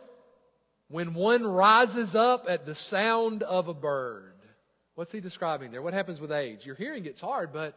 when 0.89 1.15
one 1.15 1.45
rises 1.45 2.15
up 2.15 2.47
at 2.49 2.67
the 2.67 2.75
sound 2.75 3.43
of 3.43 3.69
a 3.69 3.75
bird. 3.75 4.35
What's 4.95 5.13
he 5.13 5.21
describing 5.21 5.73
there? 5.73 5.83
What 5.83 5.95
happens 5.95 6.21
with 6.21 6.33
age? 6.33 6.65
Your 6.65 6.77
hearing 6.77 7.03
gets 7.03 7.21
hard, 7.21 7.53
but, 7.53 7.77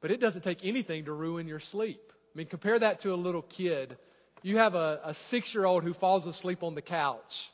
but 0.00 0.10
it 0.10 0.20
doesn't 0.20 0.42
take 0.42 0.64
anything 0.64 1.04
to 1.04 1.12
ruin 1.12 1.46
your 1.46 1.60
sleep. 1.60 2.12
I 2.34 2.38
mean, 2.38 2.46
compare 2.46 2.78
that 2.78 3.00
to 3.00 3.14
a 3.14 3.16
little 3.16 3.42
kid. 3.42 3.96
You 4.42 4.58
have 4.58 4.74
a, 4.74 5.00
a 5.04 5.14
six 5.14 5.54
year 5.54 5.64
old 5.64 5.84
who 5.84 5.94
falls 5.94 6.26
asleep 6.26 6.62
on 6.62 6.74
the 6.74 6.82
couch. 6.82 7.50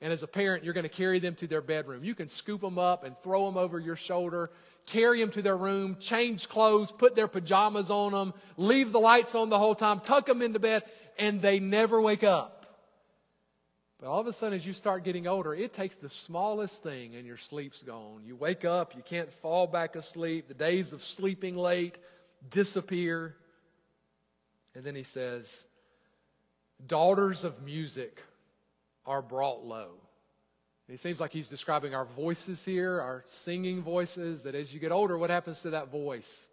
And 0.00 0.12
as 0.12 0.22
a 0.22 0.26
parent, 0.26 0.62
you're 0.62 0.74
going 0.74 0.84
to 0.84 0.90
carry 0.90 1.18
them 1.18 1.34
to 1.36 1.46
their 1.46 1.62
bedroom. 1.62 2.04
You 2.04 2.14
can 2.14 2.28
scoop 2.28 2.60
them 2.60 2.78
up 2.78 3.04
and 3.04 3.16
throw 3.18 3.46
them 3.46 3.56
over 3.56 3.78
your 3.78 3.96
shoulder, 3.96 4.50
carry 4.84 5.20
them 5.20 5.30
to 5.30 5.42
their 5.42 5.56
room, 5.56 5.96
change 5.98 6.48
clothes, 6.48 6.92
put 6.92 7.14
their 7.14 7.28
pajamas 7.28 7.90
on 7.90 8.12
them, 8.12 8.34
leave 8.56 8.92
the 8.92 9.00
lights 9.00 9.34
on 9.34 9.48
the 9.48 9.58
whole 9.58 9.74
time, 9.74 10.00
tuck 10.00 10.26
them 10.26 10.42
into 10.42 10.58
bed, 10.58 10.82
and 11.18 11.40
they 11.40 11.60
never 11.60 12.00
wake 12.00 12.24
up. 12.24 12.56
But 13.98 14.08
all 14.08 14.20
of 14.20 14.26
a 14.26 14.32
sudden, 14.32 14.54
as 14.54 14.66
you 14.66 14.74
start 14.74 15.04
getting 15.04 15.26
older, 15.26 15.54
it 15.54 15.72
takes 15.72 15.96
the 15.96 16.10
smallest 16.10 16.82
thing 16.82 17.14
and 17.14 17.26
your 17.26 17.38
sleep's 17.38 17.82
gone. 17.82 18.22
You 18.26 18.36
wake 18.36 18.66
up, 18.66 18.94
you 18.94 19.02
can't 19.02 19.32
fall 19.32 19.66
back 19.66 19.96
asleep. 19.96 20.48
The 20.48 20.54
days 20.54 20.92
of 20.92 21.02
sleeping 21.02 21.56
late 21.56 21.96
disappear. 22.50 23.34
And 24.74 24.84
then 24.84 24.94
he 24.94 25.02
says, 25.02 25.66
Daughters 26.86 27.44
of 27.44 27.62
music 27.62 28.22
are 29.06 29.22
brought 29.22 29.64
low. 29.64 29.92
It 30.88 31.00
seems 31.00 31.18
like 31.18 31.32
he's 31.32 31.48
describing 31.48 31.94
our 31.94 32.04
voices 32.04 32.64
here, 32.64 33.00
our 33.00 33.22
singing 33.26 33.82
voices, 33.82 34.44
that 34.44 34.54
as 34.54 34.72
you 34.72 34.78
get 34.78 34.92
older, 34.92 35.18
what 35.18 35.30
happens 35.30 35.62
to 35.62 35.70
that 35.70 35.90
voice? 35.90 36.48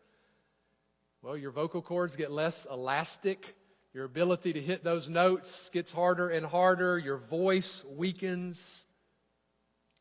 Well, 1.21 1.37
your 1.37 1.51
vocal 1.51 1.81
cords 1.81 2.15
get 2.15 2.31
less 2.31 2.65
elastic. 2.69 3.55
Your 3.93 4.05
ability 4.05 4.53
to 4.53 4.61
hit 4.61 4.83
those 4.83 5.07
notes 5.07 5.69
gets 5.69 5.93
harder 5.93 6.29
and 6.29 6.45
harder. 6.45 6.97
Your 6.97 7.17
voice 7.17 7.85
weakens. 7.95 8.85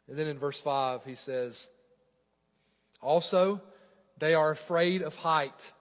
And 0.08 0.18
then 0.18 0.28
in 0.28 0.38
verse 0.38 0.60
5, 0.60 1.04
he 1.04 1.14
says, 1.14 1.68
Also, 3.02 3.60
they 4.18 4.34
are 4.34 4.50
afraid 4.50 5.02
of 5.02 5.14
height 5.16 5.72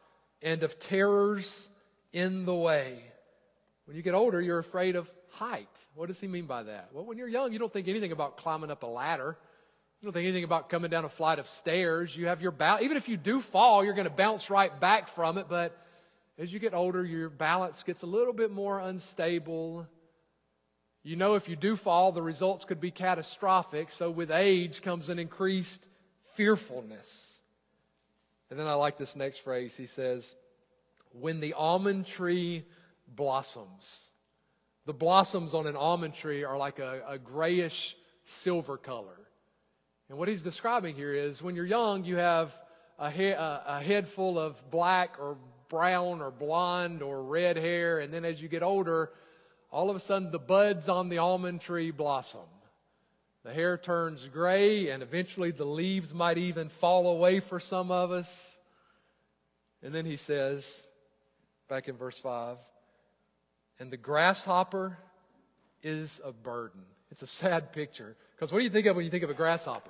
and 0.42 0.62
of 0.64 0.78
terrors 0.78 1.70
in 2.12 2.46
the 2.46 2.56
way. 2.56 3.02
When 3.86 3.96
you 3.96 4.04
get 4.04 4.14
older, 4.14 4.42
you're 4.42 4.60
afraid 4.60 4.96
of 4.96 5.10
height. 5.32 5.88
What 5.96 6.08
does 6.08 6.20
he 6.20 6.28
mean 6.28 6.46
by 6.46 6.64
that? 6.64 6.90
Well, 6.94 7.06
when 7.06 7.18
you're 7.18 7.28
young, 7.28 7.54
you 7.54 7.60
don't 7.60 7.72
think 7.72 7.88
anything 7.88 8.12
about 8.12 8.38
climbing 8.38 8.72
up 8.72 8.84
a 8.84 8.88
ladder. 8.88 9.38
You 10.02 10.06
don't 10.06 10.14
think 10.14 10.26
anything 10.26 10.44
about 10.44 10.70
coming 10.70 10.90
down 10.90 11.06
a 11.06 11.10
flight 11.10 11.40
of 11.40 11.48
stairs. 11.48 12.16
You 12.16 12.28
have 12.28 12.42
your 12.42 12.52
balance. 12.52 12.84
Even 12.84 12.98
if 12.98 13.08
you 13.08 13.18
do 13.18 13.40
fall, 13.40 13.84
you're 13.84 13.94
going 13.94 14.06
to 14.06 14.10
bounce 14.10 14.50
right 14.50 14.78
back 14.80 15.08
from 15.08 15.38
it. 15.38 15.48
But 15.48 15.78
as 16.38 16.52
you 16.52 16.60
get 16.60 16.74
older, 16.74 17.06
your 17.06 17.30
balance 17.30 17.84
gets 17.84 18.02
a 18.02 18.08
little 18.08 18.34
bit 18.34 18.52
more 18.52 18.80
unstable. 18.80 19.88
You 21.04 21.16
know, 21.16 21.36
if 21.36 21.50
you 21.50 21.56
do 21.56 21.76
fall, 21.76 22.12
the 22.12 22.22
results 22.22 22.66
could 22.66 22.82
be 22.82 22.92
catastrophic. 22.92 23.92
So 23.92 24.10
with 24.10 24.32
age 24.32 24.82
comes 24.82 25.10
an 25.10 25.20
increased 25.20 25.88
fearfulness. 26.36 27.40
And 28.50 28.60
then 28.60 28.68
I 28.68 28.74
like 28.74 28.98
this 28.98 29.16
next 29.16 29.40
phrase. 29.40 29.78
He 29.78 29.86
says, 29.86 30.36
when 31.14 31.40
the 31.40 31.54
almond 31.54 32.06
tree 32.06 32.66
blossoms. 33.08 34.11
The 34.86 34.94
blossoms 34.94 35.54
on 35.54 35.68
an 35.68 35.76
almond 35.76 36.16
tree 36.16 36.44
are 36.44 36.58
like 36.58 36.80
a, 36.80 37.04
a 37.08 37.18
grayish 37.18 37.96
silver 38.24 38.78
color. 38.78 39.18
And 40.10 40.18
what 40.18 40.28
he's 40.28 40.44
describing 40.44 40.96
here 40.96 41.14
is 41.14 41.42
when 41.42 41.56
you're 41.56 41.66
young, 41.66 42.04
you 42.04 42.18
have 42.18 42.54
a, 43.00 43.10
he- 43.10 43.30
a, 43.30 43.82
head 43.84 44.08
full 44.08 44.40
of 44.40 44.70
black 44.70 45.18
or 45.20 45.38
brown 45.70 46.22
or 46.22 46.32
blonde 46.32 47.02
or 47.02 47.24
red 47.24 47.58
hair. 47.58 48.00
And 48.00 48.14
then 48.14 48.26
as 48.26 48.42
you 48.42 48.50
get 48.50 48.64
older, 48.64 49.12
all 49.72 49.90
of 49.90 49.96
a 49.96 50.00
sudden 50.00 50.32
the 50.32 50.40
buds 50.40 50.90
on 50.90 51.10
the 51.10 51.20
almond 51.20 51.62
tree 51.62 51.92
blossom. 51.92 52.42
The 53.44 53.54
hair 53.54 53.78
turns 53.78 54.28
gray, 54.28 54.90
and 54.90 55.02
eventually 55.02 55.50
the 55.50 55.66
leaves 55.66 56.14
might 56.14 56.38
even 56.38 56.70
fall 56.70 57.08
away 57.08 57.40
for 57.40 57.60
some 57.60 57.90
of 57.90 58.12
us. 58.12 58.60
And 59.82 59.96
then 59.96 60.06
he 60.06 60.16
says, 60.16 60.88
back 61.68 61.88
in 61.88 61.96
verse 61.96 62.20
5. 62.20 62.58
And 63.82 63.90
the 63.90 63.98
grasshopper 63.98 65.00
is 65.82 66.22
a 66.24 66.32
burden. 66.32 66.82
It's 67.10 67.24
a 67.24 67.28
sad 67.28 67.74
picture. 67.74 68.16
Because 68.36 68.52
what 68.52 68.60
do 68.60 68.64
you 68.64 68.70
think 68.70 68.86
of 68.86 68.96
when 68.96 69.06
you 69.06 69.10
think 69.10 69.24
of 69.24 69.32
a 69.32 69.34
grasshopper? 69.34 69.90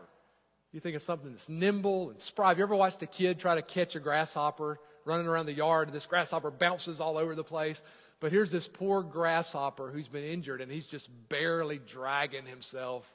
You 0.71 0.79
think 0.79 0.95
of 0.95 1.03
something 1.03 1.29
that's 1.29 1.49
nimble 1.49 2.09
and 2.09 2.21
spry. 2.21 2.47
Have 2.47 2.57
you 2.57 2.63
ever 2.63 2.73
watched 2.73 3.01
a 3.01 3.05
kid 3.05 3.37
try 3.37 3.53
to 3.53 3.61
catch 3.61 3.97
a 3.97 3.99
grasshopper 3.99 4.79
running 5.03 5.27
around 5.27 5.47
the 5.47 5.53
yard 5.53 5.89
and 5.89 5.93
this 5.95 6.05
grasshopper 6.05 6.51
bounces 6.51 7.01
all 7.01 7.17
over 7.17 7.35
the 7.35 7.43
place? 7.43 7.83
But 8.21 8.31
here's 8.31 8.49
this 8.49 8.65
poor 8.65 9.03
grasshopper 9.03 9.89
who's 9.91 10.07
been 10.07 10.23
injured 10.23 10.61
and 10.61 10.71
he's 10.71 10.87
just 10.87 11.09
barely 11.27 11.77
dragging 11.85 12.45
himself 12.45 13.13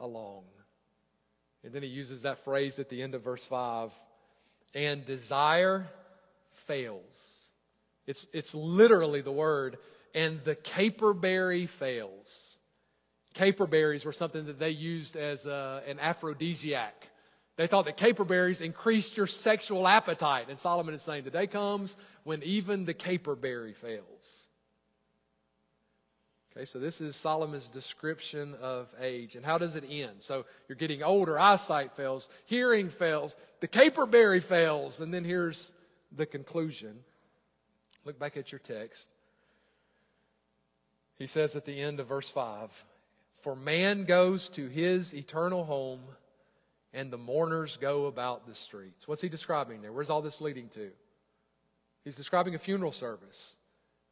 along. 0.00 0.44
And 1.62 1.74
then 1.74 1.82
he 1.82 1.90
uses 1.90 2.22
that 2.22 2.42
phrase 2.42 2.78
at 2.78 2.88
the 2.88 3.02
end 3.02 3.14
of 3.14 3.22
verse 3.22 3.44
5 3.44 3.92
and 4.74 5.04
desire 5.04 5.86
fails. 6.52 7.43
It's, 8.06 8.26
it's 8.32 8.54
literally 8.54 9.20
the 9.20 9.32
word, 9.32 9.78
and 10.14 10.42
the 10.44 10.56
caperberry 10.56 11.68
fails. 11.68 12.58
Caperberries 13.34 14.04
were 14.04 14.12
something 14.12 14.46
that 14.46 14.58
they 14.58 14.70
used 14.70 15.16
as 15.16 15.46
a, 15.46 15.82
an 15.86 15.98
aphrodisiac. 15.98 17.10
They 17.56 17.66
thought 17.66 17.84
that 17.86 17.96
caperberries 17.96 18.60
increased 18.60 19.16
your 19.16 19.26
sexual 19.26 19.86
appetite. 19.86 20.46
And 20.48 20.58
Solomon 20.58 20.94
is 20.94 21.02
saying 21.02 21.24
the 21.24 21.30
day 21.30 21.46
comes 21.46 21.96
when 22.24 22.42
even 22.42 22.84
the 22.84 22.94
caperberry 22.94 23.74
fails. 23.74 24.48
Okay, 26.56 26.64
so 26.64 26.78
this 26.78 27.00
is 27.00 27.16
Solomon's 27.16 27.68
description 27.68 28.54
of 28.60 28.88
age. 29.00 29.34
And 29.34 29.44
how 29.44 29.58
does 29.58 29.74
it 29.74 29.84
end? 29.88 30.22
So 30.22 30.46
you're 30.68 30.76
getting 30.76 31.02
older, 31.02 31.38
eyesight 31.38 31.96
fails, 31.96 32.28
hearing 32.46 32.90
fails, 32.90 33.36
the 33.60 33.66
caperberry 33.66 34.42
fails, 34.42 35.00
and 35.00 35.12
then 35.12 35.24
here's 35.24 35.74
the 36.12 36.26
conclusion. 36.26 37.00
Look 38.04 38.18
back 38.18 38.36
at 38.36 38.52
your 38.52 38.58
text. 38.58 39.08
He 41.16 41.26
says 41.26 41.56
at 41.56 41.64
the 41.64 41.80
end 41.80 42.00
of 42.00 42.08
verse 42.08 42.28
5 42.28 42.84
For 43.42 43.56
man 43.56 44.04
goes 44.04 44.50
to 44.50 44.68
his 44.68 45.14
eternal 45.14 45.64
home, 45.64 46.00
and 46.92 47.10
the 47.10 47.18
mourners 47.18 47.76
go 47.76 48.06
about 48.06 48.46
the 48.46 48.54
streets. 48.54 49.08
What's 49.08 49.22
he 49.22 49.28
describing 49.28 49.82
there? 49.82 49.92
Where's 49.92 50.10
all 50.10 50.22
this 50.22 50.40
leading 50.40 50.68
to? 50.70 50.90
He's 52.04 52.16
describing 52.16 52.54
a 52.54 52.58
funeral 52.58 52.92
service 52.92 53.56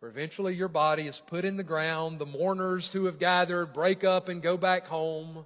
where 0.01 0.11
eventually 0.11 0.55
your 0.55 0.69
body 0.69 1.07
is 1.07 1.23
put 1.25 1.45
in 1.45 1.57
the 1.57 1.63
ground. 1.63 2.19
The 2.19 2.27
mourners 2.27 2.93
who 2.93 3.05
have 3.05 3.19
gathered 3.19 3.73
break 3.73 4.03
up 4.03 4.29
and 4.29 4.43
go 4.43 4.57
back 4.57 4.87
home. 4.87 5.45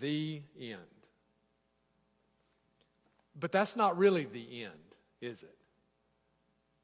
The 0.00 0.42
end. 0.60 0.78
But 3.38 3.50
that's 3.50 3.74
not 3.74 3.98
really 3.98 4.24
the 4.24 4.64
end, 4.64 4.72
is 5.20 5.42
it? 5.42 5.51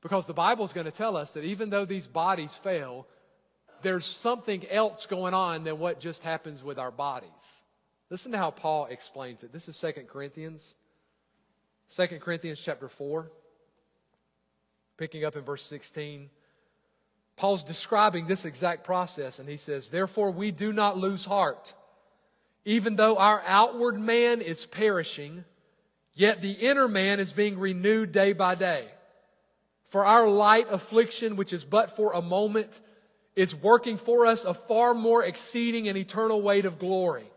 Because 0.01 0.27
the 0.27 0.35
Bible 0.35 0.65
is 0.65 0.73
going 0.73 0.85
to 0.85 0.91
tell 0.93 1.17
us 1.17 1.33
that 1.33 1.45
even 1.45 1.71
though 1.71 1.85
these 1.85 2.07
bodies 2.07 2.55
fail, 2.55 3.07
there's 3.83 4.05
something 4.05 4.67
else 4.69 5.07
going 5.07 5.35
on 5.35 5.65
than 5.65 5.79
what 5.79 6.01
just 6.01 6.23
happens 6.23 6.63
with 6.63 6.79
our 6.79 6.91
bodies. 6.91 7.65
Listen 8.11 8.33
to 8.33 8.39
how 8.39 8.51
Paul 8.51 8.87
explains 8.87 9.43
it. 9.43 9.53
This 9.53 9.69
is 9.69 9.79
2 9.79 9.93
Corinthians. 10.09 10.77
2 11.95 12.07
Corinthians 12.21 12.61
chapter 12.63 12.89
4, 12.89 13.31
picking 14.99 15.25
up 15.25 15.37
in 15.37 15.43
verse 15.43 15.65
16. 15.65 16.29
Paul's 17.37 17.65
describing 17.65 18.27
this 18.27 18.45
exact 18.45 18.85
process, 18.85 19.39
and 19.39 19.49
he 19.49 19.57
says, 19.57 19.89
Therefore, 19.89 20.31
we 20.31 20.51
do 20.51 20.73
not 20.73 20.99
lose 20.99 21.25
heart. 21.25 21.75
Even 22.65 22.97
though 22.97 23.17
our 23.17 23.43
outward 23.47 23.99
man 23.99 24.43
is 24.43 24.67
perishing, 24.67 25.45
yet 26.13 26.43
the 26.43 26.53
inner 26.53 26.89
man 26.89 27.21
is 27.21 27.33
being 27.33 27.59
renewed 27.59 28.13
day 28.13 28.33
by 28.35 28.55
day. 28.55 28.87
For 29.89 30.05
our 30.05 30.29
light 30.29 30.67
affliction, 30.71 31.37
which 31.37 31.53
is 31.53 31.65
but 31.65 31.97
for 31.97 32.13
a 32.13 32.23
moment, 32.23 32.81
is 33.35 33.55
working 33.55 33.97
for 33.97 34.27
us 34.27 34.45
a 34.45 34.53
far 34.53 34.95
more 34.95 35.25
exceeding 35.25 35.89
and 35.89 35.97
eternal 35.97 36.43
weight 36.43 36.65
of 36.65 36.79
glory. 36.79 37.31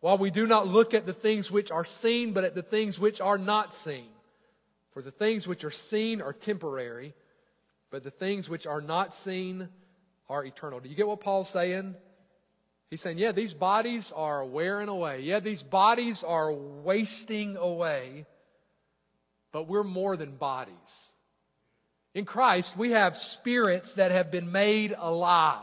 While 0.00 0.18
we 0.18 0.30
do 0.30 0.46
not 0.46 0.66
look 0.66 0.94
at 0.94 1.06
the 1.06 1.12
things 1.12 1.50
which 1.50 1.70
are 1.70 1.84
seen, 1.84 2.32
but 2.32 2.44
at 2.44 2.54
the 2.54 2.62
things 2.62 2.98
which 2.98 3.20
are 3.20 3.38
not 3.38 3.74
seen. 3.74 4.08
For 4.92 5.02
the 5.02 5.10
things 5.10 5.46
which 5.46 5.62
are 5.62 5.70
seen 5.70 6.20
are 6.20 6.32
temporary, 6.32 7.14
but 7.90 8.02
the 8.02 8.10
things 8.10 8.48
which 8.48 8.66
are 8.66 8.80
not 8.80 9.14
seen 9.14 9.68
are 10.28 10.44
eternal. 10.44 10.80
Do 10.80 10.88
you 10.88 10.96
get 10.96 11.06
what 11.06 11.20
Paul's 11.20 11.50
saying? 11.50 11.94
He's 12.88 13.00
saying, 13.00 13.18
yeah, 13.18 13.32
these 13.32 13.54
bodies 13.54 14.12
are 14.14 14.44
wearing 14.44 14.88
away. 14.88 15.20
Yeah, 15.20 15.38
these 15.38 15.62
bodies 15.62 16.24
are 16.24 16.52
wasting 16.52 17.56
away, 17.56 18.26
but 19.52 19.68
we're 19.68 19.84
more 19.84 20.16
than 20.16 20.36
bodies. 20.36 21.12
In 22.14 22.24
Christ, 22.24 22.76
we 22.76 22.90
have 22.90 23.16
spirits 23.16 23.94
that 23.94 24.10
have 24.10 24.30
been 24.30 24.50
made 24.50 24.94
alive. 24.98 25.62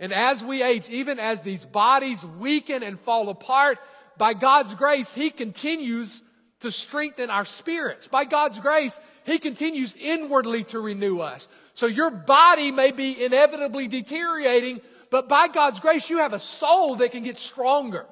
And 0.00 0.12
as 0.12 0.42
we 0.42 0.62
age, 0.62 0.88
even 0.88 1.18
as 1.18 1.42
these 1.42 1.64
bodies 1.64 2.24
weaken 2.24 2.82
and 2.82 2.98
fall 3.00 3.28
apart, 3.28 3.78
by 4.16 4.32
God's 4.32 4.74
grace, 4.74 5.14
He 5.14 5.30
continues 5.30 6.22
to 6.60 6.70
strengthen 6.70 7.30
our 7.30 7.44
spirits. 7.44 8.08
By 8.08 8.24
God's 8.24 8.58
grace, 8.58 8.98
He 9.24 9.38
continues 9.38 9.96
inwardly 9.98 10.64
to 10.64 10.80
renew 10.80 11.20
us. 11.20 11.48
So 11.74 11.86
your 11.86 12.10
body 12.10 12.72
may 12.72 12.90
be 12.90 13.24
inevitably 13.24 13.86
deteriorating, 13.86 14.80
but 15.10 15.28
by 15.28 15.48
God's 15.48 15.78
grace, 15.78 16.10
you 16.10 16.18
have 16.18 16.32
a 16.32 16.38
soul 16.38 16.96
that 16.96 17.12
can 17.12 17.22
get 17.22 17.38
stronger. 17.38 18.06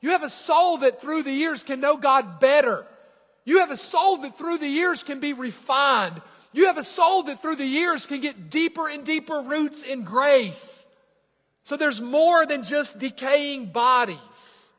You 0.00 0.10
have 0.10 0.22
a 0.22 0.30
soul 0.30 0.78
that 0.78 1.00
through 1.00 1.22
the 1.22 1.32
years 1.32 1.62
can 1.62 1.80
know 1.80 1.96
God 1.96 2.40
better. 2.40 2.86
You 3.44 3.58
have 3.58 3.70
a 3.70 3.76
soul 3.76 4.18
that 4.18 4.38
through 4.38 4.58
the 4.58 4.68
years 4.68 5.02
can 5.02 5.20
be 5.20 5.32
refined. 5.32 6.20
You 6.52 6.66
have 6.66 6.78
a 6.78 6.84
soul 6.84 7.24
that 7.24 7.40
through 7.40 7.56
the 7.56 7.66
years 7.66 8.06
can 8.06 8.20
get 8.20 8.50
deeper 8.50 8.88
and 8.88 9.04
deeper 9.04 9.40
roots 9.40 9.82
in 9.82 10.04
grace. 10.04 10.86
So 11.62 11.76
there's 11.76 12.00
more 12.00 12.44
than 12.46 12.62
just 12.62 12.98
decaying 12.98 13.66
bodies. 13.66 14.72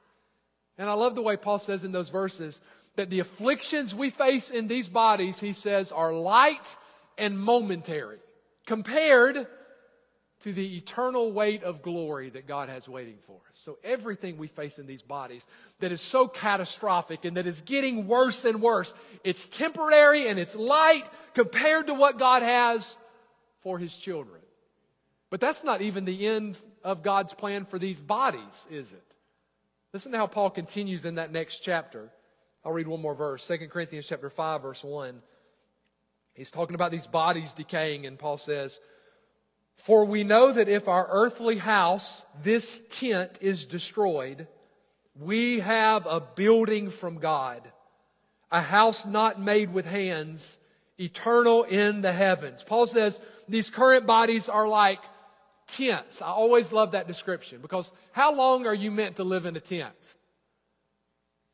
And 0.78 0.90
I 0.90 0.94
love 0.94 1.16
the 1.16 1.22
way 1.22 1.38
Paul 1.38 1.60
says 1.60 1.84
in 1.84 1.92
those 1.92 2.10
verses 2.10 2.62
that 2.96 3.10
the 3.10 3.20
afflictions 3.20 3.96
we 3.96 4.10
face 4.10 4.50
in 4.50 4.68
these 4.68 4.88
bodies, 4.88 5.40
he 5.40 5.54
says, 5.54 5.92
are 5.92 6.14
light 6.14 6.78
and 7.18 7.40
momentary 7.40 8.20
compared 8.66 9.48
to 10.44 10.52
the 10.52 10.76
eternal 10.76 11.32
weight 11.32 11.64
of 11.64 11.82
glory 11.82 12.30
that 12.30 12.46
God 12.46 12.68
has 12.68 12.90
waiting 12.90 13.16
for 13.22 13.38
us. 13.50 13.54
So 13.54 13.78
everything 13.82 14.38
we 14.38 14.48
face 14.48 14.78
in 14.78 14.86
these 14.86 15.02
bodies 15.02 15.48
that 15.80 15.94
is 15.94 16.02
so 16.02 16.28
catastrophic 16.28 17.24
and 17.24 17.38
that 17.38 17.48
is 17.48 17.62
getting 17.62 18.08
worse 18.08 18.44
and 18.44 18.62
worse, 18.62 18.94
it's 19.24 19.48
temporary 19.48 20.28
and 20.28 20.38
it's 20.38 20.54
light 20.54 21.04
compared 21.34 21.88
to 21.88 21.94
what 21.94 22.20
God 22.20 22.42
has 22.44 22.98
for 23.62 23.80
his 23.80 23.96
children. 23.96 24.42
But 25.30 25.40
that's 25.40 25.64
not 25.64 25.82
even 25.82 26.04
the 26.04 26.28
end 26.28 26.58
of 26.84 27.04
God's 27.04 27.34
plan 27.34 27.64
for 27.64 27.80
these 27.80 28.02
bodies, 28.02 28.68
is 28.70 28.92
it? 28.92 29.14
Listen 29.94 30.12
to 30.12 30.18
how 30.18 30.28
Paul 30.28 30.50
continues 30.50 31.06
in 31.06 31.16
that 31.16 31.32
next 31.32 31.60
chapter. 31.60 32.12
I'll 32.66 32.74
read 32.74 32.90
one 32.90 33.02
more 33.02 33.16
verse. 33.16 33.48
2 33.48 33.70
Corinthians 33.70 34.10
chapter 34.10 34.30
5 34.30 34.62
verse 34.62 34.84
1. 34.84 35.22
He's 36.34 36.52
talking 36.52 36.76
about 36.76 36.92
these 36.92 37.08
bodies 37.08 37.54
decaying 37.54 38.06
and 38.06 38.20
Paul 38.20 38.36
says, 38.36 38.82
for 39.78 40.06
we 40.06 40.24
know 40.24 40.52
that 40.52 40.70
if 40.70 40.88
our 40.88 41.08
earthly 41.10 41.58
house, 41.58 42.26
this 42.42 42.82
tent, 42.90 43.38
is 43.42 43.66
destroyed, 43.66 44.48
we 45.20 45.60
have 45.60 46.06
a 46.06 46.20
building 46.20 46.90
from 46.90 47.20
God, 47.20 47.62
a 48.52 48.62
house 48.62 49.06
not 49.06 49.42
made 49.42 49.74
with 49.74 49.86
hands, 49.86 50.58
eternal 51.00 51.64
in 51.64 52.02
the 52.02 52.14
heavens. 52.14 52.64
Paul 52.64 52.88
says 52.88 53.20
these 53.48 53.70
current 53.70 54.06
bodies 54.06 54.48
are 54.48 54.68
like 54.68 55.02
tents. 55.68 56.22
I 56.22 56.30
always 56.30 56.72
love 56.72 56.92
that 56.92 57.08
description 57.08 57.60
because 57.62 57.92
how 58.12 58.36
long 58.36 58.66
are 58.66 58.74
you 58.74 58.92
meant 58.92 59.18
to 59.18 59.24
live 59.24 59.46
in 59.46 59.56
a 59.56 59.60
tent? 59.60 60.16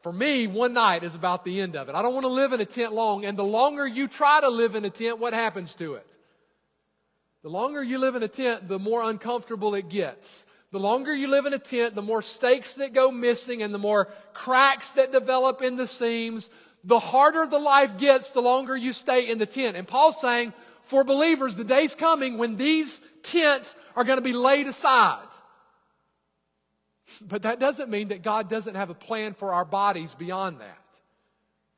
For 0.01 0.13
me, 0.13 0.47
one 0.47 0.73
night 0.73 1.03
is 1.03 1.15
about 1.15 1.43
the 1.43 1.59
end 1.59 1.75
of 1.75 1.89
it. 1.89 1.95
I 1.95 2.01
don't 2.01 2.13
want 2.13 2.23
to 2.23 2.31
live 2.31 2.53
in 2.53 2.61
a 2.61 2.65
tent 2.65 2.93
long, 2.93 3.25
and 3.25 3.37
the 3.37 3.43
longer 3.43 3.85
you 3.85 4.07
try 4.07 4.39
to 4.39 4.49
live 4.49 4.75
in 4.75 4.85
a 4.85 4.89
tent, 4.89 5.19
what 5.19 5.33
happens 5.33 5.75
to 5.75 5.95
it? 5.95 6.17
The 7.41 7.49
longer 7.49 7.81
you 7.81 7.99
live 7.99 8.15
in 8.15 8.23
a 8.23 8.27
tent, 8.27 8.67
the 8.67 8.79
more 8.79 9.01
uncomfortable 9.01 9.73
it 9.75 9.89
gets. 9.89 10.45
The 10.71 10.79
longer 10.79 11.13
you 11.13 11.27
live 11.27 11.45
in 11.45 11.53
a 11.53 11.59
tent, 11.59 11.95
the 11.95 12.01
more 12.01 12.21
stakes 12.21 12.75
that 12.75 12.93
go 12.93 13.11
missing 13.11 13.63
and 13.63 13.73
the 13.73 13.79
more 13.79 14.09
cracks 14.33 14.91
that 14.93 15.11
develop 15.11 15.61
in 15.61 15.77
the 15.77 15.87
seams. 15.87 16.49
The 16.83 16.99
harder 16.99 17.47
the 17.47 17.59
life 17.59 17.97
gets, 17.97 18.31
the 18.31 18.41
longer 18.41 18.75
you 18.75 18.93
stay 18.93 19.29
in 19.29 19.37
the 19.37 19.45
tent. 19.45 19.77
And 19.77 19.87
Paul's 19.87 20.19
saying, 20.19 20.53
for 20.83 21.03
believers, 21.03 21.55
the 21.55 21.63
day's 21.63 21.95
coming 21.95 22.37
when 22.37 22.57
these 22.57 23.01
tents 23.23 23.75
are 23.95 24.03
going 24.03 24.17
to 24.17 24.23
be 24.23 24.33
laid 24.33 24.67
aside. 24.67 25.25
But 27.21 27.43
that 27.43 27.59
doesn't 27.59 27.89
mean 27.89 28.09
that 28.09 28.21
God 28.21 28.49
doesn't 28.49 28.75
have 28.75 28.89
a 28.89 28.95
plan 28.95 29.33
for 29.33 29.53
our 29.53 29.65
bodies 29.65 30.13
beyond 30.13 30.61
that. 30.61 30.77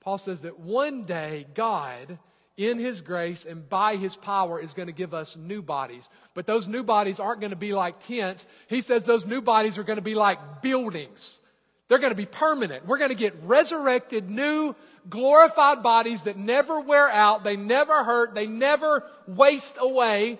Paul 0.01 0.17
says 0.17 0.41
that 0.41 0.59
one 0.59 1.03
day 1.03 1.45
God 1.53 2.17
in 2.57 2.79
His 2.79 3.01
grace 3.01 3.45
and 3.45 3.67
by 3.67 3.95
His 3.95 4.15
power 4.15 4.59
is 4.59 4.73
going 4.73 4.87
to 4.87 4.93
give 4.93 5.13
us 5.13 5.37
new 5.37 5.61
bodies. 5.61 6.09
But 6.33 6.47
those 6.47 6.67
new 6.67 6.83
bodies 6.83 7.19
aren't 7.19 7.39
going 7.39 7.51
to 7.51 7.55
be 7.55 7.73
like 7.73 7.99
tents. 7.99 8.47
He 8.67 8.81
says 8.81 9.03
those 9.03 9.25
new 9.25 9.41
bodies 9.41 9.77
are 9.77 9.83
going 9.83 9.97
to 9.97 10.03
be 10.03 10.15
like 10.15 10.61
buildings. 10.61 11.41
They're 11.87 11.99
going 11.99 12.11
to 12.11 12.15
be 12.15 12.25
permanent. 12.25 12.85
We're 12.85 12.99
going 12.99 13.09
to 13.09 13.15
get 13.15 13.35
resurrected, 13.43 14.29
new, 14.29 14.75
glorified 15.09 15.83
bodies 15.83 16.23
that 16.23 16.37
never 16.37 16.79
wear 16.79 17.09
out, 17.09 17.43
they 17.43 17.57
never 17.57 18.03
hurt, 18.03 18.35
they 18.35 18.47
never 18.47 19.03
waste 19.27 19.77
away. 19.79 20.39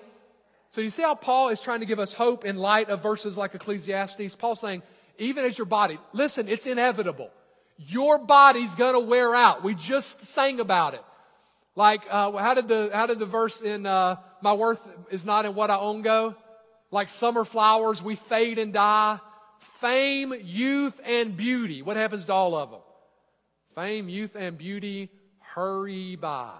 So 0.69 0.79
you 0.79 0.89
see 0.89 1.01
how 1.01 1.15
Paul 1.15 1.49
is 1.49 1.59
trying 1.61 1.81
to 1.81 1.85
give 1.85 1.99
us 1.99 2.13
hope 2.13 2.45
in 2.45 2.55
light 2.55 2.89
of 2.89 3.03
verses 3.03 3.37
like 3.37 3.53
Ecclesiastes? 3.53 4.35
Paul's 4.35 4.61
saying, 4.61 4.83
even 5.17 5.43
as 5.43 5.57
your 5.57 5.65
body, 5.65 5.99
listen, 6.13 6.47
it's 6.47 6.65
inevitable. 6.65 7.29
Your 7.77 8.17
body's 8.17 8.73
gonna 8.75 8.99
wear 8.99 9.35
out. 9.35 9.63
We 9.63 9.75
just 9.75 10.21
sang 10.21 10.59
about 10.59 10.93
it. 10.93 11.03
Like, 11.75 12.03
uh, 12.09 12.31
how 12.33 12.53
did 12.53 12.67
the 12.67 12.89
how 12.93 13.07
did 13.07 13.19
the 13.19 13.25
verse 13.25 13.61
in 13.61 13.85
uh, 13.85 14.17
"My 14.41 14.53
worth 14.53 14.85
is 15.09 15.25
not 15.25 15.45
in 15.45 15.55
what 15.55 15.71
I 15.71 15.77
own" 15.77 16.01
go? 16.01 16.35
Like 16.91 17.09
summer 17.09 17.45
flowers, 17.45 18.01
we 18.01 18.15
fade 18.15 18.59
and 18.59 18.73
die. 18.73 19.19
Fame, 19.79 20.33
youth, 20.43 20.99
and 21.05 21.37
beauty. 21.37 21.81
What 21.81 21.95
happens 21.95 22.25
to 22.25 22.33
all 22.33 22.55
of 22.55 22.71
them? 22.71 22.81
Fame, 23.75 24.09
youth, 24.09 24.35
and 24.35 24.57
beauty 24.57 25.09
hurry 25.39 26.15
by. 26.15 26.51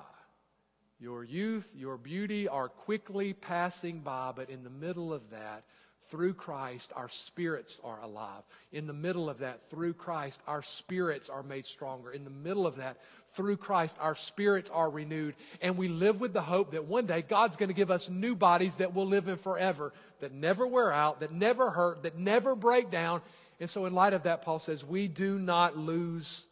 Your 0.99 1.23
youth, 1.23 1.69
your 1.75 1.97
beauty 1.97 2.47
are 2.47 2.69
quickly 2.69 3.33
passing 3.33 4.01
by, 4.01 4.33
but 4.35 4.51
in 4.51 4.63
the 4.63 4.69
middle 4.69 5.11
of 5.13 5.31
that, 5.31 5.63
through 6.11 6.33
Christ, 6.33 6.91
our 6.95 7.07
spirits 7.07 7.79
are 7.83 7.99
alive. 8.01 8.43
In 8.73 8.85
the 8.85 8.93
middle 8.93 9.29
of 9.29 9.39
that, 9.39 9.69
through 9.69 9.93
Christ, 9.93 10.41
our 10.45 10.61
spirits 10.61 11.29
are 11.29 11.41
made 11.41 11.65
stronger. 11.65 12.11
In 12.11 12.25
the 12.25 12.29
middle 12.29 12.67
of 12.67 12.75
that, 12.75 12.97
through 13.33 13.57
Christ, 13.57 13.97
our 13.99 14.13
spirits 14.13 14.69
are 14.69 14.89
renewed. 14.89 15.35
And 15.61 15.77
we 15.77 15.87
live 15.87 16.19
with 16.19 16.33
the 16.33 16.41
hope 16.41 16.71
that 16.71 16.85
one 16.85 17.05
day 17.05 17.21
God's 17.21 17.55
going 17.55 17.69
to 17.69 17.73
give 17.73 17.89
us 17.89 18.09
new 18.09 18.35
bodies 18.35 18.75
that 18.75 18.93
will 18.93 19.07
live 19.07 19.29
in 19.29 19.37
forever, 19.37 19.93
that 20.19 20.33
never 20.33 20.67
wear 20.67 20.91
out, 20.91 21.21
that 21.21 21.31
never 21.31 21.71
hurt, 21.71 22.03
that 22.03 22.17
never 22.17 22.55
break 22.57 22.91
down. 22.91 23.21
And 23.61 23.69
so, 23.69 23.85
in 23.85 23.93
light 23.93 24.13
of 24.13 24.23
that, 24.23 24.41
Paul 24.41 24.59
says, 24.59 24.83
we 24.83 25.07
do 25.07 25.39
not 25.39 25.77
lose 25.77 26.47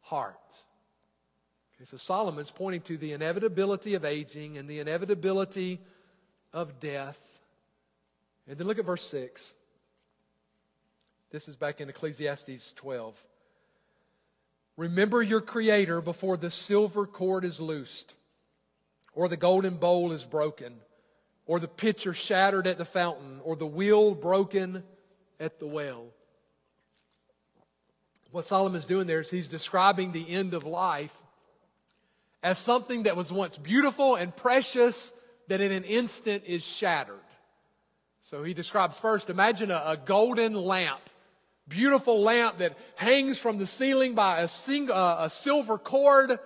heart. 0.00 0.64
Okay, 1.76 1.84
so 1.84 1.96
Solomon's 1.96 2.50
pointing 2.50 2.80
to 2.82 2.96
the 2.96 3.12
inevitability 3.12 3.94
of 3.94 4.04
aging 4.04 4.58
and 4.58 4.68
the 4.68 4.80
inevitability 4.80 5.80
of 6.52 6.80
death. 6.80 7.20
And 8.48 8.58
then 8.58 8.66
look 8.66 8.78
at 8.78 8.84
verse 8.84 9.02
6. 9.02 9.54
This 11.30 11.48
is 11.48 11.56
back 11.56 11.80
in 11.80 11.88
Ecclesiastes 11.88 12.72
12. 12.76 13.24
Remember 14.76 15.22
your 15.22 15.40
Creator 15.40 16.00
before 16.00 16.36
the 16.36 16.50
silver 16.50 17.06
cord 17.06 17.44
is 17.44 17.60
loosed, 17.60 18.14
or 19.14 19.28
the 19.28 19.36
golden 19.36 19.76
bowl 19.76 20.12
is 20.12 20.24
broken, 20.24 20.74
or 21.46 21.58
the 21.58 21.68
pitcher 21.68 22.14
shattered 22.14 22.66
at 22.66 22.78
the 22.78 22.84
fountain, 22.84 23.40
or 23.42 23.56
the 23.56 23.66
wheel 23.66 24.14
broken 24.14 24.84
at 25.40 25.58
the 25.58 25.66
well. 25.66 26.04
What 28.30 28.44
Solomon's 28.44 28.86
doing 28.86 29.06
there 29.06 29.20
is 29.20 29.30
he's 29.30 29.48
describing 29.48 30.12
the 30.12 30.28
end 30.28 30.52
of 30.52 30.64
life 30.64 31.16
as 32.42 32.58
something 32.58 33.04
that 33.04 33.16
was 33.16 33.32
once 33.32 33.56
beautiful 33.56 34.14
and 34.14 34.34
precious 34.34 35.14
that 35.48 35.60
in 35.60 35.72
an 35.72 35.84
instant 35.84 36.44
is 36.46 36.64
shattered. 36.64 37.16
So 38.26 38.42
he 38.42 38.54
describes 38.54 38.98
first, 38.98 39.30
imagine 39.30 39.70
a, 39.70 39.80
a 39.86 39.96
golden 39.96 40.52
lamp, 40.52 40.98
beautiful 41.68 42.22
lamp 42.22 42.58
that 42.58 42.76
hangs 42.96 43.38
from 43.38 43.58
the 43.58 43.66
ceiling 43.66 44.16
by 44.16 44.40
a, 44.40 44.48
sing, 44.48 44.90
uh, 44.90 45.18
a 45.20 45.30
silver 45.30 45.78
cord. 45.78 46.36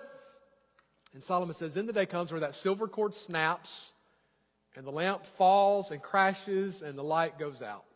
And 1.14 1.22
Solomon 1.22 1.54
says, 1.54 1.72
then 1.72 1.86
the 1.86 1.94
day 1.94 2.04
comes 2.04 2.32
where 2.32 2.42
that 2.42 2.54
silver 2.54 2.86
cord 2.86 3.14
snaps 3.14 3.94
and 4.76 4.86
the 4.86 4.90
lamp 4.90 5.24
falls 5.24 5.90
and 5.90 6.02
crashes 6.02 6.82
and 6.82 6.98
the 6.98 7.02
light 7.02 7.38
goes 7.38 7.62
out. 7.62 7.86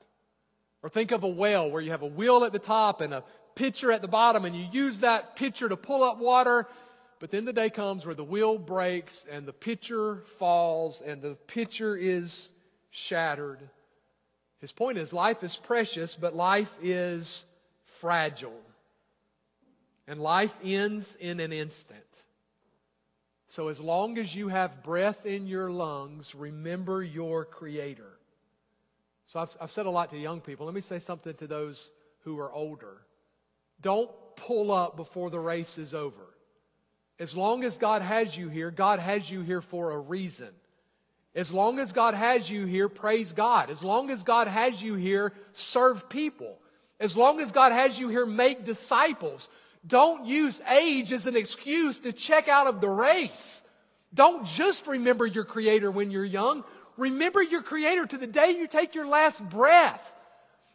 Or 0.82 0.89
think 0.89 1.12
of 1.12 1.22
a 1.22 1.28
well 1.28 1.70
where 1.70 1.82
you 1.82 1.91
have 1.91 2.01
a 2.01 2.07
wheel 2.07 2.43
at 2.45 2.55
the 2.55 2.59
top 2.59 3.03
and 3.03 3.12
a 3.12 3.22
pitcher 3.55 3.93
at 3.93 4.01
the 4.01 4.09
bottom 4.09 4.47
and 4.47 4.57
you 4.57 4.66
use 4.72 5.01
that 5.01 5.37
pitcher 5.37 5.68
to 5.68 5.76
pull 5.76 6.03
up 6.03 6.16
water. 6.18 6.66
But 7.20 7.30
then 7.30 7.45
the 7.45 7.53
day 7.53 7.68
comes 7.68 8.07
where 8.07 8.14
the 8.14 8.24
wheel 8.24 8.57
breaks 8.57 9.26
and 9.30 9.45
the 9.45 9.53
pitcher 9.53 10.22
falls 10.39 11.03
and 11.03 11.20
the 11.20 11.35
pitcher 11.35 11.95
is 11.95 12.49
shattered. 12.91 13.68
His 14.65 14.73
point 14.73 14.97
is 14.97 15.12
life 15.12 15.45
is 15.45 15.57
precious, 15.57 16.17
but 16.17 16.35
life 16.35 16.75
is 16.81 17.45
fragile. 17.85 18.62
And 20.09 20.19
life 20.19 20.59
ends 20.65 21.17
in 21.17 21.39
an 21.39 21.53
instant. 21.53 22.25
So, 23.47 23.69
as 23.69 23.79
long 23.79 24.17
as 24.17 24.35
you 24.35 24.49
have 24.49 24.83
breath 24.83 25.27
in 25.27 25.47
your 25.47 25.71
lungs, 25.71 26.35
remember 26.35 27.03
your 27.03 27.45
Creator. 27.45 28.19
So, 29.27 29.41
I've, 29.41 29.55
I've 29.61 29.71
said 29.71 29.85
a 29.85 29.91
lot 29.91 30.09
to 30.12 30.19
young 30.19 30.41
people. 30.41 30.65
Let 30.65 30.75
me 30.75 30.81
say 30.81 30.99
something 30.99 31.35
to 31.35 31.47
those 31.47 31.93
who 32.21 32.41
are 32.41 32.51
older. 32.51 33.03
Don't 33.83 34.11
pull 34.35 34.73
up 34.73 34.97
before 34.97 35.29
the 35.29 35.41
race 35.41 35.77
is 35.77 35.93
over. 35.93 36.25
As 37.19 37.37
long 37.37 37.65
as 37.65 37.77
God 37.77 38.01
has 38.01 38.35
you 38.35 38.49
here, 38.49 38.71
God 38.71 38.99
has 38.99 39.31
you 39.31 39.43
here 39.43 39.61
for 39.61 39.91
a 39.91 40.01
reason. 40.01 40.55
As 41.35 41.53
long 41.53 41.80
as 41.80 41.93
God 41.93 42.14
has 42.14 42.49
you 42.49 42.64
here, 42.64 42.89
praise 42.89 43.32
God. 43.32 43.68
As 43.68 43.82
long 43.82 44.11
as 44.11 44.22
God 44.22 44.47
has 44.47 44.80
you 44.82 44.95
here, 44.95 45.32
serve 45.53 46.09
people. 46.09 46.59
As 47.01 47.16
long 47.16 47.41
as 47.41 47.51
God 47.51 47.72
has 47.72 47.99
you 47.99 48.09
here, 48.09 48.24
make 48.24 48.64
disciples. 48.64 49.51
Don't 49.87 50.26
use 50.26 50.61
age 50.70 51.12
as 51.12 51.26
an 51.26 51.37
excuse 51.37 52.01
to 52.01 52.12
check 52.12 52.49
out 52.49 52.68
of 52.68 52.80
the 52.80 52.89
race. 52.89 53.64
Don't 54.14 54.47
just 54.47 54.87
remember 54.87 55.26
your 55.26 55.45
Creator 55.45 55.91
when 55.91 56.12
you're 56.12 56.24
young. 56.24 56.62
Remember 56.97 57.43
your 57.43 57.62
Creator 57.62 58.07
to 58.07 58.18
the 58.18 58.28
day 58.28 58.53
you 58.53 58.68
take 58.68 58.95
your 58.95 59.09
last 59.09 59.47
breath. 59.51 60.12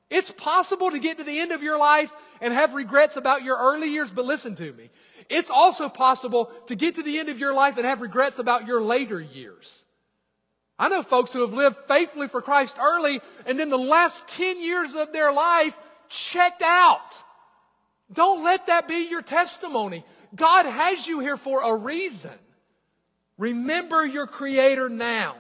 It's 0.09 0.29
possible 0.29 0.91
to 0.91 0.99
get 0.99 1.19
to 1.19 1.23
the 1.23 1.39
end 1.39 1.51
of 1.53 1.63
your 1.63 1.79
life 1.79 2.11
and 2.41 2.53
have 2.53 2.73
regrets 2.73 3.15
about 3.15 3.43
your 3.43 3.57
early 3.57 3.89
years, 3.89 4.11
but 4.11 4.25
listen 4.25 4.55
to 4.55 4.73
me. 4.73 4.89
It's 5.29 5.51
also 5.51 5.87
possible 5.87 6.51
to 6.65 6.75
get 6.75 6.95
to 6.95 7.03
the 7.03 7.19
end 7.19 7.29
of 7.29 7.39
your 7.39 7.53
life 7.53 7.77
and 7.77 7.85
have 7.85 8.01
regrets 8.01 8.39
about 8.39 8.67
your 8.67 8.81
later 8.81 9.21
years. 9.21 9.85
I 10.79 10.87
know 10.87 11.03
folks 11.03 11.33
who 11.33 11.41
have 11.41 11.51
lived 11.51 11.75
faithfully 11.87 12.29
for 12.29 12.41
Christ 12.41 12.77
early 12.79 13.19
and 13.45 13.59
then 13.59 13.69
the 13.69 13.77
last 13.77 14.27
10 14.29 14.61
years 14.61 14.95
of 14.95 15.11
their 15.11 15.33
life 15.33 15.77
checked 16.07 16.61
out. 16.61 17.23
Don't 18.11 18.43
let 18.43 18.67
that 18.67 18.87
be 18.87 19.09
your 19.09 19.21
testimony. 19.21 20.05
God 20.33 20.65
has 20.65 21.05
you 21.05 21.19
here 21.19 21.37
for 21.37 21.63
a 21.63 21.75
reason. 21.75 22.31
Remember 23.37 24.05
your 24.05 24.25
Creator 24.25 24.89
now. 24.89 25.35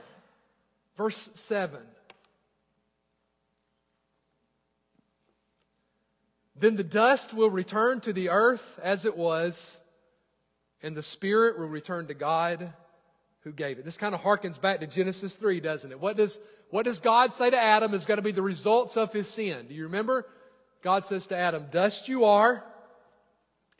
Verse 0.97 1.31
7. 1.35 1.79
Then 6.59 6.75
the 6.75 6.83
dust 6.83 7.33
will 7.33 7.49
return 7.49 8.01
to 8.01 8.11
the 8.11 8.29
earth 8.29 8.77
as 8.83 9.05
it 9.05 9.15
was, 9.15 9.79
and 10.83 10.95
the 10.95 11.01
spirit 11.01 11.57
will 11.57 11.67
return 11.67 12.07
to 12.07 12.13
God 12.13 12.73
who 13.43 13.51
gave 13.51 13.79
it. 13.79 13.85
This 13.85 13.97
kind 13.97 14.13
of 14.13 14.21
harkens 14.21 14.59
back 14.59 14.79
to 14.81 14.87
Genesis 14.87 15.37
3, 15.37 15.59
doesn't 15.59 15.91
it? 15.91 15.99
What 15.99 16.17
does, 16.17 16.39
what 16.69 16.85
does 16.85 16.99
God 16.99 17.31
say 17.31 17.49
to 17.49 17.57
Adam 17.57 17.93
is 17.93 18.05
going 18.05 18.17
to 18.17 18.23
be 18.23 18.31
the 18.31 18.41
results 18.41 18.97
of 18.97 19.13
his 19.13 19.27
sin? 19.27 19.67
Do 19.67 19.73
you 19.73 19.83
remember? 19.83 20.25
God 20.81 21.05
says 21.05 21.27
to 21.27 21.37
Adam, 21.37 21.65
Dust 21.71 22.07
you 22.09 22.25
are, 22.25 22.63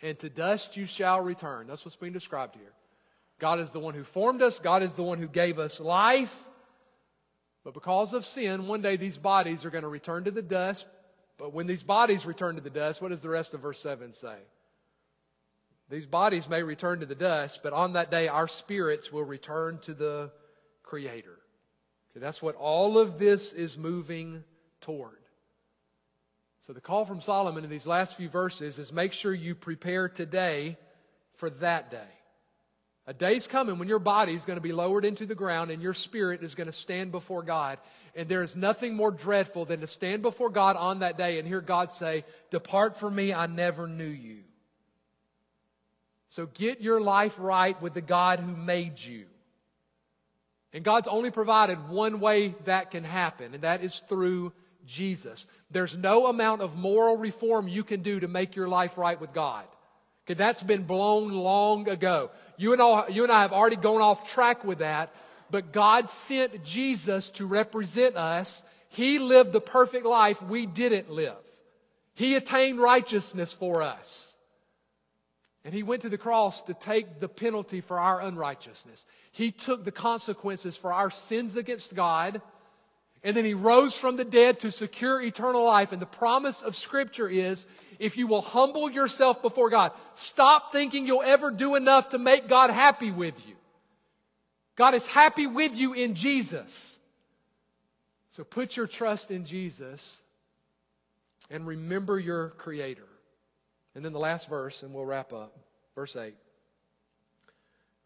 and 0.02 0.18
to 0.20 0.30
dust 0.30 0.78
you 0.78 0.86
shall 0.86 1.22
return. 1.22 1.68
That's 1.68 1.84
what's 1.84 1.98
being 1.98 2.14
described 2.14 2.56
here. 2.56 2.72
God 3.40 3.60
is 3.60 3.72
the 3.72 3.80
one 3.80 3.94
who 3.94 4.04
formed 4.04 4.42
us, 4.42 4.60
God 4.60 4.84
is 4.84 4.94
the 4.94 5.04
one 5.04 5.18
who 5.18 5.28
gave 5.28 5.60
us 5.60 5.80
life. 5.80 6.44
But 7.64 7.74
because 7.74 8.14
of 8.14 8.26
sin, 8.26 8.68
one 8.68 8.82
day 8.82 8.96
these 8.96 9.18
bodies 9.18 9.66
are 9.66 9.70
going 9.70 9.84
to 9.84 9.90
return 9.90 10.24
to 10.24 10.32
the 10.32 10.42
dust, 10.42 10.88
but 11.38 11.54
when 11.54 11.68
these 11.68 11.84
bodies 11.84 12.26
return 12.26 12.56
to 12.56 12.62
the 12.62 12.70
dust, 12.70 13.02
what 13.02 13.10
does 13.10 13.22
the 13.22 13.30
rest 13.30 13.54
of 13.54 13.62
verse 13.62 13.80
7 13.80 14.14
say? 14.14 14.38
These 15.90 16.06
bodies 16.06 16.48
may 16.48 16.62
return 16.62 17.00
to 17.00 17.06
the 17.06 17.16
dust, 17.16 17.62
but 17.64 17.74
on 17.74 17.94
that 17.94 18.12
day 18.12 18.28
our 18.28 18.48
spirits 18.48 19.12
will 19.12 19.24
return 19.24 19.80
to 19.80 19.94
the 19.94 20.32
Creator. 20.84 21.38
Okay, 22.12 22.20
that's 22.20 22.42
what 22.42 22.56
all 22.56 22.98
of 22.98 23.20
this 23.20 23.54
is 23.54 23.78
moving 23.78 24.44
toward. 24.82 25.18
So 26.62 26.74
the 26.74 26.82
call 26.82 27.06
from 27.06 27.22
Solomon 27.22 27.64
in 27.64 27.70
these 27.70 27.88
last 27.88 28.18
few 28.18 28.30
verses 28.30 28.78
is 28.78 28.94
make 28.94 29.14
sure 29.14 29.34
you 29.34 29.56
prepare 29.56 30.10
today 30.10 30.78
for 31.36 31.50
that 31.50 31.90
day. 31.90 31.98
A 33.08 33.14
day's 33.14 33.48
coming 33.48 33.80
when 33.80 33.88
your 33.88 33.98
body 33.98 34.34
is 34.34 34.46
going 34.46 34.58
to 34.58 34.62
be 34.62 34.72
lowered 34.72 35.04
into 35.04 35.26
the 35.26 35.34
ground 35.34 35.72
and 35.72 35.82
your 35.82 35.96
spirit 35.96 36.44
is 36.44 36.54
going 36.54 36.68
to 36.68 36.72
stand 36.72 37.12
before 37.12 37.42
God. 37.42 37.80
And 38.16 38.30
there 38.30 38.44
is 38.44 38.56
nothing 38.56 38.96
more 38.96 39.10
dreadful 39.10 39.66
than 39.66 39.80
to 39.80 39.88
stand 39.88 40.22
before 40.22 40.52
God 40.52 40.76
on 40.76 41.00
that 41.00 41.18
day 41.18 41.40
and 41.40 41.48
hear 41.48 41.62
God 41.62 41.92
say, 41.92 42.24
Depart 42.52 42.98
from 42.98 43.16
me, 43.16 43.34
I 43.34 43.48
never 43.48 43.88
knew 43.88 44.04
you. 44.04 44.44
So 46.30 46.46
get 46.46 46.80
your 46.80 47.02
life 47.02 47.36
right 47.40 47.80
with 47.82 47.94
the 47.94 48.02
God 48.02 48.40
who 48.40 48.56
made 48.56 49.04
you. 49.04 49.26
And 50.72 50.84
God's 50.84 51.08
only 51.08 51.32
provided 51.32 51.90
one 51.90 52.20
way 52.20 52.54
that 52.66 52.92
can 52.92 53.04
happen, 53.04 53.56
and 53.56 53.64
that 53.64 53.84
is 53.84 54.00
through 54.02 54.54
Jesus. 54.86 55.48
There's 55.72 55.98
no 55.98 56.28
amount 56.28 56.62
of 56.62 56.78
moral 56.78 57.18
reform 57.18 57.68
you 57.68 57.84
can 57.84 58.04
do 58.04 58.20
to 58.20 58.28
make 58.28 58.56
your 58.56 58.68
life 58.68 58.98
right 58.98 59.20
with 59.20 59.34
God. 59.34 59.66
Okay, 60.26 60.36
that's 60.36 60.62
been 60.62 60.84
blown 60.84 61.32
long 61.32 61.90
ago. 61.90 62.30
You 62.58 62.74
and, 62.74 62.82
all, 62.82 63.10
you 63.10 63.24
and 63.24 63.32
I 63.32 63.42
have 63.42 63.54
already 63.54 63.78
gone 63.78 64.02
off 64.02 64.32
track 64.32 64.64
with 64.64 64.80
that, 64.80 65.12
but 65.50 65.72
God 65.72 66.12
sent 66.12 66.64
Jesus 66.64 67.32
to 67.32 67.48
represent 67.48 68.16
us. 68.16 68.64
He 68.90 69.18
lived 69.18 69.54
the 69.54 69.62
perfect 69.62 70.06
life 70.06 70.44
we 70.44 70.68
didn't 70.68 71.10
live. 71.10 71.34
He 72.14 72.36
attained 72.36 72.80
righteousness 72.80 73.52
for 73.52 73.82
us. 73.82 74.29
And 75.70 75.76
he 75.76 75.84
went 75.84 76.02
to 76.02 76.10
the 76.10 76.18
cross 76.18 76.64
to 76.64 76.74
take 76.74 77.20
the 77.20 77.30
penalty 77.30 77.80
for 77.80 78.00
our 78.00 78.20
unrighteousness. 78.22 79.06
He 79.32 79.52
took 79.52 79.84
the 79.84 79.92
consequences 79.92 80.76
for 80.76 80.92
our 80.92 81.12
sins 81.12 81.56
against 81.56 81.94
God. 81.94 82.42
And 83.24 83.38
then 83.38 83.46
he 83.46 83.54
rose 83.54 83.96
from 83.96 84.18
the 84.18 84.26
dead 84.26 84.60
to 84.62 84.72
secure 84.72 85.22
eternal 85.22 85.64
life. 85.64 85.92
And 85.92 86.02
the 86.02 86.08
promise 86.08 86.64
of 86.64 86.76
Scripture 86.76 87.30
is 87.30 87.68
if 88.00 88.18
you 88.18 88.26
will 88.26 88.42
humble 88.42 88.90
yourself 88.90 89.44
before 89.44 89.70
God, 89.70 89.92
stop 90.14 90.72
thinking 90.72 91.06
you'll 91.06 91.22
ever 91.22 91.52
do 91.52 91.76
enough 91.76 92.10
to 92.10 92.18
make 92.18 92.48
God 92.48 92.72
happy 92.72 93.12
with 93.12 93.36
you. 93.48 93.54
God 94.76 94.96
is 94.96 95.06
happy 95.06 95.46
with 95.46 95.76
you 95.76 95.94
in 95.94 96.16
Jesus. 96.16 96.98
So 98.32 98.44
put 98.44 98.76
your 98.76 98.88
trust 98.88 99.30
in 99.30 99.46
Jesus 99.46 100.24
and 101.52 101.68
remember 101.68 102.18
your 102.18 102.56
Creator. 102.58 103.09
And 103.96 104.06
then 104.06 104.14
the 104.14 104.20
last 104.20 104.50
verse, 104.50 104.84
and 104.84 104.94
we'll 104.94 105.06
wrap 105.06 105.34
up. 105.34 105.58
Verse 105.96 106.16
8. 106.16 106.34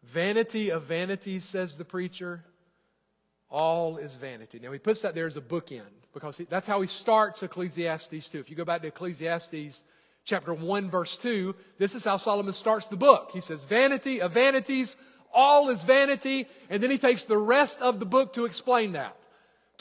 Vanity 0.02 0.70
of 0.70 0.84
vanities, 0.84 1.44
says 1.44 1.78
the 1.78 1.84
preacher. 1.84 2.44
All 3.50 3.98
is 3.98 4.16
vanity. 4.16 4.58
Now, 4.58 4.72
he 4.72 4.78
puts 4.78 5.02
that 5.02 5.14
there 5.14 5.26
as 5.26 5.36
a 5.36 5.40
bookend 5.40 5.82
because 6.12 6.38
he, 6.38 6.44
that's 6.44 6.66
how 6.66 6.80
he 6.80 6.86
starts 6.86 7.42
Ecclesiastes 7.42 8.28
2. 8.28 8.38
If 8.38 8.50
you 8.50 8.56
go 8.56 8.64
back 8.64 8.82
to 8.82 8.88
Ecclesiastes 8.88 9.84
chapter 10.24 10.52
1, 10.52 10.90
verse 10.90 11.16
2, 11.18 11.54
this 11.78 11.94
is 11.94 12.04
how 12.04 12.16
Solomon 12.16 12.52
starts 12.52 12.88
the 12.88 12.96
book. 12.96 13.30
He 13.32 13.40
says, 13.40 13.64
Vanity 13.64 14.20
of 14.20 14.32
vanities, 14.32 14.96
all 15.32 15.68
is 15.68 15.84
vanity. 15.84 16.48
And 16.70 16.82
then 16.82 16.90
he 16.90 16.98
takes 16.98 17.26
the 17.26 17.38
rest 17.38 17.80
of 17.80 18.00
the 18.00 18.06
book 18.06 18.32
to 18.34 18.44
explain 18.44 18.92
that 18.92 19.16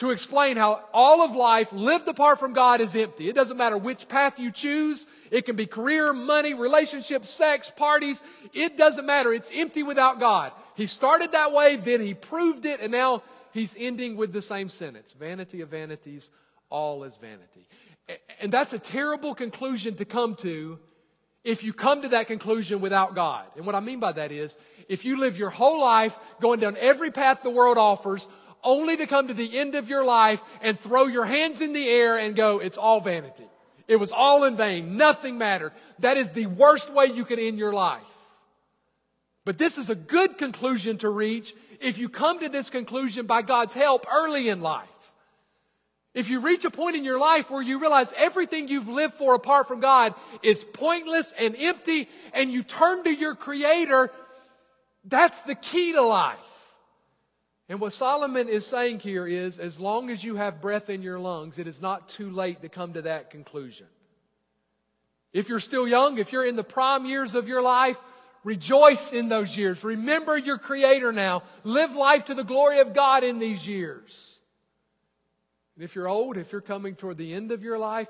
to 0.04 0.12
explain 0.12 0.58
how 0.58 0.84
all 0.94 1.22
of 1.22 1.34
life 1.34 1.72
lived 1.72 2.10
apart 2.10 2.38
from 2.38 2.52
God 2.52 2.82
is 2.82 2.94
empty. 2.94 3.30
It 3.30 3.36
doesn't 3.36 3.56
matter 3.56 3.78
which 3.78 4.10
path 4.10 4.38
you 4.38 4.52
choose. 4.52 5.08
It 5.32 5.46
can 5.46 5.56
be 5.56 5.66
career, 5.66 6.12
money, 6.12 6.54
relationships, 6.54 7.30
sex, 7.30 7.72
parties. 7.74 8.22
It 8.54 8.78
doesn't 8.78 9.06
matter. 9.06 9.32
It's 9.32 9.50
empty 9.54 9.82
without 9.82 10.20
God. 10.20 10.52
He 10.76 10.88
started 10.88 11.32
that 11.32 11.54
way, 11.54 11.78
then 11.78 12.02
he 12.02 12.14
proved 12.14 12.66
it, 12.66 12.82
and 12.82 12.92
now 12.92 13.24
he's 13.54 13.78
ending 13.80 14.18
with 14.18 14.34
the 14.34 14.42
same 14.42 14.68
sentence. 14.68 15.14
Vanity 15.14 15.62
of 15.62 15.70
vanities, 15.70 16.32
all 16.70 17.06
is 17.06 17.16
vanity. 17.16 17.70
And 18.42 18.52
that's 18.52 18.74
a 18.74 18.80
terrible 18.80 19.34
conclusion 19.34 19.96
to 19.96 20.06
come 20.06 20.36
to 20.36 20.80
if 21.46 21.64
you 21.64 21.72
come 21.72 22.02
to 22.02 22.10
that 22.10 22.28
conclusion 22.28 22.82
without 22.82 23.16
God. 23.16 23.46
And 23.56 23.66
what 23.66 23.76
I 23.76 23.80
mean 23.80 24.02
by 24.02 24.12
that 24.14 24.34
is, 24.34 24.58
if 24.90 25.06
you 25.06 25.18
live 25.18 25.38
your 25.38 25.50
whole 25.50 25.80
life 25.80 26.18
going 26.42 26.60
down 26.60 26.76
every 26.78 27.12
path 27.12 27.42
the 27.42 27.50
world 27.50 27.78
offers, 27.78 28.28
only 28.64 28.98
to 28.98 29.06
come 29.06 29.28
to 29.28 29.34
the 29.34 29.58
end 29.58 29.76
of 29.76 29.90
your 29.90 30.06
life 30.06 30.42
and 30.62 30.80
throw 30.80 31.08
your 31.08 31.26
hands 31.26 31.62
in 31.62 31.74
the 31.74 31.88
air 31.88 32.18
and 32.18 32.36
go, 32.36 32.60
it's 32.60 32.78
all 32.78 33.02
vanity. 33.02 33.46
It 33.88 33.98
was 33.98 34.12
all 34.12 34.46
in 34.46 34.56
vain. 34.56 34.98
Nothing 34.98 35.38
mattered. 35.38 35.74
That 36.00 36.18
is 36.18 36.32
the 36.32 36.46
worst 36.46 36.92
way 36.92 37.06
you 37.06 37.26
can 37.26 37.40
end 37.40 37.58
your 37.58 37.74
life. 37.74 38.02
But 39.46 39.58
this 39.58 39.78
is 39.78 39.90
a 39.90 39.96
good 39.96 40.38
conclusion 40.38 40.98
to 41.00 41.10
reach 41.10 41.54
if 41.82 41.98
you 41.98 42.08
come 42.08 42.40
to 42.40 42.50
this 42.50 42.70
conclusion 42.70 43.26
by 43.26 43.42
God's 43.42 43.74
help 43.74 44.06
early 44.12 44.50
in 44.50 44.62
life. 44.62 44.88
If 46.14 46.30
you 46.30 46.40
reach 46.40 46.64
a 46.64 46.70
point 46.70 46.96
in 46.96 47.04
your 47.04 47.20
life 47.20 47.50
where 47.50 47.62
you 47.62 47.80
realize 47.80 48.14
everything 48.16 48.68
you've 48.68 48.88
lived 48.88 49.16
for 49.16 49.34
apart 49.34 49.68
from 49.68 49.80
God 49.80 50.14
is 50.44 50.64
pointless 50.64 51.34
and 51.38 51.56
empty 51.58 52.08
and 52.34 52.52
you 52.52 52.64
turn 52.64 53.04
to 53.04 53.14
your 53.14 53.36
creator, 53.36 54.12
that's 55.04 55.42
the 55.42 55.56
key 55.56 55.94
to 55.94 56.04
life. 56.04 56.38
And 57.70 57.80
what 57.80 57.94
Solomon 57.94 58.50
is 58.50 58.66
saying 58.66 59.00
here 59.00 59.26
is 59.26 59.58
as 59.58 59.80
long 59.80 60.10
as 60.10 60.24
you 60.24 60.36
have 60.36 60.62
breath 60.62 60.90
in 60.90 61.02
your 61.02 61.20
lungs, 61.20 61.58
it 61.58 61.68
is 61.68 61.82
not 61.82 62.10
too 62.10 62.30
late 62.30 62.62
to 62.62 62.70
come 62.70 62.94
to 62.94 63.04
that 63.04 63.30
conclusion. 63.30 63.88
If 65.32 65.50
you're 65.50 65.60
still 65.60 65.88
young, 65.88 66.18
if 66.18 66.32
you're 66.32 66.46
in 66.46 66.56
the 66.56 66.64
prime 66.64 67.06
years 67.06 67.36
of 67.36 67.48
your 67.48 67.62
life, 67.62 67.98
rejoice 68.44 69.14
in 69.14 69.30
those 69.30 69.58
years. 69.58 69.84
Remember 69.84 70.38
your 70.38 70.58
Creator 70.58 71.12
now. 71.14 71.44
Live 71.64 71.96
life 71.96 72.26
to 72.26 72.34
the 72.34 72.44
glory 72.44 72.80
of 72.80 72.94
God 72.94 73.24
in 73.24 73.40
these 73.40 73.66
years. 73.66 74.42
And 75.76 75.84
if 75.84 75.96
you're 75.96 76.08
old, 76.08 76.38
if 76.38 76.52
you're 76.52 76.62
coming 76.62 76.96
toward 76.96 77.18
the 77.18 77.34
end 77.34 77.52
of 77.52 77.64
your 77.64 77.80
life, 77.80 78.08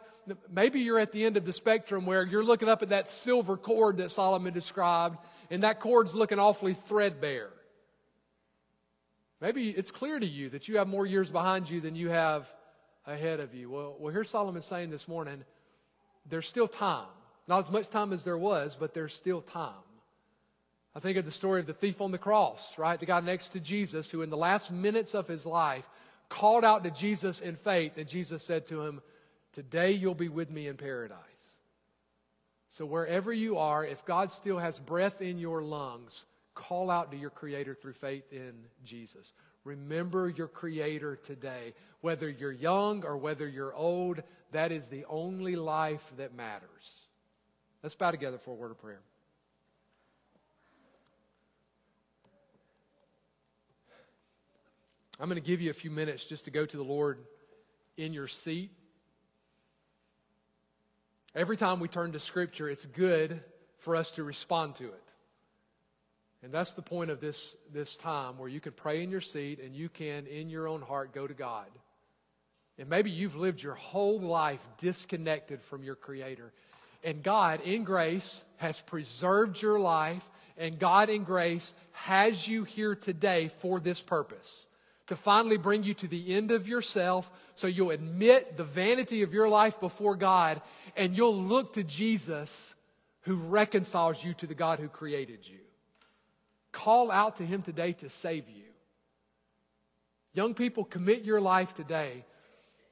maybe 0.52 0.82
you're 0.82 1.00
at 1.00 1.14
the 1.14 1.24
end 1.24 1.38
of 1.38 1.46
the 1.46 1.54
spectrum 1.54 2.06
where 2.06 2.26
you're 2.26 2.44
looking 2.44 2.68
up 2.68 2.82
at 2.82 2.90
that 2.90 3.08
silver 3.08 3.56
cord 3.56 3.98
that 3.98 4.12
Solomon 4.12 4.52
described, 4.52 5.18
and 5.50 5.64
that 5.64 5.80
cord's 5.80 6.16
looking 6.16 6.40
awfully 6.40 6.74
threadbare. 6.74 7.52
Maybe 9.44 9.72
it's 9.72 9.92
clear 9.92 10.18
to 10.18 10.26
you 10.26 10.52
that 10.52 10.70
you 10.70 10.78
have 10.78 10.88
more 10.88 11.06
years 11.06 11.30
behind 11.30 11.70
you 11.70 11.82
than 11.82 11.98
you 11.98 12.08
have 12.08 12.48
ahead 13.06 13.42
of 13.42 13.54
you. 13.54 13.70
Well, 13.70 13.98
well 14.00 14.14
here's 14.14 14.30
Solomon 14.30 14.62
saying 14.62 14.90
this 14.90 15.06
morning 15.06 15.44
there's 16.30 16.48
still 16.48 16.70
time. 16.70 17.10
Not 17.46 17.60
as 17.60 17.70
much 17.70 17.90
time 17.90 18.14
as 18.14 18.24
there 18.24 18.38
was, 18.38 18.74
but 18.74 18.94
there's 18.94 19.14
still 19.14 19.42
time. 19.42 19.74
I 20.96 21.02
think 21.02 21.18
of 21.18 21.26
the 21.26 21.32
story 21.32 21.60
of 21.60 21.68
the 21.68 21.74
thief 21.74 22.00
on 22.00 22.12
the 22.12 22.18
cross, 22.18 22.78
right? 22.78 22.98
The 22.98 23.06
guy 23.06 23.20
next 23.20 23.50
to 23.50 23.60
Jesus 23.60 24.10
who, 24.10 24.22
in 24.22 24.30
the 24.30 24.38
last 24.38 24.72
minutes 24.72 25.14
of 25.14 25.28
his 25.28 25.46
life, 25.46 25.84
called 26.30 26.64
out 26.64 26.86
to 26.86 26.92
Jesus 26.92 27.42
in 27.42 27.58
faith, 27.58 27.98
and 27.98 28.08
Jesus 28.08 28.44
said 28.44 28.66
to 28.68 28.84
him, 28.84 29.02
Today 29.52 29.92
you'll 29.92 30.16
be 30.16 30.30
with 30.30 30.52
me 30.52 30.68
in 30.68 30.78
paradise. 30.78 31.18
So, 32.70 32.86
wherever 32.86 33.34
you 33.34 33.58
are, 33.58 33.86
if 33.86 34.06
God 34.06 34.32
still 34.32 34.60
has 34.60 34.80
breath 34.80 35.22
in 35.22 35.38
your 35.38 35.62
lungs, 35.62 36.28
call 36.54 36.90
out 36.90 37.12
to 37.12 37.18
your 37.18 37.30
Creator 37.30 37.76
through 37.76 37.94
faith 37.94 38.32
in 38.32 38.54
Jesus. 38.84 39.34
Remember 39.64 40.30
your 40.30 40.48
Creator 40.48 41.18
today. 41.18 41.74
Whether 42.02 42.30
you're 42.30 42.52
young 42.52 43.06
or 43.06 43.18
whether 43.18 43.48
you're 43.48 43.74
old, 43.74 44.22
that 44.52 44.72
is 44.72 44.88
the 44.88 45.06
only 45.06 45.56
life 45.56 46.12
that 46.18 46.36
matters. 46.36 47.08
Let's 47.82 47.96
bow 47.96 48.12
together 48.12 48.38
for 48.38 48.52
a 48.52 48.56
word 48.56 48.72
of 48.72 48.80
prayer. 48.80 49.02
I'm 55.20 55.30
going 55.30 55.42
to 55.42 55.48
give 55.48 55.62
you 55.62 55.70
a 55.70 55.76
few 55.76 55.92
minutes 55.92 56.26
just 56.26 56.46
to 56.46 56.52
go 56.52 56.66
to 56.66 56.78
the 56.78 56.84
Lord 56.84 57.20
in 57.98 58.14
your 58.14 58.28
seat. 58.28 58.72
Every 61.36 61.58
time 61.58 61.80
we 61.80 61.88
turn 61.88 62.12
to 62.14 62.20
Scripture, 62.20 62.70
it's 62.70 62.86
good 62.86 63.44
for 63.78 63.96
us 63.96 64.12
to 64.14 64.24
respond 64.24 64.76
to 64.76 64.86
it. 64.86 65.03
And 66.44 66.52
that's 66.52 66.74
the 66.74 66.82
point 66.82 67.10
of 67.10 67.22
this, 67.22 67.56
this 67.72 67.96
time 67.96 68.38
where 68.38 68.50
you 68.50 68.60
can 68.60 68.74
pray 68.74 69.02
in 69.02 69.10
your 69.10 69.22
seat 69.22 69.60
and 69.60 69.74
you 69.74 69.88
can, 69.88 70.28
in 70.28 70.50
your 70.50 70.68
own 70.68 70.82
heart, 70.82 71.14
go 71.14 71.26
to 71.26 71.34
God. 71.34 71.68
And 72.78 72.90
maybe 72.90 73.12
you've 73.12 73.38
lived 73.38 73.64
your 73.64 73.76
whole 73.76 74.20
life 74.20 74.60
disconnected 74.78 75.62
from 75.62 75.84
your 75.84 75.96
Creator. 75.96 76.52
And 77.04 77.24
God, 77.24 77.62
in 77.62 77.84
grace, 77.84 78.46
has 78.58 78.82
preserved 78.82 79.62
your 79.62 79.80
life, 79.80 80.30
and 80.58 80.80
God, 80.80 81.10
in 81.10 81.24
grace, 81.24 81.74
has 81.92 82.48
you 82.48 82.64
here 82.64 82.96
today 82.96 83.50
for 83.60 83.80
this 83.80 84.02
purpose 84.02 84.68
to 85.08 85.16
finally 85.16 85.58
bring 85.58 85.84
you 85.84 85.94
to 85.94 86.08
the 86.08 86.34
end 86.34 86.52
of 86.52 86.68
yourself 86.68 87.30
so 87.56 87.68
you'll 87.68 87.92
admit 87.92 88.58
the 88.58 88.64
vanity 88.64 89.22
of 89.22 89.34
your 89.34 89.50
life 89.50 89.80
before 89.80 90.16
God 90.16 90.62
and 90.96 91.16
you'll 91.16 91.36
look 91.36 91.74
to 91.74 91.84
Jesus 91.84 92.74
who 93.22 93.36
reconciles 93.36 94.24
you 94.24 94.34
to 94.36 94.48
the 94.48 94.56
God 94.56 94.80
who 94.80 94.88
created 94.88 95.48
you. 95.48 95.63
Call 96.74 97.10
out 97.12 97.38
to 97.38 97.46
him 97.46 97.62
today 97.62 97.94
to 97.94 98.10
save 98.10 98.50
you. 98.50 98.66
Young 100.34 100.56
people, 100.56 100.84
commit 100.84 101.24
your 101.24 101.40
life 101.40 101.74
today. 101.74 102.26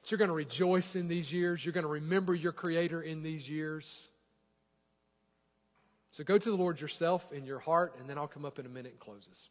You're 0.06 0.18
going 0.18 0.28
to 0.28 0.34
rejoice 0.34 0.96
in 0.96 1.08
these 1.08 1.32
years. 1.32 1.64
You're 1.64 1.72
going 1.72 1.84
to 1.84 1.90
remember 1.90 2.34
your 2.34 2.52
Creator 2.52 3.02
in 3.02 3.22
these 3.22 3.48
years. 3.48 4.08
So 6.12 6.24
go 6.24 6.38
to 6.38 6.50
the 6.50 6.56
Lord 6.56 6.80
yourself 6.80 7.32
in 7.32 7.44
your 7.44 7.58
heart, 7.58 7.96
and 7.98 8.08
then 8.08 8.18
I'll 8.18 8.28
come 8.28 8.44
up 8.44 8.58
in 8.58 8.66
a 8.66 8.68
minute 8.68 8.92
and 8.92 9.00
close 9.00 9.26
this. 9.28 9.48